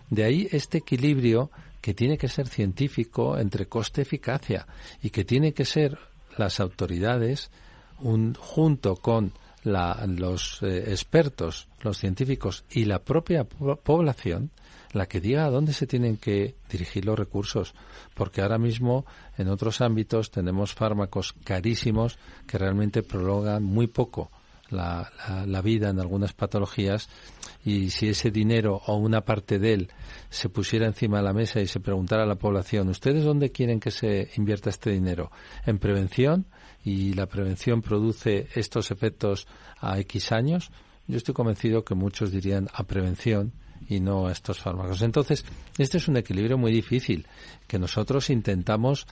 De 0.10 0.24
ahí 0.24 0.48
este 0.52 0.80
equilibrio 0.80 1.52
que 1.82 1.94
tiene 1.94 2.18
que 2.18 2.28
ser 2.28 2.48
científico 2.48 3.38
entre 3.38 3.68
coste-eficacia 3.68 4.68
y 5.04 5.10
que 5.10 5.26
tiene 5.26 5.54
que 5.54 5.66
ser 5.66 5.98
las 6.38 6.60
autoridades 6.60 7.52
un, 8.02 8.34
junto 8.36 8.96
con 8.96 9.34
los 9.64 10.64
eh, 10.64 10.92
expertos, 10.92 11.68
los 11.82 11.98
científicos 11.98 12.64
y 12.72 12.86
la 12.86 13.00
propia 13.00 13.44
población 13.44 14.52
la 14.94 15.06
que 15.06 15.20
diga 15.20 15.46
a 15.46 15.50
dónde 15.50 15.74
se 15.74 15.88
tienen 15.88 16.18
que 16.18 16.56
dirigir 16.70 17.06
los 17.06 17.18
recursos, 17.18 17.74
porque 18.16 18.42
ahora 18.42 18.58
mismo 18.58 19.06
en 19.38 19.48
otros 19.50 19.82
ámbitos 19.82 20.32
tenemos 20.32 20.74
fármacos 20.74 21.34
carísimos 21.44 22.18
que 22.48 22.58
realmente 22.58 23.04
prolongan 23.04 23.64
muy 23.64 23.88
poco 23.88 24.32
la, 24.70 25.12
la, 25.46 25.62
vida 25.62 25.90
en 25.90 26.00
algunas 26.00 26.34
patologías 26.34 27.10
y 27.66 27.90
si 27.90 28.10
ese 28.10 28.30
dinero 28.30 28.82
o 28.86 28.96
una 28.98 29.22
parte 29.22 29.58
de 29.58 29.74
él 29.74 29.92
se 30.30 30.50
pusiera 30.50 30.86
encima 30.86 31.18
de 31.18 31.24
la 31.24 31.34
mesa 31.34 31.60
y 31.60 31.68
se 31.68 31.80
preguntara 31.80 32.24
a 32.24 32.28
la 32.28 32.36
población, 32.36 32.90
¿ustedes 32.90 33.24
dónde 33.24 33.52
quieren 33.52 33.80
que 33.80 33.92
se 33.92 34.30
invierta 34.38 34.70
este 34.70 34.92
dinero? 34.92 35.32
¿En 35.66 35.80
prevención? 35.80 36.46
¿Y 36.84 37.14
la 37.14 37.26
prevención 37.26 37.82
produce 37.82 38.48
estos 38.56 38.92
efectos 38.92 39.48
a 39.80 40.00
X 40.00 40.32
años? 40.32 40.72
Yo 41.08 41.18
estoy 41.18 41.34
convencido 41.34 41.84
que 41.84 41.96
muchos 41.96 42.32
dirían 42.32 42.70
a 42.74 42.84
prevención 42.84 43.52
y 43.88 44.00
no 44.00 44.28
a 44.28 44.32
estos 44.32 44.60
fármacos. 44.60 45.02
Entonces, 45.02 45.44
este 45.78 45.98
es 45.98 46.08
un 46.08 46.18
equilibrio 46.18 46.58
muy 46.58 46.72
difícil 46.72 47.28
que 47.68 47.80
nosotros 47.80 48.30
intentamos 48.30 49.08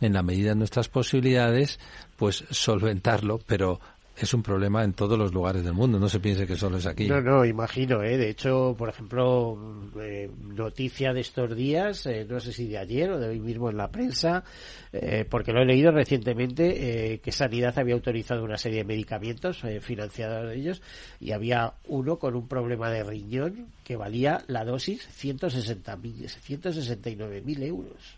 en 0.00 0.14
la 0.14 0.22
medida 0.22 0.50
de 0.50 0.56
nuestras 0.56 0.88
posibilidades, 0.88 1.78
pues 2.16 2.44
solventarlo, 2.50 3.38
pero 3.46 3.80
es 4.16 4.34
un 4.34 4.42
problema 4.42 4.82
en 4.84 4.92
todos 4.92 5.18
los 5.18 5.32
lugares 5.32 5.64
del 5.64 5.72
mundo. 5.72 5.98
No 5.98 6.08
se 6.08 6.20
piense 6.20 6.46
que 6.46 6.54
solo 6.56 6.76
es 6.76 6.84
aquí. 6.86 7.08
No, 7.08 7.20
no, 7.20 7.44
imagino. 7.44 8.00
¿eh? 8.02 8.16
De 8.18 8.28
hecho, 8.28 8.74
por 8.76 8.88
ejemplo, 8.88 9.58
eh, 10.00 10.30
noticia 10.40 11.12
de 11.12 11.20
estos 11.20 11.54
días, 11.56 12.06
eh, 12.06 12.24
no 12.28 12.40
sé 12.40 12.52
si 12.52 12.66
de 12.68 12.78
ayer 12.78 13.10
o 13.10 13.18
de 13.18 13.28
hoy 13.28 13.40
mismo 13.40 13.70
en 13.70 13.78
la 13.78 13.90
prensa, 13.90 14.44
eh, 14.92 15.26
porque 15.28 15.52
lo 15.52 15.62
he 15.62 15.64
leído 15.64 15.90
recientemente, 15.92 17.20
que 17.22 17.32
Sanidad 17.32 17.78
había 17.78 17.94
autorizado 17.94 18.44
una 18.44 18.58
serie 18.58 18.78
de 18.78 18.84
medicamentos 18.84 19.62
financiados 19.80 20.48
de 20.48 20.56
ellos 20.56 20.82
y 21.20 21.32
había 21.32 21.74
uno 21.88 22.18
con 22.18 22.34
un 22.36 22.48
problema 22.48 22.90
de 22.90 23.04
riñón 23.04 23.66
que 23.84 23.96
valía 23.96 24.42
la 24.46 24.64
dosis 24.64 25.06
169.000 25.20 27.62
euros. 27.62 28.16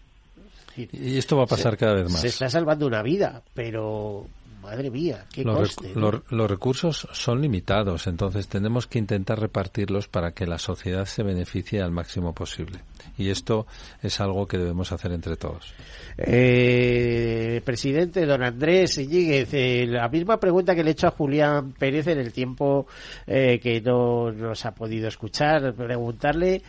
y 0.77 1.17
esto 1.17 1.37
va 1.37 1.45
a 1.45 1.47
pasar 1.47 1.77
cada 1.77 1.95
vez 1.95 2.11
más. 2.11 2.21
Se 2.21 2.27
está 2.29 2.49
salvando 2.49 2.87
una 2.87 3.03
vida, 3.03 3.43
pero 3.55 4.27
madre 4.65 4.91
mía, 4.91 5.27
qué 5.33 5.45
los, 5.45 5.77
coste, 5.77 5.93
los, 5.95 6.51
recursos 6.51 7.07
son 7.13 7.41
limitados, 7.41 8.07
entonces 8.07 8.49
tenemos 8.49 8.87
que 8.87 8.99
intentar 8.99 9.39
repartirlos 9.39 10.09
para 10.09 10.33
que 10.33 10.47
la 10.47 10.59
sociedad 10.59 11.05
se 11.05 11.23
beneficie 11.23 11.83
al 11.83 11.93
máximo 11.93 12.35
posible. 12.35 12.81
Y 13.19 13.29
esto 13.29 13.67
es 14.03 14.21
algo 14.21 14.49
que 14.49 14.59
debemos 14.59 14.91
hacer 14.91 15.13
entre 15.13 15.37
todos. 15.37 15.75
Eh, 16.17 17.61
presidente, 17.65 18.25
don 18.25 18.43
Andrés 18.43 18.99
Iñiguez, 18.99 19.53
eh, 19.53 19.87
la 19.87 20.09
misma 20.09 20.41
pregunta 20.41 20.75
que 20.75 20.83
le 20.83 20.91
he 20.91 20.93
hecho 20.93 21.09
a 21.09 21.13
Julián 21.13 21.73
Pérez 21.73 22.07
en 22.07 22.19
el 22.19 22.33
tiempo 22.33 22.87
eh, 23.27 23.61
que 23.63 23.81
no 23.81 24.33
nos 24.33 24.65
ha 24.65 24.75
podido 24.75 25.09
escuchar, 25.09 25.75
preguntarle 25.75 26.63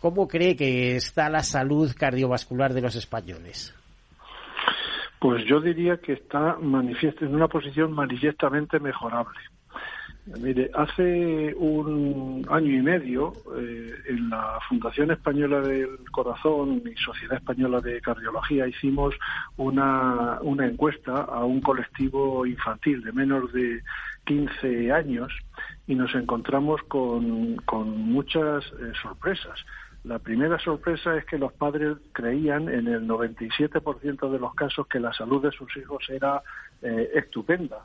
cómo 0.00 0.28
cree 0.28 0.56
que 0.56 0.96
está 0.96 1.28
la 1.28 1.42
salud 1.42 1.92
cardiovascular 1.98 2.72
de 2.72 2.80
los 2.80 2.94
españoles. 2.94 3.74
Pues 5.20 5.44
yo 5.44 5.60
diría 5.60 5.98
que 5.98 6.14
está 6.14 6.56
en 6.60 7.34
una 7.34 7.46
posición 7.46 7.92
manifiestamente 7.92 8.80
mejorable. 8.80 9.38
Mire, 10.38 10.70
hace 10.74 11.54
un 11.56 12.46
año 12.50 12.72
y 12.72 12.82
medio 12.82 13.32
eh, 13.58 13.94
en 14.08 14.30
la 14.30 14.58
Fundación 14.68 15.10
Española 15.10 15.60
del 15.60 15.98
Corazón 16.10 16.82
y 16.86 16.94
Sociedad 16.96 17.36
Española 17.36 17.80
de 17.80 18.00
Cardiología 18.00 18.66
hicimos 18.66 19.14
una, 19.56 20.38
encuesta 20.60 21.22
a 21.22 21.44
un 21.44 21.60
colectivo 21.60 22.46
infantil 22.46 23.02
de 23.02 23.12
menos 23.12 23.52
de 23.52 23.82
15 24.24 24.92
años 24.92 25.32
y 25.86 25.96
nos 25.96 26.14
encontramos 26.14 26.80
con, 26.84 27.56
con 27.66 27.98
muchas 27.98 28.64
eh, 28.66 28.92
sorpresas. 29.02 29.58
La 30.04 30.18
primera 30.18 30.58
sorpresa 30.58 31.14
es 31.16 31.26
que 31.26 31.36
los 31.36 31.52
padres 31.52 31.98
creían 32.12 32.70
en 32.70 32.88
el 32.88 33.06
97% 33.06 34.30
de 34.30 34.38
los 34.38 34.54
casos 34.54 34.86
que 34.86 34.98
la 34.98 35.12
salud 35.12 35.42
de 35.42 35.52
sus 35.52 35.76
hijos 35.76 36.08
era 36.08 36.42
eh, 36.80 37.10
estupenda, 37.14 37.84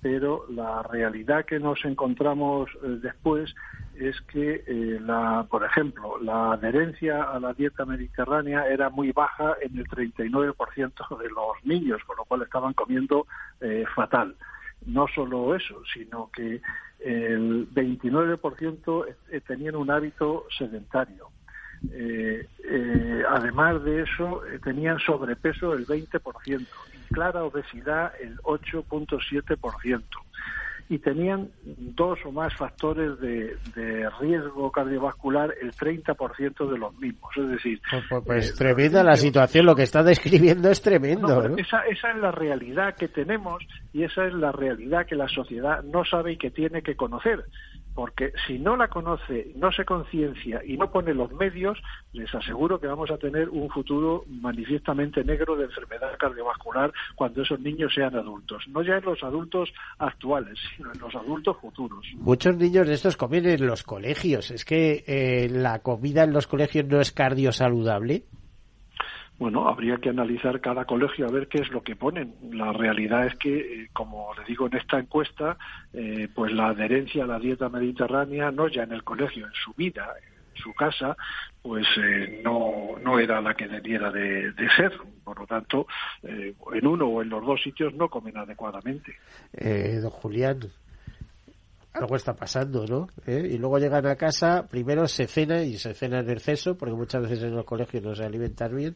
pero 0.00 0.46
la 0.48 0.82
realidad 0.84 1.44
que 1.44 1.60
nos 1.60 1.84
encontramos 1.84 2.70
eh, 2.82 2.98
después 3.02 3.54
es 3.94 4.18
que, 4.22 4.64
eh, 4.66 4.98
la, 5.02 5.46
por 5.50 5.62
ejemplo, 5.62 6.18
la 6.22 6.52
adherencia 6.52 7.24
a 7.24 7.38
la 7.38 7.52
dieta 7.52 7.84
mediterránea 7.84 8.66
era 8.66 8.88
muy 8.88 9.12
baja 9.12 9.56
en 9.60 9.76
el 9.76 9.86
39% 9.86 11.18
de 11.18 11.28
los 11.28 11.64
niños, 11.64 12.02
con 12.06 12.16
lo 12.16 12.24
cual 12.24 12.40
estaban 12.40 12.72
comiendo 12.72 13.26
fatal. 13.94 14.34
No 14.86 15.06
solo 15.14 15.54
eso, 15.54 15.82
sino 15.92 16.30
que 16.32 16.62
el 17.00 17.68
29% 17.70 19.14
tenían 19.46 19.76
un 19.76 19.90
hábito 19.90 20.46
sedentario 20.56 21.28
eh, 21.92 22.46
eh, 22.64 23.22
además 23.28 23.82
de 23.84 24.02
eso, 24.02 24.44
eh, 24.46 24.58
tenían 24.62 24.98
sobrepeso 24.98 25.72
el 25.72 25.86
20% 25.86 26.60
y 26.60 27.14
clara 27.14 27.44
obesidad 27.44 28.12
el 28.20 28.36
8.7% 28.38 30.02
y 30.90 30.98
tenían 30.98 31.48
dos 31.62 32.18
o 32.24 32.32
más 32.32 32.52
factores 32.56 33.18
de, 33.20 33.56
riesgo 34.18 34.72
cardiovascular 34.72 35.54
el 35.62 35.72
30% 35.72 36.68
de 36.68 36.78
los 36.78 36.98
mismos. 36.98 37.30
Es 37.36 37.48
decir, 37.48 37.80
pues, 37.88 38.04
pues, 38.10 38.22
pues 38.26 38.54
tremenda 38.56 39.04
la 39.04 39.14
situación, 39.14 39.66
lo 39.66 39.76
que 39.76 39.84
está 39.84 40.02
describiendo 40.02 40.68
es 40.68 40.82
tremendo. 40.82 41.56
Esa, 41.56 41.82
esa 41.86 42.10
es 42.10 42.16
la 42.16 42.32
realidad 42.32 42.96
que 42.96 43.06
tenemos 43.06 43.62
y 43.92 44.02
esa 44.02 44.26
es 44.26 44.34
la 44.34 44.50
realidad 44.50 45.06
que 45.06 45.14
la 45.14 45.28
sociedad 45.28 45.84
no 45.84 46.04
sabe 46.04 46.32
y 46.32 46.36
que 46.36 46.50
tiene 46.50 46.82
que 46.82 46.96
conocer 46.96 47.44
porque 47.94 48.32
si 48.46 48.58
no 48.58 48.76
la 48.76 48.88
conoce, 48.88 49.52
no 49.56 49.72
se 49.72 49.84
conciencia 49.84 50.62
y 50.64 50.76
no 50.76 50.90
pone 50.90 51.14
los 51.14 51.32
medios, 51.32 51.78
les 52.12 52.32
aseguro 52.34 52.80
que 52.80 52.86
vamos 52.86 53.10
a 53.10 53.18
tener 53.18 53.48
un 53.48 53.68
futuro 53.68 54.24
manifiestamente 54.28 55.24
negro 55.24 55.56
de 55.56 55.64
enfermedad 55.64 56.16
cardiovascular 56.18 56.92
cuando 57.14 57.42
esos 57.42 57.60
niños 57.60 57.92
sean 57.94 58.14
adultos. 58.14 58.64
No 58.68 58.82
ya 58.82 58.96
en 58.96 59.04
los 59.04 59.22
adultos 59.22 59.72
actuales, 59.98 60.58
sino 60.76 60.92
en 60.92 61.00
los 61.00 61.14
adultos 61.14 61.56
futuros. 61.60 62.06
Muchos 62.16 62.56
niños 62.56 62.86
de 62.86 62.94
estos 62.94 63.16
comen 63.16 63.46
en 63.46 63.66
los 63.66 63.82
colegios. 63.82 64.50
¿Es 64.50 64.64
que 64.64 65.04
eh, 65.06 65.48
la 65.50 65.80
comida 65.80 66.24
en 66.24 66.32
los 66.32 66.46
colegios 66.46 66.86
no 66.86 67.00
es 67.00 67.12
cardiosaludable? 67.12 68.24
Bueno, 69.40 69.66
habría 69.68 69.96
que 69.96 70.10
analizar 70.10 70.60
cada 70.60 70.84
colegio 70.84 71.26
a 71.26 71.30
ver 71.30 71.48
qué 71.48 71.62
es 71.62 71.70
lo 71.70 71.82
que 71.82 71.96
ponen. 71.96 72.34
La 72.52 72.74
realidad 72.74 73.26
es 73.26 73.34
que, 73.36 73.56
eh, 73.84 73.88
como 73.90 74.34
le 74.34 74.44
digo 74.44 74.66
en 74.66 74.76
esta 74.76 74.98
encuesta, 74.98 75.56
eh, 75.94 76.28
pues 76.34 76.52
la 76.52 76.68
adherencia 76.68 77.24
a 77.24 77.26
la 77.26 77.38
dieta 77.38 77.70
mediterránea, 77.70 78.50
no 78.50 78.68
ya 78.68 78.82
en 78.82 78.92
el 78.92 79.02
colegio, 79.02 79.46
en 79.46 79.52
su 79.54 79.72
vida, 79.72 80.12
en 80.22 80.62
su 80.62 80.74
casa, 80.74 81.16
pues 81.62 81.86
eh, 81.96 82.42
no, 82.44 82.98
no 83.02 83.18
era 83.18 83.40
la 83.40 83.54
que 83.54 83.66
debiera 83.66 84.12
de, 84.12 84.52
ser. 84.76 84.92
Por 85.24 85.38
lo 85.38 85.46
tanto, 85.46 85.86
en 86.22 86.86
uno 86.86 87.06
o 87.06 87.22
en 87.22 87.30
los 87.30 87.44
dos 87.46 87.62
sitios 87.62 87.94
no 87.94 88.10
comen 88.10 88.36
adecuadamente. 88.36 89.14
don 89.54 90.10
Julián, 90.10 90.60
algo 91.92 92.16
está 92.16 92.34
pasando, 92.34 92.86
¿no? 92.86 93.08
Y 93.26 93.58
luego 93.58 93.78
llegan 93.78 94.06
a 94.06 94.16
casa, 94.16 94.66
primero 94.68 95.08
se 95.08 95.26
cena 95.26 95.62
y 95.62 95.76
se 95.76 95.94
cena 95.94 96.20
en 96.20 96.30
exceso, 96.30 96.76
porque 96.76 96.94
muchas 96.94 97.22
veces 97.22 97.42
en 97.42 97.56
los 97.56 97.64
colegios 97.64 98.02
no 98.02 98.14
se 98.14 98.24
alimentan 98.24 98.76
bien, 98.76 98.94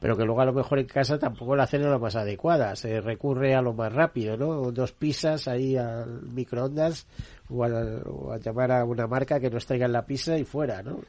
pero 0.00 0.16
que 0.16 0.24
luego 0.24 0.40
a 0.40 0.46
lo 0.46 0.54
mejor 0.54 0.78
en 0.78 0.86
casa 0.86 1.18
tampoco 1.18 1.54
la 1.54 1.66
cena 1.66 1.84
es 1.84 1.90
la 1.90 1.98
más 1.98 2.16
adecuada. 2.16 2.74
Se 2.74 3.00
recurre 3.00 3.54
a 3.54 3.60
lo 3.60 3.74
más 3.74 3.92
rápido, 3.92 4.36
¿no? 4.36 4.72
Dos 4.72 4.92
pizzas 4.92 5.46
ahí 5.46 5.76
al 5.76 6.22
microondas 6.22 7.06
o 7.50 7.64
a, 7.64 8.38
llamar 8.38 8.72
a 8.72 8.84
una 8.84 9.06
marca 9.06 9.38
que 9.38 9.50
nos 9.50 9.66
traigan 9.66 9.92
la 9.92 10.06
pizza 10.06 10.38
y 10.38 10.44
fuera, 10.44 10.82
¿no? 10.82 11.00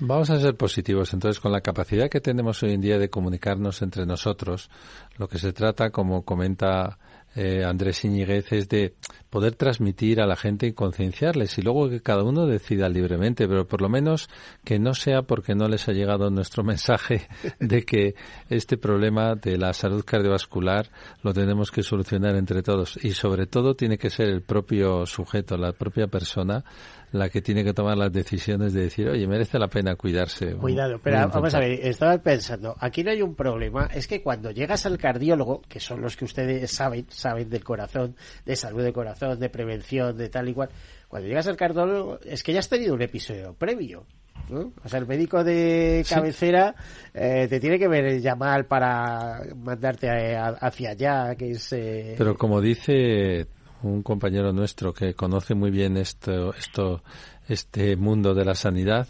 Vamos 0.00 0.30
a 0.30 0.40
ser 0.40 0.56
positivos. 0.56 1.12
Entonces, 1.12 1.40
con 1.40 1.52
la 1.52 1.60
capacidad 1.60 2.08
que 2.08 2.20
tenemos 2.20 2.62
hoy 2.62 2.72
en 2.72 2.80
día 2.80 2.98
de 2.98 3.10
comunicarnos 3.10 3.82
entre 3.82 4.06
nosotros, 4.06 4.70
lo 5.18 5.28
que 5.28 5.38
se 5.38 5.52
trata, 5.52 5.90
como 5.90 6.22
comenta 6.22 6.98
eh, 7.34 7.64
Andrés 7.64 8.04
Iñiguez 8.04 8.52
es 8.52 8.68
de 8.68 8.94
poder 9.30 9.54
transmitir 9.54 10.20
a 10.20 10.26
la 10.26 10.36
gente 10.36 10.66
y 10.66 10.72
concienciarles 10.72 11.58
y 11.58 11.62
luego 11.62 11.88
que 11.88 12.00
cada 12.00 12.22
uno 12.22 12.46
decida 12.46 12.88
libremente, 12.88 13.46
pero 13.46 13.66
por 13.66 13.82
lo 13.82 13.88
menos 13.88 14.28
que 14.64 14.78
no 14.78 14.94
sea 14.94 15.22
porque 15.22 15.54
no 15.54 15.68
les 15.68 15.88
ha 15.88 15.92
llegado 15.92 16.30
nuestro 16.30 16.64
mensaje 16.64 17.28
de 17.60 17.84
que 17.84 18.14
este 18.48 18.76
problema 18.76 19.34
de 19.34 19.58
la 19.58 19.72
salud 19.72 20.04
cardiovascular 20.04 20.90
lo 21.22 21.32
tenemos 21.32 21.70
que 21.70 21.82
solucionar 21.82 22.36
entre 22.36 22.62
todos. 22.62 22.98
Y 23.02 23.12
sobre 23.12 23.46
todo 23.46 23.74
tiene 23.74 23.98
que 23.98 24.10
ser 24.10 24.28
el 24.28 24.42
propio 24.42 25.06
sujeto, 25.06 25.56
la 25.56 25.72
propia 25.72 26.06
persona 26.06 26.64
la 27.12 27.28
que 27.28 27.40
tiene 27.40 27.64
que 27.64 27.72
tomar 27.72 27.96
las 27.96 28.12
decisiones 28.12 28.72
de 28.72 28.82
decir, 28.82 29.08
oye, 29.08 29.26
merece 29.26 29.58
la 29.58 29.68
pena 29.68 29.96
cuidarse. 29.96 30.54
Cuidado, 30.54 31.00
pero 31.02 31.28
vamos 31.28 31.54
a 31.54 31.60
ver, 31.60 31.72
estaba 31.86 32.18
pensando, 32.18 32.76
aquí 32.78 33.02
no 33.02 33.10
hay 33.10 33.22
un 33.22 33.34
problema, 33.34 33.86
es 33.86 34.06
que 34.06 34.22
cuando 34.22 34.50
llegas 34.50 34.86
al 34.86 34.98
cardiólogo, 34.98 35.62
que 35.68 35.80
son 35.80 36.00
los 36.00 36.16
que 36.16 36.24
ustedes 36.24 36.70
saben, 36.70 37.06
saben 37.08 37.48
del 37.48 37.64
corazón, 37.64 38.14
de 38.44 38.56
salud 38.56 38.82
de 38.82 38.92
corazón, 38.92 39.38
de 39.38 39.48
prevención, 39.48 40.16
de 40.16 40.28
tal 40.28 40.48
y 40.48 40.54
cual, 40.54 40.68
cuando 41.08 41.28
llegas 41.28 41.46
al 41.48 41.56
cardiólogo 41.56 42.18
es 42.24 42.42
que 42.42 42.52
ya 42.52 42.58
has 42.58 42.68
tenido 42.68 42.94
un 42.94 43.02
episodio 43.02 43.54
previo. 43.54 44.04
¿no? 44.50 44.72
O 44.82 44.88
sea, 44.88 44.98
el 45.00 45.06
médico 45.06 45.44
de 45.44 46.04
cabecera 46.08 46.74
eh, 47.12 47.46
te 47.48 47.60
tiene 47.60 47.78
que 47.78 47.88
ver 47.88 48.20
llamar 48.20 48.66
para 48.66 49.42
mandarte 49.56 50.08
hacia 50.36 50.90
allá, 50.90 51.34
que 51.34 51.50
es... 51.50 51.72
Eh, 51.72 52.14
pero 52.16 52.36
como 52.36 52.60
dice 52.60 53.46
un 53.82 54.02
compañero 54.02 54.52
nuestro 54.52 54.92
que 54.92 55.14
conoce 55.14 55.54
muy 55.54 55.70
bien 55.70 55.96
esto, 55.96 56.54
esto, 56.54 57.02
este 57.48 57.96
mundo 57.96 58.34
de 58.34 58.44
la 58.44 58.54
sanidad, 58.54 59.08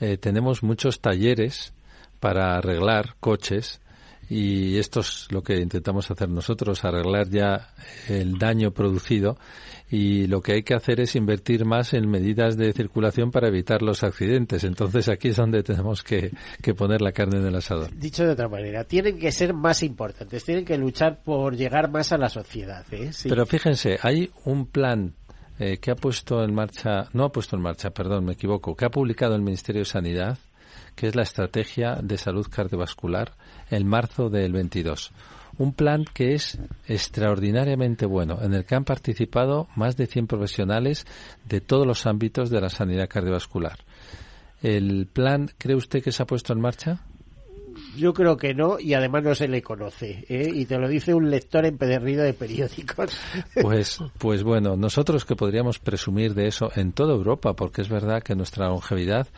eh, 0.00 0.16
tenemos 0.16 0.62
muchos 0.62 1.00
talleres 1.00 1.72
para 2.20 2.56
arreglar 2.56 3.16
coches 3.20 3.80
y 4.28 4.76
esto 4.78 5.00
es 5.00 5.26
lo 5.30 5.42
que 5.42 5.56
intentamos 5.56 6.10
hacer 6.10 6.28
nosotros, 6.28 6.84
arreglar 6.84 7.28
ya 7.30 7.68
el 8.08 8.38
daño 8.38 8.72
producido 8.72 9.38
y 9.90 10.26
lo 10.26 10.42
que 10.42 10.52
hay 10.52 10.62
que 10.62 10.74
hacer 10.74 11.00
es 11.00 11.16
invertir 11.16 11.64
más 11.64 11.94
en 11.94 12.08
medidas 12.08 12.58
de 12.58 12.72
circulación 12.72 13.30
para 13.30 13.48
evitar 13.48 13.80
los 13.80 14.04
accidentes. 14.04 14.64
Entonces 14.64 15.08
aquí 15.08 15.28
es 15.28 15.36
donde 15.36 15.62
tenemos 15.62 16.02
que, 16.02 16.30
poner 16.76 17.00
la 17.00 17.12
carne 17.12 17.38
en 17.38 17.46
el 17.46 17.56
asador. 17.56 17.90
Dicho 17.96 18.24
de 18.24 18.32
otra 18.32 18.48
manera, 18.48 18.84
tienen 18.84 19.18
que 19.18 19.32
ser 19.32 19.54
más 19.54 19.82
importantes, 19.82 20.44
tienen 20.44 20.64
que 20.64 20.76
luchar 20.76 21.22
por 21.24 21.56
llegar 21.56 21.90
más 21.90 22.12
a 22.12 22.18
la 22.18 22.28
sociedad. 22.28 22.84
¿eh? 22.92 23.10
Pero 23.22 23.46
fíjense, 23.46 23.98
hay 24.02 24.30
un 24.44 24.66
plan 24.66 25.14
eh, 25.58 25.78
que 25.78 25.90
ha 25.90 25.96
puesto 25.96 26.44
en 26.44 26.54
marcha, 26.54 27.08
no 27.14 27.24
ha 27.24 27.32
puesto 27.32 27.56
en 27.56 27.62
marcha, 27.62 27.90
perdón, 27.90 28.26
me 28.26 28.34
equivoco, 28.34 28.76
que 28.76 28.84
ha 28.84 28.90
publicado 28.90 29.34
el 29.34 29.42
Ministerio 29.42 29.80
de 29.80 29.86
Sanidad, 29.86 30.38
que 30.94 31.06
es 31.06 31.16
la 31.16 31.22
Estrategia 31.22 31.94
de 32.02 32.18
Salud 32.18 32.46
Cardiovascular, 32.50 33.32
en 33.70 33.86
marzo 33.86 34.30
del 34.30 34.52
22 34.52 35.12
un 35.58 35.72
plan 35.72 36.04
que 36.04 36.34
es 36.34 36.58
extraordinariamente 36.86 38.06
bueno, 38.06 38.38
en 38.40 38.54
el 38.54 38.64
que 38.64 38.76
han 38.76 38.84
participado 38.84 39.66
más 39.74 39.96
de 39.96 40.06
100 40.06 40.28
profesionales 40.28 41.04
de 41.48 41.60
todos 41.60 41.86
los 41.86 42.06
ámbitos 42.06 42.48
de 42.48 42.60
la 42.60 42.68
sanidad 42.68 43.08
cardiovascular. 43.08 43.78
¿El 44.62 45.06
plan 45.12 45.50
cree 45.58 45.76
usted 45.76 46.02
que 46.02 46.12
se 46.12 46.22
ha 46.22 46.26
puesto 46.26 46.52
en 46.52 46.60
marcha? 46.60 47.00
Yo 47.96 48.12
creo 48.12 48.36
que 48.36 48.54
no, 48.54 48.78
y 48.80 48.94
además 48.94 49.22
no 49.22 49.34
se 49.34 49.46
le 49.46 49.62
conoce. 49.62 50.24
¿eh? 50.28 50.50
Y 50.52 50.66
te 50.66 50.78
lo 50.78 50.88
dice 50.88 51.14
un 51.14 51.30
lector 51.30 51.64
empedernido 51.64 52.24
de 52.24 52.34
periódicos. 52.34 53.16
Pues, 53.62 53.98
pues 54.18 54.42
bueno, 54.42 54.76
nosotros 54.76 55.24
que 55.24 55.36
podríamos 55.36 55.78
presumir 55.78 56.34
de 56.34 56.46
eso 56.46 56.70
en 56.74 56.92
toda 56.92 57.14
Europa, 57.14 57.54
porque 57.54 57.82
es 57.82 57.88
verdad 57.88 58.22
que 58.22 58.34
nuestra 58.34 58.68
longevidad 58.68 59.28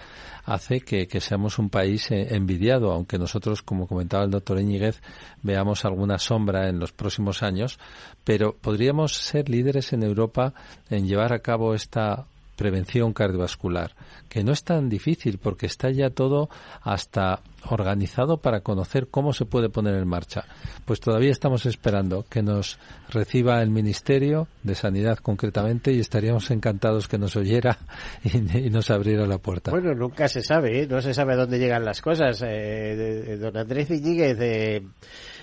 hace 0.45 0.81
que, 0.81 1.09
seamos 1.21 1.59
un 1.59 1.71
país 1.71 2.11
eh, 2.11 2.35
envidiado, 2.35 2.93
aunque 2.93 3.19
nosotros, 3.19 3.63
como 3.63 3.87
comentaba 3.87 4.25
el 4.25 4.31
doctor 4.31 4.61
Íñiguez, 4.61 5.01
veamos 5.43 5.85
alguna 5.85 6.19
sombra 6.19 6.69
en 6.69 6.79
los 6.79 6.93
próximos 6.93 7.43
años, 7.43 7.79
pero 8.25 8.57
podríamos 8.57 9.15
ser 9.15 9.49
líderes 9.49 9.93
en 9.93 10.03
Europa 10.03 10.55
en 10.89 11.07
llevar 11.07 11.33
a 11.33 11.41
cabo 11.41 11.75
esta 11.75 12.27
prevención 12.61 13.15
cardiovascular, 13.15 13.93
que 14.29 14.45
no 14.45 14.53
es 14.53 14.65
tan 14.65 14.91
difícil 14.91 15.39
porque 15.39 15.65
está 15.65 15.91
ya 15.91 16.11
todo 16.11 16.51
hasta 16.83 17.41
organizado 17.71 18.37
para 18.37 18.61
conocer 18.61 19.09
cómo 19.11 19.33
se 19.33 19.47
puede 19.47 19.71
poner 19.71 19.95
en 19.95 20.07
marcha. 20.07 20.45
Pues 20.85 21.01
todavía 21.01 21.31
estamos 21.31 21.65
esperando 21.65 22.27
que 22.29 22.43
nos 22.43 22.79
reciba 23.09 23.63
el 23.63 23.71
Ministerio 23.71 24.47
de 24.63 24.75
Sanidad 24.75 25.17
concretamente 25.21 25.91
y 25.91 26.01
estaríamos 26.01 26.51
encantados 26.51 27.09
que 27.09 27.17
nos 27.17 27.35
oyera 27.35 27.79
y, 28.25 28.69
nos 28.69 28.91
abriera 28.91 29.27
la 29.27 29.39
puerta. 29.39 29.71
Bueno, 29.71 29.95
nunca 29.95 30.29
se 30.29 30.43
sabe, 30.43 30.83
¿eh? 30.83 30.87
no 30.87 31.01
se 31.01 31.15
sabe 31.15 31.37
dónde 31.37 31.59
llegan 31.59 31.83
las 31.83 32.03
cosas. 32.03 32.45
Eh, 32.47 33.39
don 33.41 33.57
Andrés 33.57 33.91
Iñiguez, 33.91 34.37
eh, 34.39 34.83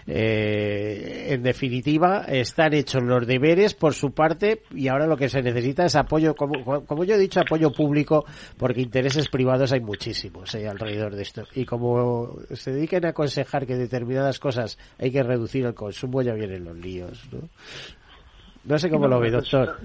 eh, 0.09 1.33
en 1.33 1.43
definitiva, 1.43 2.23
están 2.29 2.73
hechos 2.73 3.03
los 3.03 3.27
deberes 3.27 3.73
por 3.73 3.93
su 3.93 4.11
parte 4.11 4.61
y 4.73 4.87
ahora 4.87 5.05
lo 5.05 5.17
que 5.17 5.27
se 5.27 5.41
necesita 5.41 5.85
es 5.85 5.95
apoyo, 5.97 6.33
como, 6.33 6.85
como 6.85 7.03
yo 7.03 7.15
he 7.15 7.19
dicho, 7.19 7.41
apoyo 7.41 7.71
público, 7.71 8.25
porque 8.57 8.81
intereses 8.81 9.27
privados 9.27 9.73
hay 9.73 9.81
muchísimos 9.81 10.55
eh, 10.55 10.67
alrededor 10.67 11.15
de 11.15 11.23
esto. 11.23 11.43
Y 11.53 11.65
como 11.65 12.37
se 12.53 12.71
dediquen 12.71 13.05
a 13.05 13.09
aconsejar 13.09 13.67
que 13.67 13.75
determinadas 13.75 14.39
cosas 14.39 14.77
hay 14.97 15.11
que 15.11 15.23
reducir 15.23 15.65
el 15.65 15.73
consumo, 15.73 16.21
ya 16.21 16.33
vienen 16.33 16.63
los 16.63 16.77
líos. 16.77 17.27
¿no? 17.33 17.49
No 18.67 18.77
sé 18.77 18.89
cómo 18.89 19.07
lo 19.07 19.21
ve, 19.21 19.31
doctor. 19.31 19.77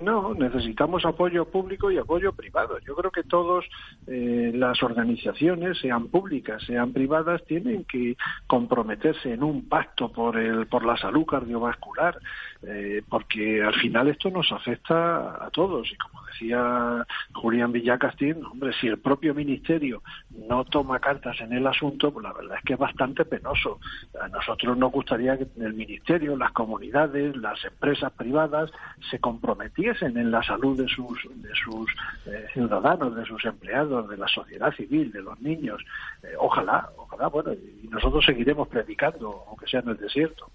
no, 0.00 0.34
necesitamos 0.34 1.04
apoyo 1.04 1.44
público 1.46 1.90
y 1.90 1.98
apoyo 1.98 2.32
privado. 2.32 2.78
Yo 2.78 2.94
creo 2.94 3.10
que 3.10 3.24
todas 3.24 3.64
eh, 4.06 4.52
las 4.54 4.80
organizaciones, 4.84 5.78
sean 5.80 6.06
públicas, 6.06 6.62
sean 6.64 6.92
privadas, 6.92 7.44
tienen 7.46 7.84
que 7.84 8.16
comprometerse 8.46 9.32
en 9.32 9.42
un 9.42 9.68
pacto 9.68 10.12
por, 10.12 10.36
el, 10.36 10.66
por 10.66 10.86
la 10.86 10.96
salud 10.96 11.26
cardiovascular, 11.26 12.16
eh, 12.62 13.02
porque 13.08 13.60
al 13.60 13.74
final 13.74 14.06
esto 14.06 14.30
nos 14.30 14.52
afecta 14.52 15.44
a 15.44 15.50
todos. 15.50 15.90
Y 15.92 15.96
como 15.96 16.25
decía 16.36 17.06
Julián 17.34 17.72
Villacastín, 17.72 18.44
hombre, 18.44 18.72
si 18.80 18.88
el 18.88 18.98
propio 18.98 19.34
ministerio 19.34 20.02
no 20.48 20.64
toma 20.64 20.98
cartas 20.98 21.40
en 21.40 21.52
el 21.52 21.66
asunto, 21.66 22.12
pues 22.12 22.24
la 22.24 22.32
verdad 22.32 22.58
es 22.58 22.64
que 22.64 22.74
es 22.74 22.78
bastante 22.78 23.24
penoso. 23.24 23.78
A 24.20 24.28
nosotros 24.28 24.76
nos 24.76 24.92
gustaría 24.92 25.36
que 25.36 25.46
el 25.60 25.74
ministerio, 25.74 26.36
las 26.36 26.52
comunidades, 26.52 27.36
las 27.36 27.62
empresas, 27.64 28.12
privadas 28.12 28.70
se 29.10 29.18
comprometiesen 29.18 30.16
en 30.16 30.30
la 30.30 30.42
salud 30.42 30.76
de 30.78 30.88
sus, 30.88 31.18
de 31.36 31.50
sus 31.64 31.90
eh, 32.26 32.46
ciudadanos, 32.52 33.14
de 33.14 33.24
sus 33.24 33.44
empleados, 33.44 34.08
de 34.08 34.16
la 34.16 34.28
sociedad 34.28 34.72
civil, 34.72 35.10
de 35.12 35.22
los 35.22 35.40
niños. 35.40 35.82
Eh, 36.22 36.28
ojalá, 36.38 36.88
ojalá, 36.96 37.28
bueno, 37.28 37.52
y 37.52 37.88
nosotros 37.88 38.24
seguiremos 38.24 38.68
predicando, 38.68 39.44
aunque 39.48 39.66
sea 39.66 39.80
en 39.80 39.90
el 39.90 39.96
desierto. 39.96 40.50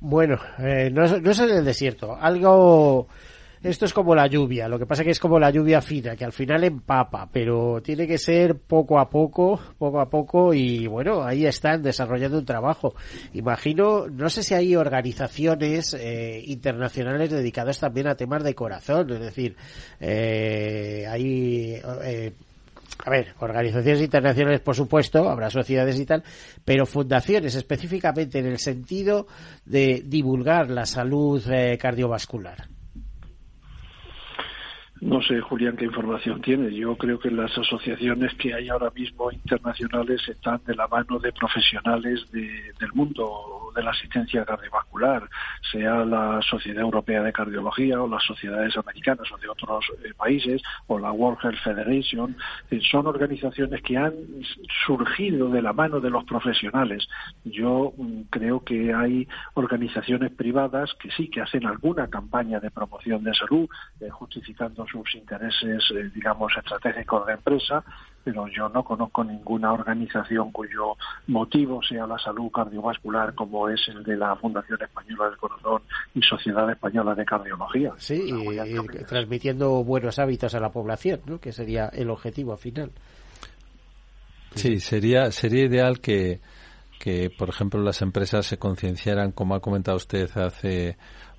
Bueno, 0.00 0.38
eh, 0.58 0.90
no, 0.92 1.02
no 1.06 1.30
es 1.30 1.40
en 1.40 1.50
el 1.50 1.64
desierto, 1.64 2.16
algo 2.16 3.08
esto 3.64 3.86
es 3.86 3.94
como 3.94 4.14
la 4.14 4.26
lluvia, 4.26 4.68
lo 4.68 4.78
que 4.78 4.84
pasa 4.84 5.02
que 5.02 5.10
es 5.10 5.18
como 5.18 5.38
la 5.38 5.50
lluvia 5.50 5.80
fina, 5.80 6.16
que 6.16 6.26
al 6.26 6.32
final 6.32 6.64
empapa, 6.64 7.30
pero 7.32 7.80
tiene 7.82 8.06
que 8.06 8.18
ser 8.18 8.58
poco 8.58 8.98
a 8.98 9.08
poco, 9.08 9.58
poco 9.78 10.00
a 10.00 10.10
poco, 10.10 10.52
y 10.52 10.86
bueno, 10.86 11.24
ahí 11.24 11.46
están 11.46 11.82
desarrollando 11.82 12.38
un 12.38 12.44
trabajo. 12.44 12.94
Imagino, 13.32 14.06
no 14.06 14.28
sé 14.28 14.42
si 14.42 14.52
hay 14.52 14.76
organizaciones 14.76 15.94
eh, 15.94 16.42
internacionales 16.44 17.30
dedicadas 17.30 17.80
también 17.80 18.06
a 18.06 18.16
temas 18.16 18.44
de 18.44 18.54
corazón, 18.54 19.10
es 19.12 19.20
decir, 19.20 19.56
eh, 19.98 21.06
hay... 21.08 21.80
Eh, 22.04 22.32
a 23.06 23.10
ver, 23.10 23.34
organizaciones 23.40 24.02
internacionales, 24.02 24.60
por 24.60 24.76
supuesto, 24.76 25.28
habrá 25.28 25.50
sociedades 25.50 25.98
y 25.98 26.06
tal, 26.06 26.22
pero 26.64 26.86
fundaciones 26.86 27.54
específicamente 27.54 28.38
en 28.38 28.46
el 28.46 28.58
sentido 28.58 29.26
de 29.64 30.02
divulgar 30.06 30.70
la 30.70 30.86
salud 30.86 31.42
cardiovascular. 31.78 32.73
No 35.04 35.20
sé, 35.20 35.38
Julián, 35.38 35.76
qué 35.76 35.84
información 35.84 36.40
tiene. 36.40 36.74
Yo 36.74 36.96
creo 36.96 37.18
que 37.18 37.30
las 37.30 37.56
asociaciones 37.58 38.32
que 38.36 38.54
hay 38.54 38.70
ahora 38.70 38.90
mismo 38.90 39.30
internacionales 39.30 40.26
están 40.26 40.62
de 40.66 40.74
la 40.74 40.88
mano 40.88 41.18
de 41.18 41.30
profesionales 41.30 42.26
del 42.32 42.92
mundo 42.94 43.63
de 43.74 43.82
la 43.82 43.90
asistencia 43.90 44.44
cardiovascular, 44.44 45.28
sea 45.70 46.04
la 46.04 46.40
Sociedad 46.42 46.82
Europea 46.82 47.22
de 47.22 47.32
Cardiología 47.32 48.00
o 48.00 48.08
las 48.08 48.22
sociedades 48.24 48.76
americanas 48.76 49.30
o 49.32 49.38
de 49.38 49.48
otros 49.48 49.84
eh, 50.04 50.12
países 50.16 50.62
o 50.86 50.98
la 50.98 51.12
World 51.12 51.38
Health 51.42 51.62
Federation. 51.62 52.36
Eh, 52.70 52.80
son 52.90 53.06
organizaciones 53.06 53.82
que 53.82 53.96
han 53.96 54.14
surgido 54.86 55.48
de 55.48 55.62
la 55.62 55.72
mano 55.72 56.00
de 56.00 56.10
los 56.10 56.24
profesionales. 56.24 57.06
Yo 57.44 57.92
mm, 57.96 58.22
creo 58.30 58.64
que 58.64 58.94
hay 58.94 59.28
organizaciones 59.54 60.32
privadas 60.32 60.94
que 61.00 61.10
sí 61.10 61.28
que 61.28 61.40
hacen 61.40 61.66
alguna 61.66 62.08
campaña 62.08 62.60
de 62.60 62.70
promoción 62.70 63.24
de 63.24 63.34
salud, 63.34 63.68
eh, 64.00 64.08
justificando 64.10 64.86
sus 64.86 65.14
intereses, 65.14 65.82
digamos, 66.14 66.52
estratégicos 66.56 67.26
de 67.26 67.32
empresa, 67.32 67.84
pero 68.24 68.48
yo 68.48 68.68
no 68.70 68.82
conozco 68.82 69.22
ninguna 69.22 69.72
organización 69.72 70.50
cuyo 70.50 70.96
motivo 71.26 71.82
sea 71.82 72.06
la 72.06 72.18
salud 72.18 72.50
cardiovascular 72.50 73.34
como 73.34 73.68
es 73.68 73.80
el 73.88 74.02
de 74.02 74.16
la 74.16 74.34
Fundación 74.36 74.82
Española 74.82 75.28
del 75.28 75.36
Corazón 75.36 75.82
y 76.14 76.22
Sociedad 76.22 76.70
Española 76.70 77.14
de 77.14 77.24
Cardiología. 77.24 77.92
Sí, 77.98 78.24
y, 78.26 79.04
transmitiendo 79.06 79.84
buenos 79.84 80.18
hábitos 80.18 80.54
a 80.54 80.60
la 80.60 80.72
población, 80.72 81.20
¿no? 81.26 81.38
que 81.38 81.52
sería 81.52 81.88
el 81.88 82.10
objetivo 82.10 82.56
final. 82.56 82.90
Sí, 84.54 84.80
sería, 84.80 85.30
sería 85.30 85.64
ideal 85.64 86.00
que 86.00 86.40
que, 87.04 87.28
por 87.28 87.50
ejemplo, 87.50 87.82
las 87.82 88.00
empresas 88.00 88.46
se 88.46 88.56
concienciaran, 88.56 89.32
como 89.32 89.54
ha 89.54 89.60
comentado 89.60 89.98
usted 89.98 90.30
hace 90.38 90.96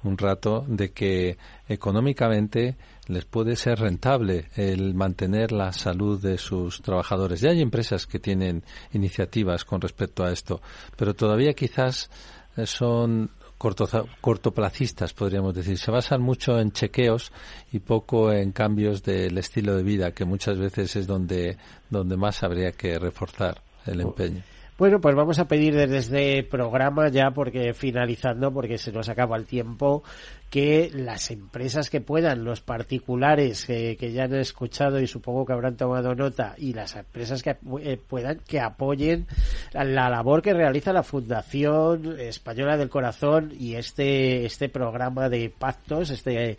un 0.08 0.18
rato, 0.18 0.66
de 0.68 0.92
que 0.92 1.38
económicamente 1.68 2.76
les 3.08 3.26
puede 3.26 3.56
ser 3.56 3.80
rentable 3.80 4.50
el 4.56 4.94
mantener 4.94 5.52
la 5.52 5.72
salud 5.72 6.22
de 6.22 6.38
sus 6.38 6.82
trabajadores. 6.82 7.42
Ya 7.42 7.52
hay 7.52 7.62
empresas 7.62 8.08
que 8.08 8.20
tienen 8.20 8.64
iniciativas 8.94 9.66
con 9.66 9.82
respecto 9.82 10.24
a 10.24 10.32
esto, 10.32 10.62
pero 10.98 11.14
todavía 11.14 11.54
quizás 11.54 12.10
eh, 12.58 12.66
son 12.66 13.32
cortoplacistas, 13.58 15.14
podríamos 15.14 15.56
decir. 15.56 15.78
Se 15.78 15.92
basan 15.92 16.22
mucho 16.22 16.60
en 16.60 16.72
chequeos 16.72 17.32
y 17.72 17.80
poco 17.80 18.32
en 18.32 18.52
cambios 18.52 19.02
del 19.02 19.38
estilo 19.38 19.76
de 19.76 19.84
vida, 19.84 20.12
que 20.12 20.26
muchas 20.26 20.58
veces 20.58 20.96
es 20.96 21.08
donde, 21.08 21.58
donde 21.90 22.18
más 22.18 22.44
habría 22.44 22.72
que 22.74 23.00
reforzar 23.00 23.62
el 23.86 24.02
empeño. 24.02 24.44
Bueno, 24.78 25.00
pues 25.00 25.16
vamos 25.16 25.40
a 25.40 25.48
pedir 25.48 25.74
desde 25.74 25.98
este 26.00 26.44
programa 26.44 27.08
ya, 27.08 27.32
porque 27.32 27.74
finalizando, 27.74 28.52
porque 28.52 28.78
se 28.78 28.92
nos 28.92 29.08
acaba 29.08 29.38
el 29.38 29.46
tiempo, 29.46 30.04
que 30.50 30.92
las 30.94 31.32
empresas 31.32 31.90
que 31.90 32.02
puedan, 32.02 32.44
los 32.44 32.60
particulares 32.60 33.66
que, 33.66 33.96
ya 34.14 34.26
han 34.26 34.36
escuchado 34.36 35.00
y 35.00 35.08
supongo 35.08 35.46
que 35.46 35.54
habrán 35.54 35.78
tomado 35.78 36.14
nota, 36.14 36.56
y 36.58 36.74
las 36.74 36.94
empresas 36.98 37.42
que 37.42 37.56
eh, 37.84 37.98
puedan, 38.06 38.42
que 38.46 38.60
apoyen 38.60 39.28
la, 39.72 40.10
labor 40.10 40.42
que 40.42 40.54
realiza 40.54 40.92
la 40.92 41.04
Fundación 41.04 42.20
Española 42.20 42.76
del 42.76 42.90
Corazón 42.90 43.54
y 43.58 43.76
este, 43.76 44.46
este 44.46 44.68
programa 44.68 45.30
de 45.30 45.54
pactos, 45.58 46.10
este 46.10 46.58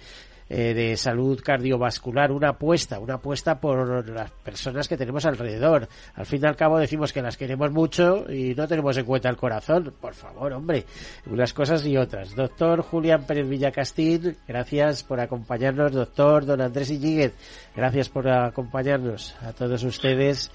eh, 0.49 0.75
de 0.75 0.97
salud 0.97 1.41
cardiovascular, 1.43 2.31
una 2.31 2.51
apuesta, 2.51 3.01
una 3.01 3.15
apuesta 3.15 3.61
por 3.61 4.09
las 4.09 4.31
personas 4.31 4.87
que 4.87 4.97
tenemos 4.97 5.27
alrededor. 5.27 5.89
Al 6.15 6.25
fin 6.27 6.41
y 6.43 6.47
al 6.47 6.55
cabo 6.55 6.79
decimos 6.79 7.13
que 7.13 7.21
las 7.21 7.37
queremos 7.37 7.73
mucho 7.73 8.31
y 8.31 8.55
no 8.55 8.69
tenemos 8.69 8.97
en 8.97 9.05
cuenta 9.05 9.29
el 9.29 9.37
corazón. 9.37 9.93
Por 10.01 10.15
favor, 10.15 10.53
hombre, 10.53 10.85
unas 11.27 11.53
cosas 11.53 11.85
y 11.87 11.97
otras. 11.97 12.35
Doctor 12.37 12.83
Julián 12.83 13.25
Pérez 13.25 13.49
Villacastín, 13.49 14.37
gracias 14.47 15.03
por 15.03 15.19
acompañarnos. 15.21 15.93
Doctor 15.93 16.47
Don 16.47 16.61
Andrés 16.61 16.91
Iñiguez, 16.91 17.35
gracias 17.75 18.09
por 18.09 18.29
acompañarnos. 18.29 19.35
A 19.43 19.53
todos 19.53 19.83
ustedes, 19.83 20.53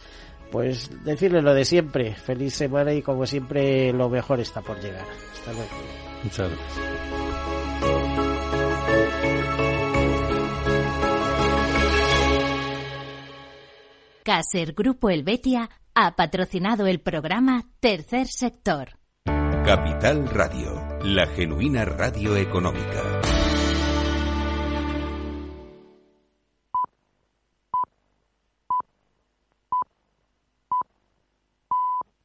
pues 0.51 0.89
decirles 1.03 1.43
lo 1.43 1.53
de 1.53 1.65
siempre. 1.65 2.15
Feliz 2.15 2.53
semana 2.53 2.93
y 2.93 3.01
como 3.01 3.25
siempre 3.25 3.91
lo 3.91 4.09
mejor 4.09 4.39
está 4.39 4.61
por 4.61 4.79
llegar. 4.79 5.05
Hasta 5.33 5.51
luego. 5.51 5.69
Muchas 6.23 6.49
gracias. 6.49 6.91
Caser 14.23 14.73
Grupo 14.73 15.09
Helvetia 15.09 15.69
ha 15.95 16.15
patrocinado 16.15 16.85
el 16.87 17.01
programa 17.01 17.63
Tercer 17.79 18.27
Sector. 18.27 18.99
Capital 19.25 20.27
Radio, 20.29 20.99
la 21.03 21.27
genuina 21.27 21.85
radio 21.85 22.35
económica. 22.37 23.30